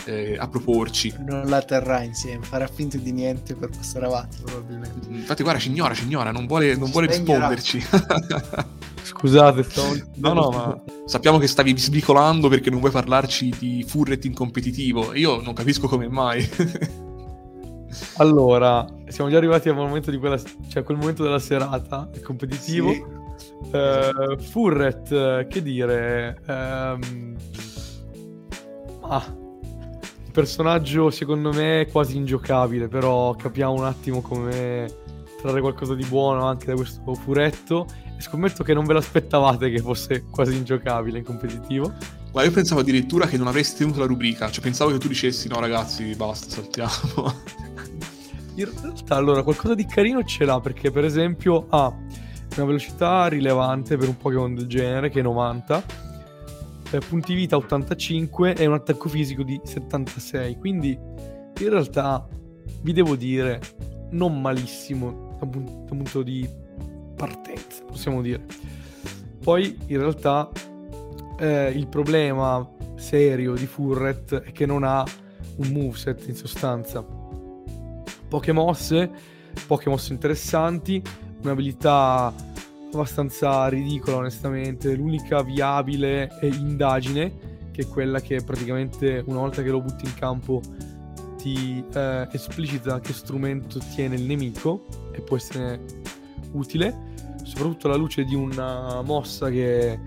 eh, 0.05 0.37
a 0.39 0.49
proporci. 0.49 1.15
Non 1.27 1.47
la 1.47 1.63
terrà 1.63 2.03
insieme, 2.03 2.45
farà 2.45 2.67
finta 2.67 2.97
di 2.97 3.13
niente 3.13 3.55
per 3.55 3.71
passare 3.71 4.07
avanti 4.07 4.39
probabilmente. 4.43 5.09
Infatti 5.09 5.43
guarda, 5.43 5.61
ci 5.61 5.69
ignora, 5.69 5.95
ci 5.95 6.05
ignora, 6.05 6.31
non 6.31 6.47
vuole, 6.47 6.77
non 6.77 6.91
vuole 6.91 7.07
risponderci. 7.07 7.85
Scusate, 9.05 9.63
stavo... 9.63 9.95
No, 10.17 10.33
no, 10.33 10.51
ma... 10.51 10.83
Sappiamo 11.05 11.39
che 11.39 11.47
stavi 11.47 11.77
svicolando 11.79 12.49
perché 12.49 12.71
non 12.71 12.81
vuoi 12.81 12.91
parlarci 12.91 13.55
di 13.59 13.85
Furret 13.87 14.25
in 14.25 14.33
competitivo. 14.33 15.15
Io 15.15 15.43
non 15.43 15.53
capisco 15.53 15.89
come 15.89 16.09
mai. 16.09 16.49
allora, 18.17 18.87
siamo 19.09 19.29
già 19.29 19.37
arrivati 19.37 19.69
al 19.69 19.75
momento 19.75 20.11
di 20.11 20.19
quella... 20.19 20.41
Cioè, 20.69 20.83
quel 20.83 20.97
momento 20.97 21.23
della 21.23 21.39
serata, 21.39 22.09
il 22.15 22.23
competitivo. 22.23 22.93
Sì. 22.93 23.77
Uh, 23.77 24.39
Furret, 24.39 25.47
che 25.49 25.63
dire... 25.63 26.41
Um... 26.47 27.37
Ah, 29.07 29.44
personaggio 30.35 31.11
secondo 31.11 31.53
me 31.53 31.83
è 31.83 31.87
quasi 31.87 32.17
ingiocabile, 32.17 32.89
però 32.89 33.37
capiamo 33.37 33.73
un 33.73 33.85
attimo 33.85 34.21
come 34.21 34.93
trarre 35.41 35.61
qualcosa 35.61 35.95
di 35.95 36.05
buono 36.07 36.45
anche 36.45 36.67
da 36.67 36.75
questo 36.75 37.15
furetto 37.15 37.87
e 38.19 38.21
scommetto 38.21 38.65
che 38.65 38.75
non 38.75 38.85
ve 38.85 38.95
l'aspettavate 38.95 39.71
che 39.71 39.79
fosse 39.79 40.25
quasi 40.29 40.57
ingiocabile 40.57 41.19
in 41.19 41.25
competitivo. 41.25 41.93
Ma 42.33 42.43
io 42.43 42.51
pensavo 42.51 42.81
addirittura 42.81 43.29
che 43.29 43.37
non 43.37 43.47
avresti 43.47 43.79
tenuto 43.79 44.01
la 44.01 44.07
rubrica, 44.07 44.51
cioè 44.51 44.61
pensavo 44.61 44.91
che 44.91 44.99
tu 44.99 45.07
dicessi 45.07 45.47
no 45.47 45.61
ragazzi 45.61 46.13
basta, 46.17 46.51
saltiamo. 46.51 47.53
In 48.57 48.69
realtà 48.81 49.15
allora 49.15 49.45
qualcosa 49.45 49.75
di 49.75 49.87
carino 49.87 50.25
ce 50.25 50.45
l'ha 50.45 50.59
perché 50.59 50.91
per 50.91 51.05
esempio 51.05 51.67
ha 51.71 51.87
una 52.57 52.67
velocità 52.67 53.29
rilevante 53.29 53.97
per 53.97 54.09
un 54.09 54.17
Pokémon 54.17 54.55
del 54.55 54.67
genere 54.67 55.11
che 55.11 55.21
è 55.21 55.23
90 55.23 56.04
eh, 56.91 56.99
punti 56.99 57.35
vita 57.35 57.57
85 57.57 58.55
e 58.55 58.67
un 58.67 58.75
attacco 58.75 59.09
fisico 59.09 59.43
di 59.43 59.61
76. 59.63 60.57
Quindi 60.59 60.99
in 61.61 61.69
realtà 61.69 62.27
vi 62.83 62.93
devo 62.93 63.17
dire 63.17 63.61
non 64.11 64.41
malissimo 64.41 65.37
da 65.39 65.49
un 65.59 65.85
punto 65.85 66.23
di 66.23 66.49
partenza, 67.17 67.85
possiamo 67.85 68.21
dire. 68.23 68.45
Poi 69.41 69.79
in 69.87 69.99
realtà 69.99 70.51
eh, 71.39 71.71
il 71.71 71.87
problema 71.89 72.69
serio 72.97 73.55
di 73.55 73.67
Furret 73.67 74.35
è 74.41 74.53
che 74.53 74.67
non 74.67 74.85
ha 74.85 75.05
un 75.57 75.69
moveset 75.69 76.27
in 76.29 76.35
sostanza. 76.35 77.05
Poche 78.29 78.53
mosse, 78.53 79.11
poche 79.67 79.89
mosse 79.89 80.13
interessanti, 80.13 81.03
un'abilità 81.43 82.33
abbastanza 82.97 83.69
ridicola 83.69 84.19
onestamente. 84.19 84.95
L'unica 84.95 85.43
viabile 85.43 86.31
indagine, 86.43 87.69
che 87.71 87.83
è 87.83 87.87
quella 87.87 88.21
che 88.21 88.43
praticamente 88.45 89.23
una 89.27 89.41
volta 89.41 89.63
che 89.63 89.71
lo 89.71 89.81
butti 89.81 90.05
in 90.05 90.15
campo 90.15 90.61
ti 91.37 91.85
eh, 91.93 92.29
esplicita 92.31 93.01
che 93.01 93.13
strumento 93.13 93.79
tiene 93.95 94.15
il 94.15 94.23
nemico 94.23 94.87
e 95.13 95.21
può 95.21 95.37
essere 95.37 95.81
utile, 96.53 97.13
soprattutto 97.43 97.87
alla 97.89 97.97
luce 97.97 98.25
di 98.25 98.35
una 98.35 99.03
mossa 99.03 99.51
che 99.51 99.99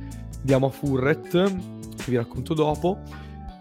diamo 0.41 0.67
a 0.67 0.69
Furret, 0.69 1.31
che 1.31 2.03
vi 2.07 2.15
racconto 2.15 2.53
dopo. 2.53 2.99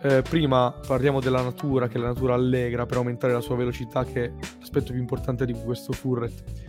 Eh, 0.02 0.22
prima 0.22 0.72
parliamo 0.86 1.20
della 1.20 1.42
natura, 1.42 1.88
che 1.88 1.98
la 1.98 2.08
natura 2.08 2.34
allegra 2.34 2.86
per 2.86 2.98
aumentare 2.98 3.32
la 3.32 3.40
sua 3.40 3.56
velocità, 3.56 4.04
che 4.04 4.24
è 4.24 4.32
l'aspetto 4.58 4.92
più 4.92 5.00
importante 5.00 5.44
di 5.44 5.52
questo 5.52 5.92
Furret 5.92 6.65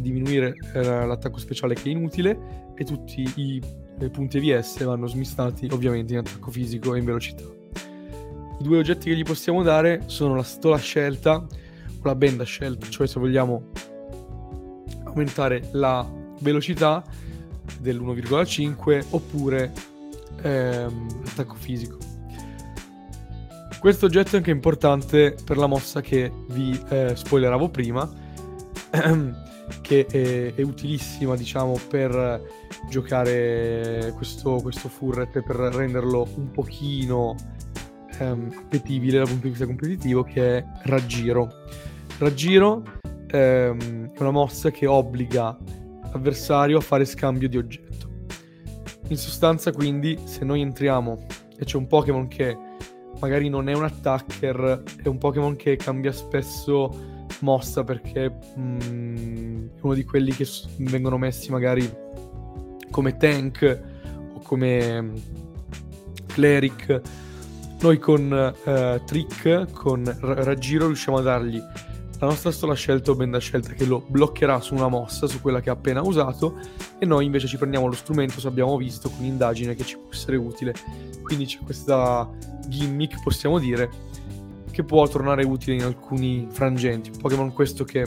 diminuire 0.00 0.54
eh, 0.74 0.82
l'attacco 0.82 1.38
speciale 1.38 1.74
che 1.74 1.84
è 1.84 1.88
inutile 1.88 2.72
e 2.74 2.84
tutti 2.84 3.22
i, 3.36 3.62
i 4.00 4.10
punti 4.10 4.38
EVS 4.38 4.84
vanno 4.84 5.06
smistati 5.06 5.68
ovviamente 5.70 6.12
in 6.12 6.20
attacco 6.20 6.50
fisico 6.50 6.94
e 6.94 6.98
in 6.98 7.04
velocità. 7.04 7.44
I 7.44 8.62
due 8.62 8.78
oggetti 8.78 9.08
che 9.08 9.16
gli 9.16 9.22
possiamo 9.22 9.62
dare 9.62 10.02
sono 10.06 10.34
la 10.34 10.42
stola 10.42 10.76
scelta 10.76 11.36
o 11.36 12.02
la 12.02 12.14
benda 12.14 12.44
scelta, 12.44 12.86
cioè 12.88 13.06
se 13.06 13.18
vogliamo 13.18 13.70
aumentare 15.04 15.68
la 15.72 16.06
velocità 16.40 17.02
dell'1,5 17.78 19.06
oppure 19.10 19.72
ehm, 20.42 21.24
l'attacco 21.24 21.54
fisico. 21.54 21.96
Questo 23.78 24.06
oggetto 24.06 24.34
è 24.34 24.38
anche 24.38 24.50
importante 24.50 25.34
per 25.42 25.56
la 25.56 25.66
mossa 25.66 26.02
che 26.02 26.30
vi 26.48 26.78
eh, 26.90 27.16
spoileravo 27.16 27.70
prima, 27.70 28.06
che 29.80 30.06
è, 30.06 30.54
è 30.54 30.62
utilissima 30.62 31.36
diciamo 31.36 31.78
per 31.88 32.42
giocare 32.88 34.12
questo, 34.16 34.60
questo 34.62 34.88
furret 34.88 35.42
per 35.42 35.56
renderlo 35.56 36.26
un 36.36 36.50
pochino 36.50 37.34
ehm, 38.18 38.52
appetibile 38.56 39.18
dal 39.18 39.28
punto 39.28 39.44
di 39.44 39.50
vista 39.50 39.66
competitivo 39.66 40.22
che 40.22 40.58
è 40.58 40.64
raggiro. 40.84 41.48
Raggiro 42.18 42.82
ehm, 43.28 44.12
è 44.12 44.20
una 44.20 44.30
mossa 44.30 44.70
che 44.70 44.86
obbliga 44.86 45.56
l'avversario 46.12 46.78
a 46.78 46.80
fare 46.80 47.04
scambio 47.04 47.48
di 47.48 47.56
oggetto. 47.56 48.08
In 49.08 49.16
sostanza 49.16 49.72
quindi 49.72 50.18
se 50.24 50.44
noi 50.44 50.60
entriamo 50.60 51.26
e 51.56 51.64
c'è 51.64 51.76
un 51.76 51.86
Pokémon 51.86 52.28
che 52.28 52.56
magari 53.20 53.48
non 53.48 53.68
è 53.68 53.74
un 53.74 53.84
attacker 53.84 54.82
è 55.02 55.08
un 55.08 55.18
Pokémon 55.18 55.56
che 55.56 55.76
cambia 55.76 56.12
spesso 56.12 57.09
mossa 57.40 57.84
perché 57.84 58.32
mm, 58.58 59.66
è 59.76 59.78
uno 59.80 59.94
di 59.94 60.04
quelli 60.04 60.32
che 60.32 60.46
vengono 60.78 61.18
messi 61.18 61.50
magari 61.50 61.90
come 62.90 63.16
tank 63.16 63.80
o 64.34 64.40
come 64.40 65.02
mm, 65.02 65.14
cleric. 66.26 67.00
Noi 67.80 67.98
con 67.98 68.52
uh, 68.64 69.04
Trick, 69.04 69.72
con 69.72 70.04
r- 70.04 70.44
Raggiro, 70.44 70.86
riusciamo 70.86 71.16
a 71.18 71.22
dargli 71.22 71.62
la 72.20 72.26
nostra 72.26 72.50
stola 72.52 72.74
scelta 72.74 73.10
o 73.10 73.14
benda 73.14 73.38
scelta 73.38 73.72
che 73.72 73.86
lo 73.86 74.04
bloccherà 74.06 74.60
su 74.60 74.74
una 74.74 74.88
mossa, 74.88 75.26
su 75.26 75.40
quella 75.40 75.60
che 75.60 75.70
ha 75.70 75.72
appena 75.72 76.02
usato, 76.02 76.58
e 76.98 77.06
noi 77.06 77.24
invece 77.24 77.46
ci 77.46 77.56
prendiamo 77.56 77.86
lo 77.86 77.94
strumento, 77.94 78.40
se 78.40 78.46
abbiamo 78.46 78.76
visto, 78.76 79.08
con 79.08 79.24
indagine 79.24 79.74
che 79.74 79.84
ci 79.84 79.96
può 79.96 80.10
essere 80.12 80.36
utile. 80.36 80.74
Quindi 81.22 81.46
c'è 81.46 81.60
questa 81.64 82.28
gimmick, 82.68 83.22
possiamo 83.22 83.58
dire, 83.58 83.88
che 84.70 84.84
può 84.84 85.06
tornare 85.08 85.44
utile 85.44 85.76
in 85.76 85.82
alcuni 85.82 86.46
frangenti. 86.50 87.10
Un 87.10 87.18
Pokémon 87.18 87.52
questo 87.52 87.84
che 87.84 88.04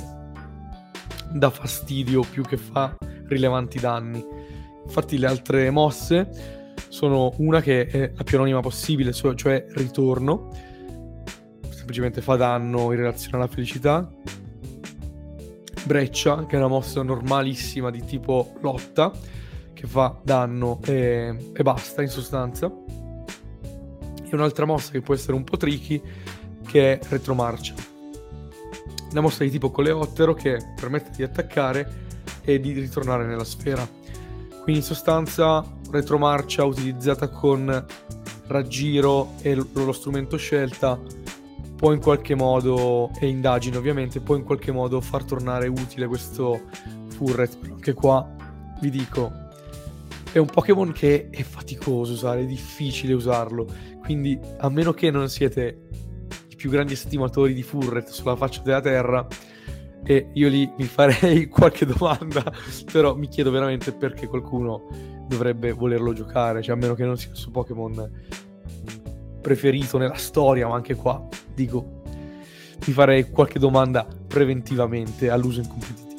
dà 1.31 1.49
fastidio 1.49 2.21
più 2.21 2.43
che 2.43 2.57
fa 2.57 2.95
rilevanti 3.27 3.79
danni. 3.79 4.23
Infatti 4.85 5.17
le 5.17 5.27
altre 5.27 5.69
mosse 5.69 6.73
sono 6.89 7.33
una 7.37 7.61
che 7.61 7.87
è 7.87 8.11
la 8.15 8.23
più 8.23 8.37
anonima 8.37 8.59
possibile, 8.59 9.13
cioè 9.13 9.65
ritorno, 9.69 10.49
semplicemente 11.69 12.21
fa 12.21 12.35
danno 12.35 12.91
in 12.91 12.97
relazione 12.97 13.37
alla 13.37 13.47
felicità. 13.47 14.09
Breccia, 15.85 16.45
che 16.45 16.55
è 16.55 16.59
una 16.59 16.67
mossa 16.67 17.01
normalissima 17.01 17.89
di 17.89 18.03
tipo 18.05 18.53
lotta, 18.61 19.11
che 19.73 19.87
fa 19.87 20.17
danno 20.23 20.79
e, 20.85 21.51
e 21.51 21.63
basta 21.63 22.01
in 22.01 22.09
sostanza. 22.09 22.71
E 24.23 24.35
un'altra 24.35 24.65
mossa 24.65 24.91
che 24.91 25.01
può 25.01 25.13
essere 25.13 25.33
un 25.35 25.43
po' 25.43 25.57
tricky 25.57 26.01
che 26.73 26.93
è 26.93 26.99
retromarcia. 27.07 27.75
Una 29.11 29.21
mossa 29.21 29.43
di 29.43 29.51
tipo 29.51 29.69
coleottero 29.69 30.33
che 30.33 30.57
permette 30.75 31.11
di 31.15 31.21
attaccare 31.21 32.01
e 32.41 32.59
di 32.59 32.71
ritornare 32.71 33.27
nella 33.27 33.43
sfera. 33.43 33.87
Quindi 34.63 34.77
in 34.77 34.81
sostanza 34.81 35.63
retromarcia 35.91 36.63
utilizzata 36.63 37.27
con 37.27 37.85
raggiro 38.47 39.33
e 39.43 39.53
lo 39.53 39.91
strumento 39.91 40.35
scelta 40.35 40.99
può 41.75 41.91
in 41.91 41.99
qualche 41.99 42.33
modo, 42.33 43.11
e 43.19 43.27
indagine 43.27 43.77
ovviamente, 43.77 44.19
può 44.19 44.35
in 44.35 44.43
qualche 44.43 44.71
modo 44.71 44.99
far 44.99 45.25
tornare 45.25 45.67
utile 45.67 46.07
questo 46.07 46.61
Furret. 47.09 47.55
Anche 47.69 47.93
qua 47.93 48.27
vi 48.81 48.89
dico, 48.89 49.31
è 50.31 50.39
un 50.39 50.47
Pokémon 50.47 50.91
che 50.91 51.29
è 51.29 51.43
faticoso 51.43 52.13
usare, 52.13 52.41
è 52.41 52.45
difficile 52.45 53.13
usarlo. 53.13 53.67
Quindi 54.01 54.39
a 54.57 54.69
meno 54.69 54.91
che 54.93 55.11
non 55.11 55.29
siete 55.29 55.89
più 56.63 56.71
grandi 56.71 56.93
estimatori 56.93 57.53
di 57.53 57.61
Furret 57.61 58.07
sulla 58.07 58.37
faccia 58.37 58.61
della 58.61 58.79
Terra, 58.79 59.27
E 60.05 60.29
io 60.31 60.47
lì 60.47 60.71
mi 60.77 60.85
farei 60.85 61.47
qualche 61.51 61.85
domanda, 61.85 62.41
però 62.89 63.17
mi 63.17 63.27
chiedo 63.27 63.51
veramente 63.51 63.91
perché 63.91 64.27
qualcuno 64.27 64.87
dovrebbe 65.27 65.73
volerlo 65.73 66.13
giocare, 66.13 66.61
cioè 66.61 66.75
a 66.75 66.77
meno 66.77 66.93
che 66.93 67.03
non 67.03 67.17
sia 67.17 67.31
il 67.31 67.35
suo 67.35 67.51
Pokémon 67.51 68.09
preferito 69.41 69.97
nella 69.97 70.15
storia, 70.15 70.65
ma 70.69 70.75
anche 70.75 70.95
qua 70.95 71.27
dico 71.53 72.01
mi 72.85 72.93
farei 72.93 73.29
qualche 73.29 73.59
domanda 73.59 74.07
preventivamente 74.27 75.29
all'uso 75.29 75.59
in 75.59 75.67
competitivo. 75.67 76.11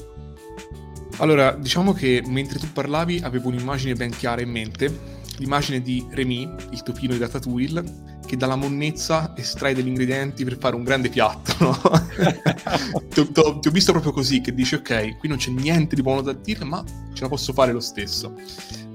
Allora, 1.18 1.52
diciamo 1.52 1.94
che 1.94 2.22
mentre 2.26 2.58
tu 2.58 2.70
parlavi 2.70 3.20
avevo 3.22 3.48
un'immagine 3.48 3.94
ben 3.94 4.10
chiara 4.10 4.42
in 4.42 4.50
mente, 4.50 4.92
l'immagine 5.38 5.80
di 5.80 6.06
Remy, 6.10 6.54
il 6.70 6.82
topino 6.82 7.14
di 7.14 7.18
Ratatouille, 7.18 8.13
che 8.26 8.36
dalla 8.36 8.56
monnezza 8.56 9.34
estrae 9.36 9.74
degli 9.74 9.88
ingredienti 9.88 10.44
per 10.44 10.56
fare 10.58 10.74
un 10.76 10.82
grande 10.82 11.08
piatto, 11.08 11.54
no? 11.58 11.80
ti, 13.08 13.20
ho, 13.20 13.58
ti, 13.58 13.68
ho, 13.68 13.70
visto 13.70 13.92
proprio 13.92 14.12
così, 14.12 14.40
che 14.40 14.54
dici 14.54 14.74
ok, 14.74 15.18
qui 15.18 15.28
non 15.28 15.38
c'è 15.38 15.50
niente 15.50 15.94
di 15.94 16.02
buono 16.02 16.20
da 16.20 16.32
dire, 16.32 16.64
ma 16.64 16.82
ce 17.12 17.22
la 17.22 17.28
posso 17.28 17.52
fare 17.52 17.72
lo 17.72 17.80
stesso. 17.80 18.34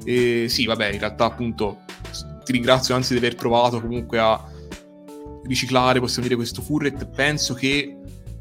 E 0.03 0.47
sì, 0.49 0.65
vabbè, 0.65 0.89
in 0.89 0.99
realtà 0.99 1.25
appunto 1.25 1.79
ti 2.43 2.51
ringrazio 2.51 2.95
anzi 2.95 3.13
di 3.13 3.19
aver 3.19 3.35
provato 3.35 3.79
comunque 3.79 4.19
a 4.19 4.43
riciclare, 5.43 5.99
possiamo 5.99 6.23
dire, 6.23 6.35
questo 6.35 6.61
Furret. 6.61 7.05
Penso 7.07 7.53
che 7.53 7.97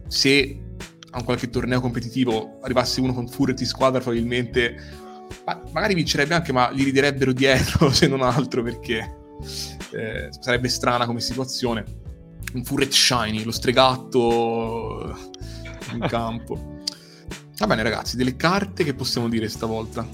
se 0.06 0.62
a 1.10 1.18
un 1.18 1.24
qualche 1.24 1.50
torneo 1.50 1.80
competitivo 1.80 2.58
arrivasse 2.62 3.00
uno 3.00 3.12
con 3.12 3.28
Furret 3.28 3.60
in 3.60 3.66
squadra, 3.66 4.00
probabilmente 4.00 5.06
ma 5.44 5.62
magari 5.72 5.94
vincerebbe 5.94 6.34
anche, 6.34 6.52
ma 6.52 6.70
gli 6.72 6.84
riderebbero 6.84 7.32
dietro 7.32 7.90
se 7.92 8.06
non 8.06 8.22
altro 8.22 8.62
perché 8.62 9.17
eh, 9.92 10.28
sarebbe 10.38 10.68
strana 10.68 11.06
come 11.06 11.20
situazione. 11.20 11.84
Un 12.54 12.64
Furret 12.64 12.90
Shiny, 12.90 13.44
lo 13.44 13.50
stregatto 13.50 15.16
in 15.92 16.00
campo. 16.08 16.76
Va 17.58 17.66
bene, 17.66 17.82
ragazzi, 17.82 18.16
delle 18.16 18.36
carte 18.36 18.84
che 18.84 18.94
possiamo 18.94 19.28
dire 19.28 19.48
stavolta? 19.48 20.06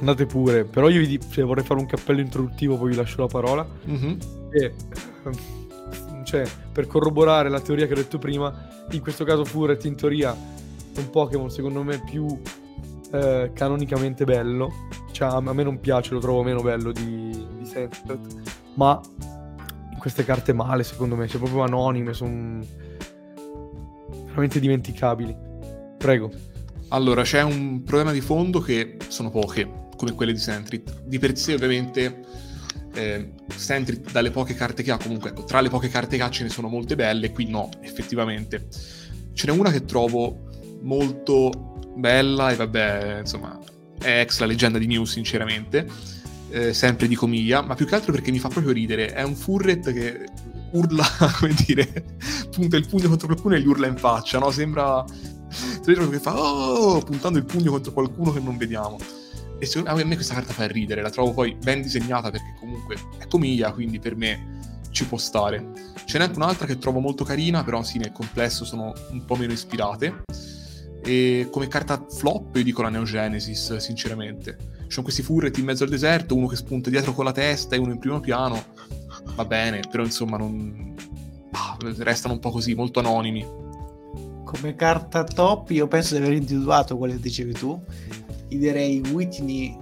Andate 0.00 0.26
pure, 0.26 0.64
però 0.64 0.88
io 0.88 1.00
vi, 1.00 1.20
cioè, 1.30 1.44
vorrei 1.44 1.64
fare 1.64 1.80
un 1.80 1.86
cappello 1.86 2.20
introduttivo, 2.20 2.76
poi 2.76 2.90
vi 2.90 2.96
lascio 2.96 3.20
la 3.20 3.26
parola. 3.26 3.66
Mm-hmm. 3.88 4.18
E, 4.50 4.74
cioè, 6.24 6.48
per 6.72 6.86
corroborare 6.86 7.48
la 7.48 7.60
teoria 7.60 7.86
che 7.86 7.92
ho 7.92 7.96
detto 7.96 8.18
prima, 8.18 8.68
in 8.90 9.00
questo 9.00 9.24
caso 9.24 9.44
Furret 9.44 9.84
in 9.84 9.94
teoria 9.94 10.32
è 10.32 10.98
un 10.98 11.10
Pokémon 11.10 11.50
secondo 11.50 11.82
me 11.82 12.02
più 12.02 12.26
eh, 13.12 13.50
canonicamente 13.54 14.24
bello. 14.24 14.72
Cioè, 15.14 15.28
a 15.28 15.40
me 15.40 15.62
non 15.62 15.78
piace, 15.78 16.12
lo 16.12 16.18
trovo 16.18 16.42
meno 16.42 16.60
bello 16.60 16.90
di, 16.90 17.46
di 17.56 17.64
Sentret, 17.64 18.18
ma 18.74 19.00
queste 19.96 20.24
carte 20.24 20.52
male 20.52 20.82
secondo 20.82 21.14
me, 21.14 21.28
sono 21.28 21.44
proprio 21.44 21.62
anonime, 21.62 22.12
sono 22.12 22.58
veramente 24.26 24.58
dimenticabili. 24.58 25.36
Prego. 25.96 26.32
Allora, 26.88 27.22
c'è 27.22 27.42
un 27.42 27.84
problema 27.84 28.10
di 28.10 28.20
fondo 28.20 28.58
che 28.58 28.96
sono 29.06 29.30
poche, 29.30 29.86
come 29.96 30.14
quelle 30.14 30.32
di 30.32 30.38
Sentrit. 30.40 31.04
Di 31.04 31.20
per 31.20 31.38
sé 31.38 31.54
ovviamente 31.54 32.24
eh, 32.94 33.34
Sentry 33.54 34.00
dalle 34.10 34.32
poche 34.32 34.54
carte 34.54 34.82
che 34.82 34.90
ha, 34.90 34.98
comunque 34.98 35.30
ecco, 35.30 35.44
tra 35.44 35.60
le 35.60 35.68
poche 35.68 35.86
carte 35.86 36.16
che 36.16 36.24
ha 36.24 36.30
ce 36.30 36.42
ne 36.42 36.48
sono 36.48 36.66
molte 36.66 36.96
belle, 36.96 37.30
qui 37.30 37.48
no, 37.48 37.68
effettivamente. 37.82 38.66
Ce 39.32 39.46
n'è 39.46 39.56
una 39.56 39.70
che 39.70 39.84
trovo 39.84 40.50
molto 40.82 41.76
bella 41.94 42.50
e 42.50 42.56
vabbè, 42.56 43.20
insomma, 43.20 43.60
è 44.00 44.20
ex 44.20 44.40
la 44.40 44.46
leggenda 44.46 44.78
di 44.78 44.86
Mew, 44.86 45.04
sinceramente, 45.04 45.86
eh, 46.50 46.72
sempre 46.72 47.08
di 47.08 47.14
comiglia, 47.14 47.62
ma 47.62 47.74
più 47.74 47.86
che 47.86 47.94
altro 47.94 48.12
perché 48.12 48.30
mi 48.30 48.38
fa 48.38 48.48
proprio 48.48 48.72
ridere. 48.72 49.12
È 49.12 49.22
un 49.22 49.34
furret 49.34 49.92
che 49.92 50.26
urla, 50.72 51.04
come 51.38 51.54
dire, 51.66 52.16
punta 52.50 52.76
il 52.76 52.86
pugno 52.86 53.08
contro 53.08 53.26
qualcuno 53.26 53.54
e 53.54 53.60
gli 53.60 53.66
urla 53.66 53.86
in 53.86 53.96
faccia, 53.96 54.38
no? 54.38 54.50
Sembra... 54.50 55.04
Sembra 55.82 56.08
che 56.08 56.18
fa 56.18 56.36
oh, 56.36 57.00
puntando 57.02 57.38
il 57.38 57.44
pugno 57.44 57.70
contro 57.70 57.92
qualcuno 57.92 58.32
che 58.32 58.40
non 58.40 58.56
vediamo. 58.56 58.98
E 59.58 59.66
secondo 59.66 59.94
me 59.94 60.02
a 60.02 60.04
me 60.04 60.14
questa 60.16 60.34
carta 60.34 60.52
fa 60.52 60.66
ridere, 60.66 61.00
la 61.00 61.10
trovo 61.10 61.32
poi 61.32 61.54
ben 61.54 61.80
disegnata 61.80 62.30
perché 62.30 62.54
comunque 62.58 62.96
è 63.18 63.26
comiglia, 63.28 63.72
quindi 63.72 64.00
per 64.00 64.16
me 64.16 64.60
ci 64.90 65.06
può 65.06 65.16
stare. 65.18 65.92
Ce 66.06 66.18
n'è 66.18 66.24
anche 66.24 66.36
un'altra 66.36 66.66
che 66.66 66.78
trovo 66.78 67.00
molto 67.00 67.24
carina, 67.24 67.62
però 67.62 67.82
sì, 67.82 67.98
nel 67.98 68.12
complesso 68.12 68.64
sono 68.64 68.92
un 69.10 69.24
po' 69.24 69.36
meno 69.36 69.52
ispirate. 69.52 70.24
E 71.04 71.48
come 71.50 71.68
carta 71.68 72.04
flop 72.08 72.56
io 72.56 72.62
dico 72.62 72.82
la 72.82 72.88
Neogenesis, 72.88 73.76
sinceramente. 73.76 74.56
Ci 74.84 74.90
sono 74.90 75.04
questi 75.04 75.22
furret 75.22 75.56
in 75.58 75.64
mezzo 75.64 75.84
al 75.84 75.90
deserto, 75.90 76.34
uno 76.34 76.46
che 76.46 76.56
spunta 76.56 76.90
dietro 76.90 77.12
con 77.12 77.24
la 77.24 77.32
testa 77.32 77.74
e 77.74 77.78
uno 77.78 77.92
in 77.92 77.98
primo 77.98 78.20
piano. 78.20 78.62
Va 79.34 79.44
bene, 79.44 79.80
però 79.90 80.02
insomma 80.02 80.36
non... 80.36 80.94
Restano 81.98 82.34
un 82.34 82.40
po' 82.40 82.50
così, 82.50 82.74
molto 82.74 83.00
anonimi. 83.00 83.44
Come 84.44 84.74
carta 84.74 85.24
top 85.24 85.70
io 85.70 85.86
penso 85.88 86.14
di 86.14 86.22
aver 86.22 86.34
individuato 86.34 86.98
che 86.98 87.18
dicevi 87.18 87.52
tu 87.52 87.80
gli 88.48 88.58
direi 88.58 89.00
Whitney, 89.12 89.76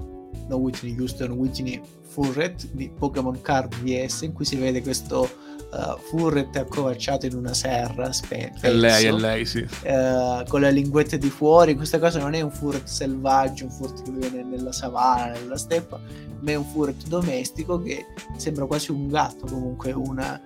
no 0.49 0.57
Whitney 0.57 0.99
Houston, 0.99 1.33
Whitney 1.33 1.81
Furret 2.03 2.68
di 2.73 2.91
Pokémon 2.91 3.41
Card 3.41 3.75
VS 3.83 4.23
in 4.23 4.33
cui 4.33 4.45
si 4.45 4.57
vede 4.57 4.83
questo 4.83 5.29
uh, 5.73 5.99
Furret 5.99 6.55
accovacciato 6.57 7.27
in 7.27 7.35
una 7.35 7.55
serra 7.55 8.12
spe- 8.12 8.53
è 8.61 8.70
lei, 8.70 9.07
è 9.07 9.12
lei, 9.12 9.45
sì. 9.45 9.66
Uh, 9.85 10.45
con 10.49 10.61
le 10.61 10.70
linguette 10.70 11.18
di 11.18 11.31
fuori 11.31 11.75
questa 11.75 11.99
cosa 11.99 12.20
non 12.20 12.35
è 12.35 12.41
un 12.41 12.51
Furret 12.51 12.87
selvaggio 12.87 13.64
un 13.64 13.70
Furret 13.70 14.03
che 14.03 14.11
vive 14.11 14.43
nella 14.43 14.73
savana, 14.73 15.33
nella 15.33 15.57
steppa 15.57 16.01
ma 16.43 16.51
è 16.51 16.55
un 16.55 16.64
Furret 16.64 17.07
domestico 17.07 17.81
che 17.81 18.07
sembra 18.37 18.66
quasi 18.66 18.91
un 18.91 19.09
gatto 19.09 19.47
comunque 19.47 19.93
una, 19.93 20.41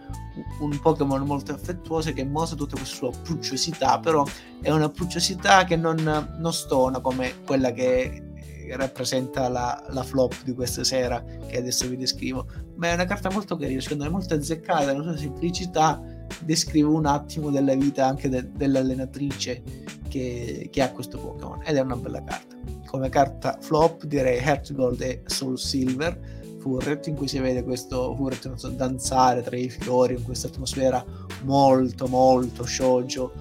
un 0.61 0.79
Pokémon 0.81 1.23
molto 1.23 1.53
affettuoso 1.53 2.13
che 2.13 2.25
mostra 2.25 2.57
tutta 2.57 2.77
questa 2.77 2.97
sua 2.97 3.11
prucciosità, 3.23 3.99
però 3.99 4.25
è 4.61 4.71
una 4.71 4.91
prucciosità 4.91 5.65
che 5.65 5.77
non, 5.77 5.97
non 6.39 6.53
stona 6.53 7.01
come 7.01 7.43
quella 7.45 7.73
che 7.73 8.26
rappresenta 8.75 9.49
la, 9.49 9.87
la, 9.91 10.03
flop 10.03 10.43
di 10.45 10.55
questa 10.55 10.85
sera 10.85 11.23
che 11.47 11.59
adesso 11.59 11.87
vi 11.89 11.97
descrivo, 11.97 12.47
ma 12.77 12.89
è 12.89 12.95
una 12.95 13.05
carta 13.05 13.31
molto 13.31 13.57
carina, 13.57 13.81
secondo 13.81 14.05
me 14.05 14.11
molto 14.11 14.35
azzeccata, 14.35 14.93
la 14.93 15.03
sua 15.03 15.17
semplicità 15.17 16.03
descrive 16.41 16.89
un 16.89 17.07
attimo 17.07 17.51
della 17.51 17.75
vita 17.75 18.07
anche 18.07 18.29
de, 18.29 18.51
dell'allenatrice 18.53 19.63
che, 20.09 20.69
che 20.71 20.83
ha 20.83 20.91
questo 20.91 21.19
Pokémon 21.19 21.63
ed 21.65 21.77
è 21.77 21.81
una 21.81 21.97
bella 21.97 22.23
carta. 22.25 22.57
Come 22.87 23.09
carta 23.09 23.59
flop 23.61 24.05
direi 24.05 24.39
Heart 24.39 24.73
Gold 24.73 25.01
e 25.01 25.23
Soul 25.27 25.59
Silver 25.59 26.35
Furret 26.67 27.07
in 27.07 27.15
cui 27.15 27.29
si 27.29 27.39
vede 27.39 27.63
questo 27.63 28.15
Furret 28.17 28.55
so, 28.55 28.69
danzare 28.71 29.43
tra 29.43 29.57
i 29.57 29.69
fiori 29.69 30.15
in 30.15 30.25
questa 30.25 30.49
atmosfera 30.49 31.05
molto 31.43 32.09
molto 32.09 32.65
shoujo 32.65 33.33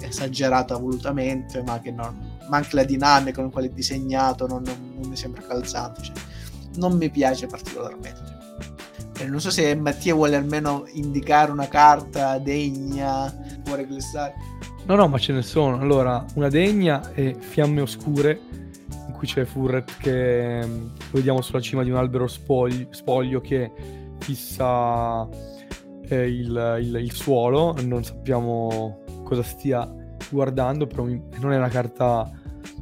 esagerata 0.00 0.76
volutamente 0.76 1.62
ma 1.62 1.80
che 1.80 1.90
non 1.90 2.31
ma 2.48 2.56
anche 2.58 2.76
la 2.76 2.84
dinamica 2.84 3.36
con 3.36 3.44
la 3.44 3.50
quale 3.50 3.66
è 3.68 3.70
disegnato 3.70 4.46
non, 4.46 4.62
non, 4.62 4.94
non 4.98 5.08
mi 5.08 5.16
sembra 5.16 5.42
calzante 5.42 6.02
cioè, 6.02 6.14
non 6.76 6.96
mi 6.96 7.10
piace 7.10 7.46
particolarmente 7.46 8.40
eh, 9.18 9.26
non 9.26 9.40
so 9.40 9.50
se 9.50 9.74
Mattia 9.74 10.14
vuole 10.14 10.36
almeno 10.36 10.84
indicare 10.92 11.50
una 11.50 11.68
carta 11.68 12.38
degna 12.38 13.32
fuori 13.64 13.86
glissare 13.86 14.34
no 14.84 14.94
no 14.96 15.06
ma 15.06 15.18
ce 15.18 15.32
ne 15.32 15.42
sono. 15.42 15.78
Allora 15.78 16.24
una 16.34 16.48
degna 16.48 17.12
è 17.12 17.34
Fiamme 17.38 17.82
Oscure 17.82 18.40
qui 19.22 19.28
c'è 19.28 19.44
Furret 19.44 19.98
che 19.98 20.66
mm, 20.66 20.80
lo 20.80 21.12
vediamo 21.12 21.40
sulla 21.42 21.60
cima 21.60 21.84
di 21.84 21.90
un 21.90 21.96
albero 21.96 22.26
spoglio, 22.26 22.88
spoglio 22.90 23.40
che 23.40 23.70
fissa 24.18 25.28
eh, 26.08 26.28
il, 26.28 26.78
il, 26.80 26.96
il, 26.96 27.12
suolo, 27.12 27.76
non 27.84 28.02
sappiamo 28.02 29.04
cosa 29.22 29.44
stia 29.44 29.88
guardando, 30.32 30.86
però 30.86 31.04
mi, 31.04 31.20
non 31.40 31.52
è 31.52 31.56
una 31.56 31.68
carta 31.68 32.30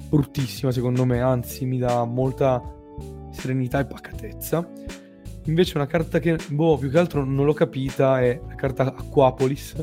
bruttissima 0.09 0.73
secondo 0.73 1.05
me, 1.05 1.21
anzi 1.21 1.65
mi 1.65 1.79
dà 1.79 2.05
molta 2.05 2.63
serenità 3.33 3.81
e 3.81 3.87
pacatezza. 3.87 4.69
Invece 5.45 5.77
una 5.77 5.87
carta 5.87 6.19
che, 6.19 6.39
boh, 6.49 6.77
più 6.77 6.91
che 6.91 6.99
altro 6.99 7.25
non 7.25 7.45
l'ho 7.45 7.55
capita 7.55 8.21
è 8.21 8.41
la 8.47 8.55
carta 8.55 8.95
Aquapolis, 8.95 9.75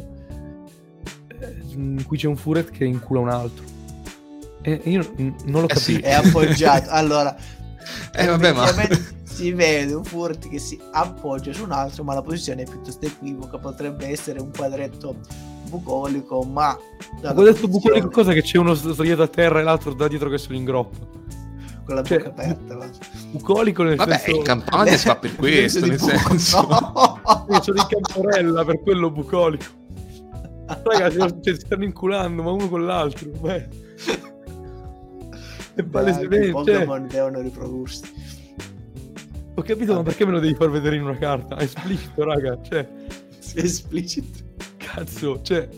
eh, 1.40 1.56
in 1.70 2.04
cui 2.06 2.18
c'è 2.18 2.28
un 2.28 2.36
Furet 2.36 2.70
che 2.70 2.86
incula 2.86 3.20
un 3.22 3.30
altro. 3.30 3.64
E 4.62 4.82
io 4.86 5.14
non 5.18 5.62
l'ho 5.62 5.64
eh 5.64 5.68
capito. 5.68 5.80
Sì. 5.80 5.98
È 6.00 6.14
appoggiato. 6.14 6.90
allora, 6.92 7.36
eh, 8.14 8.26
vabbè, 8.26 8.54
ma... 8.54 8.68
si 9.24 9.52
vede 9.54 9.94
un 9.94 10.04
Furt 10.04 10.48
che 10.50 10.60
si 10.60 10.80
appoggia 10.92 11.54
su 11.54 11.64
un 11.64 11.72
altro, 11.72 12.04
ma 12.04 12.14
la 12.14 12.22
posizione 12.22 12.64
è 12.64 12.70
piuttosto 12.70 13.06
equivoca. 13.06 13.58
Potrebbe 13.58 14.08
essere 14.08 14.40
un 14.40 14.52
quadretto 14.56 15.16
bucolico, 15.68 16.42
ma... 16.44 16.78
Ma 17.22 17.34
quadretto 17.34 17.68
posizione... 17.68 18.00
bucolico 18.00 18.10
cosa? 18.10 18.34
Che 18.34 18.42
c'è 18.42 18.58
uno 18.58 18.74
sdraiato 18.74 19.22
a 19.22 19.28
terra 19.28 19.60
e 19.60 19.64
l'altro 19.64 19.94
da 19.94 20.08
dietro 20.08 20.30
che 20.30 20.38
se 20.38 20.50
lo 20.50 20.56
ingroppa. 20.56 20.98
Con 21.86 21.96
la 21.96 22.04
cioè, 22.04 22.18
bocca 22.18 22.30
aperta. 22.30 22.76
Va. 22.76 22.90
Bucolico 23.32 23.84
nel 23.84 23.96
Vabbè, 23.96 24.18
senso... 24.18 24.36
in 24.36 24.44
campagna 24.44 24.98
si 24.98 25.08
fa 25.08 25.16
per 25.16 25.36
questo, 25.38 25.86
nel 25.86 26.00
senso... 26.00 26.68
No. 26.68 27.22
Io 27.50 27.62
sono 27.62 27.82
in 27.82 27.88
camporella, 27.88 28.66
per 28.66 28.82
quello 28.82 29.10
bucolico. 29.10 29.66
Ragazzi, 30.84 31.18
cioè, 31.18 31.54
si 31.56 31.60
stanno 31.60 31.86
inculando, 31.86 32.44
ma 32.44 32.52
uno 32.52 32.68
con 32.68 32.86
l'altro. 32.86 33.30
Beh 33.40 33.86
è 35.78 35.84
palesemente. 35.84 36.48
I 36.48 36.52
Pokémon 36.52 37.08
devono 37.08 37.42
riprodursi. 37.42 38.02
Ho 39.56 39.62
capito, 39.62 39.94
ma 39.94 40.04
perché 40.04 40.26
me 40.26 40.32
lo 40.32 40.40
devi 40.40 40.56
far 40.56 40.70
vedere 40.70 40.96
in 40.96 41.04
una 41.04 41.18
carta? 41.18 41.56
È 41.56 41.64
esplicito, 41.64 42.24
raga. 42.24 42.60
Cioè. 42.62 42.88
Sì, 43.40 43.58
è 43.58 43.64
esplicito. 43.64 44.46
Cazzo, 44.98 45.42
cioè. 45.44 45.70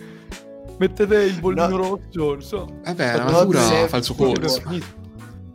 Mettete 0.77 1.23
il 1.23 1.39
bollino 1.41 1.67
no. 1.67 1.75
rosso, 1.75 2.31
non 2.31 2.41
so. 2.41 2.79
Eh 2.85 2.93
beh, 2.93 3.17
la 3.17 3.23
natura 3.25 3.87
fa 3.87 3.97
il 3.97 4.03
suo 4.03 4.15
corso. 4.15 4.61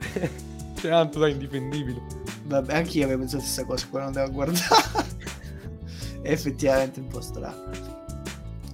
C'è 0.04 0.88
tanto 0.90 1.18
da 1.18 1.28
indifendibile. 1.28 2.02
Vabbè, 2.44 2.74
anche 2.74 2.98
io 2.98 3.04
avevo 3.04 3.20
pensato 3.20 3.42
la 3.42 3.48
stessa 3.48 3.64
cosa 3.64 3.86
quando 3.88 4.08
andavo 4.08 4.26
a 4.26 4.30
guardare. 4.30 5.06
È 6.20 6.30
effettivamente 6.30 7.00
un 7.00 7.06
po' 7.06 7.22
strano. 7.22 7.70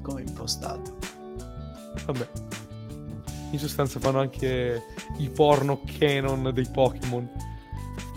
Come 0.03 0.23
impostato. 0.23 0.99
Vabbè. 2.07 2.29
In 3.53 3.59
sostanza 3.61 4.01
fanno 4.01 4.19
anche 4.19 4.83
i 5.19 5.29
porno 5.29 5.83
canon 5.99 6.51
dei 6.53 6.67
Pokémon. 6.69 7.31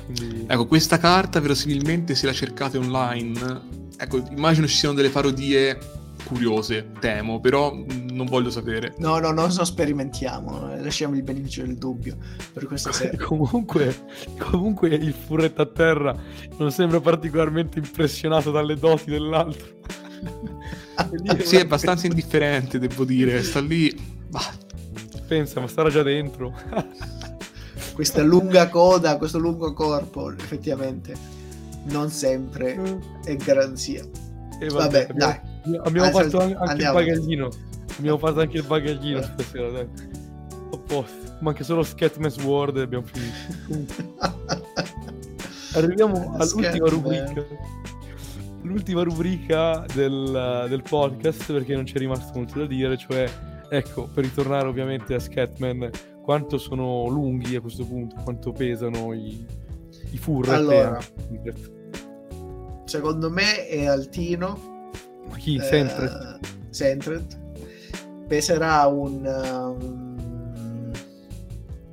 Quindi... 0.06 0.46
Ecco, 0.48 0.66
questa 0.66 0.98
carta 0.98 1.40
verosimilmente 1.40 2.16
se 2.16 2.26
la 2.26 2.34
cercate 2.34 2.80
online... 2.80 3.82
Ecco, 3.96 4.18
immagino 4.32 4.66
ci 4.66 4.76
siano 4.76 4.96
delle 4.96 5.10
parodie 5.10 6.02
curiose, 6.24 6.92
temo, 7.00 7.40
però 7.40 7.74
non 8.12 8.26
voglio 8.26 8.50
sapere. 8.50 8.94
No, 8.98 9.20
no, 9.20 9.32
non 9.32 9.52
so, 9.52 9.64
sperimentiamo, 9.64 10.76
lasciamo 10.82 11.16
il 11.16 11.24
beneficio 11.24 11.64
del 11.64 11.76
dubbio 11.76 12.18
per 12.52 12.66
questa 12.66 12.92
serie. 12.94 13.18
comunque, 13.20 13.96
comunque 14.38 14.90
il 14.90 15.14
furretto 15.14 15.62
a 15.62 15.66
terra 15.66 16.16
non 16.58 16.72
sembra 16.72 17.00
particolarmente 17.00 17.80
impressionato 17.80 18.52
dalle 18.52 18.76
doti 18.78 19.12
dell'altro. 19.12 19.68
sì, 21.44 21.58
è 21.58 21.62
abbastanza 21.62 22.08
indifferente, 22.08 22.80
devo 22.80 23.06
dire, 23.06 23.42
sta 23.44 23.60
lì... 23.60 23.94
Bah. 24.30 24.72
Pensa, 25.26 25.60
ma 25.62 25.68
starà 25.68 25.90
già 25.90 26.04
dentro. 26.04 26.54
questa 27.94 28.22
lunga 28.22 28.68
coda, 28.70 29.18
questo 29.18 29.40
lungo 29.40 29.74
corpo, 29.74 30.32
effettivamente, 30.32 31.16
non 31.86 32.10
sempre 32.10 32.78
mm. 32.78 33.24
è 33.24 33.36
garanzia. 33.38 34.04
E 34.60 34.68
vabbè, 34.68 35.08
vabbè 35.08 35.14
dai 35.14 35.53
Abbiamo 35.84 36.08
Adesso 36.08 36.30
fatto 36.30 36.40
anche 36.40 36.58
andiamo. 36.58 37.00
il 37.00 37.06
bagaglino. 37.06 37.50
Abbiamo 37.98 38.18
fatto 38.18 38.40
anche 38.42 38.58
il 38.58 38.64
bagaglino 38.64 39.20
eh. 39.20 39.24
stasera, 39.24 39.70
dai. 39.72 39.88
A 40.72 40.78
posto. 40.78 41.38
Manca 41.40 41.64
solo 41.64 41.84
Scatman 41.84 42.32
World 42.44 42.78
e 42.78 42.82
abbiamo 42.82 43.06
finito. 43.06 43.94
Arriviamo 45.76 46.36
all'ultima 46.38 46.88
rubrica. 46.90 47.46
L'ultima 48.62 49.04
rubrica 49.04 49.86
del, 49.94 50.66
del, 50.70 50.82
podcast, 50.82 51.52
perché 51.52 51.76
non 51.76 51.84
c'è 51.84 51.98
rimasto 51.98 52.32
molto 52.38 52.60
da 52.60 52.66
dire, 52.66 52.96
cioè, 52.98 53.30
ecco, 53.70 54.08
per 54.14 54.24
ritornare 54.24 54.68
ovviamente 54.68 55.14
a 55.16 55.20
Scatman, 55.20 55.90
quanto 56.22 56.58
sono 56.58 57.08
lunghi 57.08 57.56
a 57.56 57.62
questo 57.62 57.86
punto, 57.86 58.16
quanto 58.24 58.54
pesano 58.54 59.14
i, 59.14 59.46
i 60.12 60.18
furret. 60.18 60.54
Allora, 60.54 60.98
secondo 62.86 63.30
me 63.30 63.68
è 63.68 63.86
altino, 63.86 64.58
ma 64.58 64.73
chi? 65.38 65.60
Sentret? 65.60 66.12
Uh, 66.12 66.48
Sentret. 66.70 67.40
Peserà 68.28 68.86
un, 68.88 69.26
um, 69.26 70.92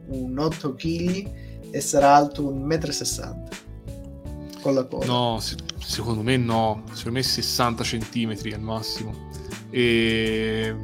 un 0.06 0.38
8 0.38 0.74
kg 0.74 1.28
e 1.70 1.80
sarà 1.80 2.14
alto 2.14 2.52
1,60 2.52 3.28
m 3.28 3.48
con 4.60 4.74
la 4.74 4.84
coda. 4.84 5.06
No, 5.06 5.38
se, 5.40 5.56
secondo 5.78 6.22
me 6.22 6.36
no. 6.36 6.84
Secondo 6.92 7.18
me 7.18 7.22
60 7.22 7.82
cm 7.82 8.36
al 8.52 8.60
massimo. 8.60 9.14
E 9.70 10.76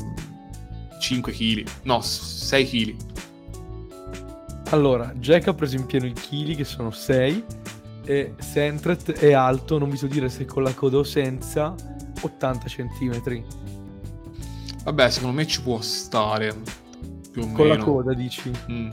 5 1.01 1.33
kg. 1.33 1.65
No, 1.83 2.01
6 2.01 2.67
kg. 2.67 2.97
Allora, 4.71 5.13
Jack 5.15 5.47
ha 5.47 5.55
preso 5.55 5.77
in 5.77 5.87
pieno 5.87 6.07
i 6.07 6.13
chili 6.13 6.57
che 6.57 6.65
sono 6.65 6.91
6 6.91 7.45
e 8.05 8.35
Sentret 8.39 9.13
è 9.13 9.33
alto, 9.33 9.79
non 9.79 9.91
vi 9.91 9.97
so 9.97 10.07
dire 10.07 10.29
se 10.29 10.45
con 10.45 10.63
la 10.65 10.73
coda 10.75 10.99
o 10.99 11.03
senza, 11.05 11.75
80 12.21 12.67
cm. 12.67 13.45
Vabbè, 14.85 15.11
secondo 15.11 15.35
me 15.37 15.47
ci 15.47 15.63
può 15.63 15.81
stare. 15.81 16.55
Più 17.33 17.43
o 17.43 17.53
Con 17.53 17.67
meno. 17.67 17.77
la 17.77 17.85
coda, 17.85 18.15
dici? 18.15 18.51
Mm. 18.71 18.91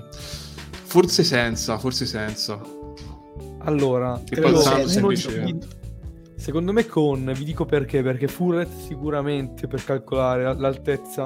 Forse 0.84 1.24
senza, 1.24 1.78
forse 1.78 2.06
senza. 2.06 2.60
Allora, 3.60 4.22
credo 4.26 4.60
senza 4.60 5.00
invece... 5.00 5.58
secondo 6.36 6.74
me 6.74 6.86
con, 6.86 7.32
vi 7.36 7.46
dico 7.46 7.66
perché, 7.66 8.04
perché 8.04 8.28
Furret 8.28 8.70
sicuramente 8.88 9.68
per 9.68 9.84
calcolare 9.86 10.54
l'altezza 10.56 11.26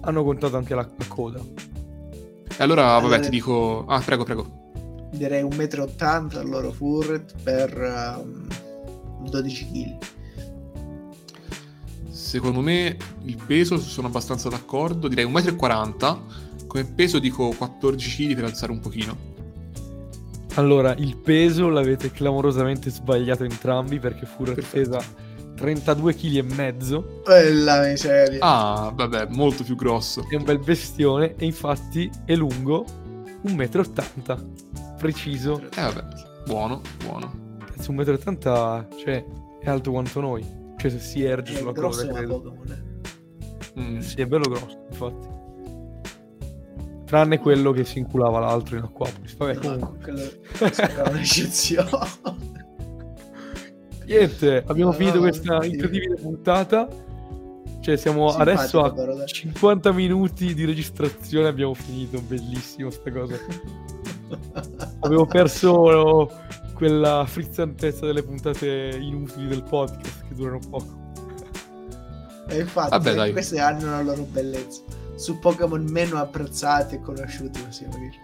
hanno 0.00 0.24
contato 0.24 0.56
anche 0.56 0.74
la, 0.74 0.82
la 0.82 1.04
coda. 1.06 1.38
E 1.38 2.62
allora, 2.62 2.84
vabbè, 2.84 3.04
allora, 3.04 3.20
ti 3.20 3.28
dico... 3.28 3.84
Ah, 3.86 4.00
prego, 4.00 4.24
prego. 4.24 4.64
Direi 5.12 5.44
1,80 5.44 6.34
m 6.34 6.38
al 6.38 6.48
loro 6.48 6.72
Furret 6.72 7.34
per 7.42 8.16
um, 8.18 8.46
12 9.28 9.70
kg. 9.70 9.98
Secondo 12.26 12.60
me 12.60 12.96
il 13.22 13.36
peso 13.46 13.78
sono 13.78 14.08
abbastanza 14.08 14.48
d'accordo, 14.48 15.06
direi 15.06 15.26
1,40 15.26 16.16
m. 16.16 16.66
Come 16.66 16.84
peso 16.84 17.20
dico 17.20 17.50
14 17.56 18.26
kg 18.26 18.34
per 18.34 18.44
alzare 18.44 18.72
un 18.72 18.80
pochino. 18.80 19.16
Allora, 20.54 20.92
il 20.96 21.16
peso 21.16 21.68
l'avete 21.68 22.10
clamorosamente 22.10 22.90
sbagliato 22.90 23.44
entrambi 23.44 24.00
perché 24.00 24.26
Furret 24.26 24.66
pesa 24.66 25.00
32 25.54 26.14
kg 26.16 26.34
e 26.34 26.42
mezzo. 26.42 27.22
Bella 27.24 27.86
miseria. 27.86 28.40
Ah, 28.40 28.92
vabbè, 28.92 29.28
molto 29.30 29.62
più 29.62 29.76
grosso. 29.76 30.26
È 30.28 30.34
un 30.34 30.42
bel 30.42 30.58
bestione 30.58 31.36
e 31.36 31.44
infatti 31.44 32.10
è 32.24 32.34
lungo 32.34 32.84
1,80 33.46 34.36
m. 34.36 34.96
Preciso. 34.98 35.62
Eh 35.76 35.80
vabbè, 35.80 36.04
buono, 36.44 36.80
buono. 37.04 37.56
Penso 37.72 37.92
1,80 37.92 38.80
m, 38.80 38.98
cioè, 38.98 39.24
è 39.60 39.70
alto 39.70 39.92
quanto 39.92 40.20
noi. 40.20 40.64
Cioè 40.86 40.90
se 40.90 40.98
si 40.98 41.24
erge 41.24 41.54
è 41.54 41.56
sulla 41.56 41.72
coda, 41.72 42.06
credo. 42.06 42.40
Pokémon. 42.40 42.84
Mm. 43.78 43.98
Sì, 43.98 44.20
è 44.20 44.26
bello 44.26 44.48
grosso, 44.48 44.86
infatti. 44.90 45.34
Tranne 47.04 47.38
quello 47.38 47.72
che 47.72 47.84
si 47.84 47.98
inculava 47.98 48.38
l'altro 48.40 48.76
in 48.76 48.82
Aquapolis. 48.84 49.36
Vabbè, 49.36 49.56
comunque. 49.56 50.40
Era 50.58 51.10
un'eccezione. 51.10 51.88
Niente, 54.06 54.62
abbiamo 54.64 54.92
no, 54.92 54.96
finito 54.96 55.16
no, 55.16 55.22
questa 55.22 55.64
incredibile 55.64 56.14
puntata. 56.14 56.88
Cioè, 57.80 57.96
siamo 57.96 58.28
Simpatico, 58.28 58.58
adesso 58.58 58.82
a 58.82 58.92
però, 58.92 59.24
50 59.24 59.92
minuti 59.92 60.54
di 60.54 60.64
registrazione. 60.64 61.48
Abbiamo 61.48 61.74
finito, 61.74 62.20
bellissimo 62.20 62.90
sta 62.90 63.10
cosa. 63.10 63.36
Avevo 65.00 65.26
perso 65.26 66.30
quella 66.76 67.24
frizzantezza 67.26 68.04
delle 68.04 68.22
puntate 68.22 68.98
inutili 69.00 69.48
del 69.48 69.62
podcast 69.62 70.26
che 70.28 70.34
durano 70.34 70.58
poco. 70.68 71.04
E 72.48 72.60
infatti 72.60 72.90
Vabbè, 72.90 73.14
dai. 73.14 73.32
queste 73.32 73.58
hanno 73.58 73.90
la 73.90 74.02
loro 74.02 74.22
bellezza. 74.24 74.82
Su 75.16 75.38
Pokémon 75.38 75.82
meno 75.88 76.18
apprezzati 76.18 76.96
e 76.96 77.00
conosciuti, 77.00 77.60
possiamo 77.60 77.96
dire. 77.96 78.14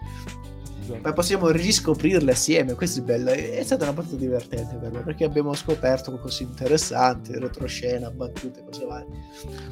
Ma 1.01 1.13
possiamo 1.13 1.49
riscoprirle 1.49 2.31
assieme, 2.31 2.73
questo 2.73 2.99
è 2.99 3.03
bello. 3.03 3.31
È 3.31 3.61
stata 3.63 3.83
una 3.83 3.93
parte 3.93 4.15
divertente 4.17 4.75
per 4.75 4.91
me 4.91 4.99
perché 5.01 5.23
abbiamo 5.23 5.53
scoperto 5.53 6.11
qualcosa 6.11 6.43
di 6.43 6.49
interessante, 6.49 7.39
retroscena, 7.39 8.09
battute, 8.11 8.63
cose 8.63 8.85
varie. 8.85 9.07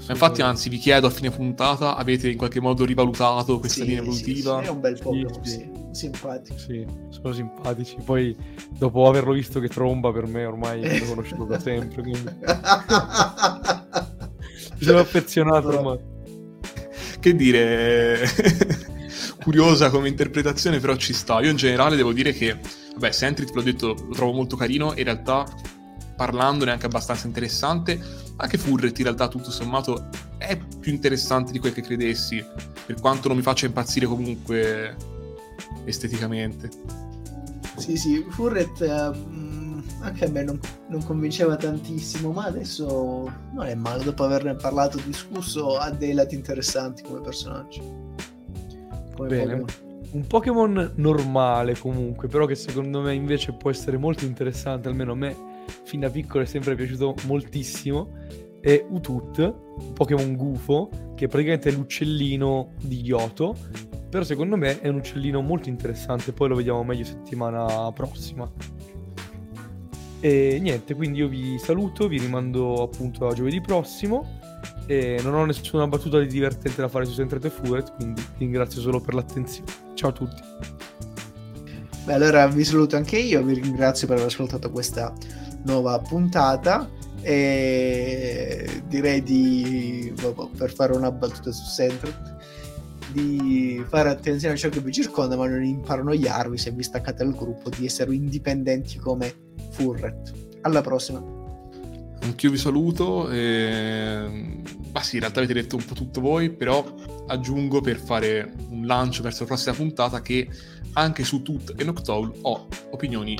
Infatti, 0.07 0.41
anzi, 0.41 0.69
vi 0.69 0.77
chiedo 0.77 1.07
a 1.07 1.09
fine 1.09 1.29
puntata: 1.29 1.95
avete 1.95 2.29
in 2.29 2.37
qualche 2.37 2.59
modo 2.59 2.85
rivalutato 2.85 3.59
questa 3.59 3.81
sì, 3.81 3.87
linea 3.87 4.01
evolutiva? 4.01 4.57
Sì, 4.57 4.63
sì, 4.63 4.69
è 4.69 4.71
un 4.71 4.79
bel 4.79 4.99
Pokémon, 5.01 5.43
sì, 5.43 5.51
sì. 5.51 5.69
simpatico. 5.91 6.57
Sì, 6.57 6.85
sono 7.09 7.33
simpatici. 7.33 7.97
Poi, 8.03 8.35
dopo 8.69 9.07
averlo 9.07 9.33
visto 9.33 9.59
che 9.59 9.67
tromba, 9.67 10.11
per 10.11 10.25
me 10.25 10.45
ormai 10.45 10.99
l'ho 10.99 11.05
conosciuto 11.13 11.45
da 11.45 11.59
sempre. 11.59 12.01
Quindi... 12.01 12.23
Mi 14.81 14.87
sono 14.87 14.99
affezionato 14.99 15.67
ormai. 15.67 15.99
Che 17.19 17.35
dire 17.35 18.27
curiosa 19.43 19.89
come 19.89 20.07
interpretazione, 20.07 20.79
però 20.79 20.95
ci 20.95 21.13
sta. 21.13 21.41
Io 21.41 21.49
in 21.49 21.55
generale 21.55 21.95
devo 21.95 22.13
dire 22.13 22.31
che, 22.33 22.57
vabbè, 22.93 23.11
Sentrit, 23.11 23.53
l'ho 23.53 23.61
detto, 23.61 23.87
lo 23.87 24.13
trovo 24.13 24.33
molto 24.33 24.55
carino, 24.55 24.93
in 24.95 25.03
realtà 25.03 25.45
parlandone 26.15 26.69
è 26.69 26.73
anche 26.73 26.85
abbastanza 26.85 27.27
interessante. 27.27 27.99
Anche 28.37 28.57
Furret 28.57 28.97
in 28.97 29.03
realtà 29.03 29.27
tutto 29.27 29.51
sommato 29.51 30.09
è 30.37 30.57
più 30.57 30.91
interessante 30.91 31.51
di 31.51 31.59
quel 31.59 31.73
che 31.73 31.81
credessi, 31.81 32.43
per 32.85 32.99
quanto 32.99 33.27
non 33.27 33.37
mi 33.37 33.43
faccia 33.43 33.65
impazzire 33.65 34.05
comunque 34.05 34.95
esteticamente. 35.85 36.69
Sì, 37.77 37.97
sì, 37.97 38.25
Furret 38.29 38.79
uh, 38.79 39.81
anche 40.01 40.25
a 40.25 40.29
me 40.29 40.43
non, 40.43 40.59
non, 40.89 41.03
convinceva 41.03 41.55
tantissimo, 41.55 42.31
ma 42.31 42.45
adesso 42.45 43.31
non 43.53 43.65
è 43.65 43.75
male, 43.75 44.03
dopo 44.03 44.23
averne 44.23 44.55
parlato 44.55 44.99
discusso, 45.05 45.77
ha 45.77 45.89
dei 45.91 46.13
lati 46.13 46.35
interessanti 46.35 47.03
come 47.03 47.21
personaggio 47.21 48.10
come 49.15 49.27
Bene. 49.27 49.57
Pokémon. 49.59 49.89
Un 50.11 50.27
Pokémon 50.27 50.91
normale 50.95 51.77
comunque, 51.77 52.27
però 52.27 52.45
che 52.45 52.55
secondo 52.55 53.01
me 53.01 53.13
invece 53.13 53.53
può 53.53 53.69
essere 53.69 53.97
molto 53.97 54.25
interessante, 54.25 54.89
almeno 54.89 55.13
a 55.13 55.15
me 55.15 55.35
fin 55.83 56.01
da 56.01 56.09
piccolo 56.09 56.43
è 56.43 56.47
sempre 56.47 56.75
piaciuto 56.75 57.15
moltissimo, 57.27 58.09
è 58.59 58.83
Utut, 58.89 59.37
un 59.39 59.93
Pokémon 59.93 60.35
gufo, 60.35 60.89
che 61.15 61.27
praticamente 61.27 61.69
è 61.69 61.71
l'uccellino 61.71 62.73
di 62.81 63.01
Yoto, 63.01 63.55
però 64.09 64.23
secondo 64.23 64.57
me 64.57 64.81
è 64.81 64.89
un 64.89 64.95
uccellino 64.95 65.39
molto 65.39 65.69
interessante, 65.69 66.33
poi 66.33 66.49
lo 66.49 66.55
vediamo 66.55 66.83
meglio 66.83 67.05
settimana 67.05 67.89
prossima. 67.93 68.51
E 70.19 70.59
niente, 70.61 70.93
quindi 70.93 71.19
io 71.19 71.29
vi 71.29 71.57
saluto, 71.57 72.07
vi 72.07 72.19
rimando 72.19 72.83
appunto 72.83 73.27
a 73.27 73.33
giovedì 73.33 73.61
prossimo 73.61 74.39
E 74.87 75.19
non 75.23 75.35
ho 75.35 75.45
nessuna 75.45 75.87
battuta 75.87 76.19
di 76.19 76.27
divertente 76.27 76.81
da 76.81 76.87
fare 76.87 77.05
su 77.05 77.13
Centrate 77.13 77.49
Furet, 77.49 77.93
quindi 77.95 78.21
ti 78.21 78.39
ringrazio 78.39 78.81
solo 78.81 78.99
per 78.99 79.13
l'attenzione. 79.13 79.71
Ciao 79.93 80.09
a 80.09 80.13
tutti. 80.13 80.41
Beh, 82.03 82.13
allora 82.13 82.47
vi 82.47 82.63
saluto 82.63 82.95
anche 82.95 83.17
io, 83.17 83.43
vi 83.43 83.53
ringrazio 83.53 84.07
per 84.07 84.17
aver 84.17 84.27
ascoltato 84.27 84.71
questa 84.71 85.13
nuova 85.65 85.99
puntata 85.99 86.89
e 87.21 88.81
direi 88.87 89.21
di, 89.21 90.11
per 90.57 90.73
fare 90.73 90.93
una 90.93 91.11
battuta 91.11 91.51
su 91.51 91.63
Centrate, 91.73 92.37
di 93.11 93.83
fare 93.87 94.09
attenzione 94.09 94.55
a 94.55 94.57
ciò 94.57 94.69
che 94.69 94.79
vi 94.79 94.91
circonda, 94.91 95.35
ma 95.35 95.47
non 95.47 95.63
imparanoiarvi 95.63 96.57
se 96.57 96.71
vi 96.71 96.81
staccate 96.81 97.23
dal 97.23 97.35
gruppo 97.35 97.69
di 97.69 97.85
essere 97.85 98.15
indipendenti 98.15 98.97
come 98.97 99.33
Furret. 99.71 100.33
Alla 100.61 100.81
prossima. 100.81 101.40
Anch'io 102.21 102.51
vi 102.51 102.57
saluto. 102.57 103.29
E... 103.29 104.59
Ma 104.93 105.01
sì, 105.01 105.15
in 105.15 105.21
realtà 105.21 105.39
avete 105.39 105.53
detto 105.53 105.75
un 105.75 105.85
po' 105.85 105.93
tutto 105.93 106.21
voi, 106.21 106.49
però 106.49 106.83
aggiungo 107.27 107.81
per 107.81 107.97
fare 107.97 108.53
un 108.69 108.85
lancio 108.85 109.21
verso 109.21 109.41
la 109.41 109.47
prossima 109.47 109.75
puntata 109.75 110.21
che 110.21 110.47
anche 110.93 111.23
su 111.23 111.41
Tut 111.41 111.73
e 111.77 111.83
Noctowl 111.83 112.39
ho 112.41 112.67
opinioni 112.91 113.37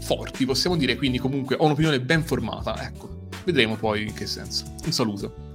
forti, 0.00 0.44
possiamo 0.44 0.76
dire, 0.76 0.96
quindi 0.96 1.18
comunque 1.18 1.56
ho 1.58 1.64
un'opinione 1.64 2.00
ben 2.00 2.22
formata. 2.24 2.84
Ecco, 2.86 3.28
vedremo 3.44 3.76
poi 3.76 4.02
in 4.02 4.14
che 4.14 4.26
senso. 4.26 4.64
Un 4.84 4.92
saluto. 4.92 5.50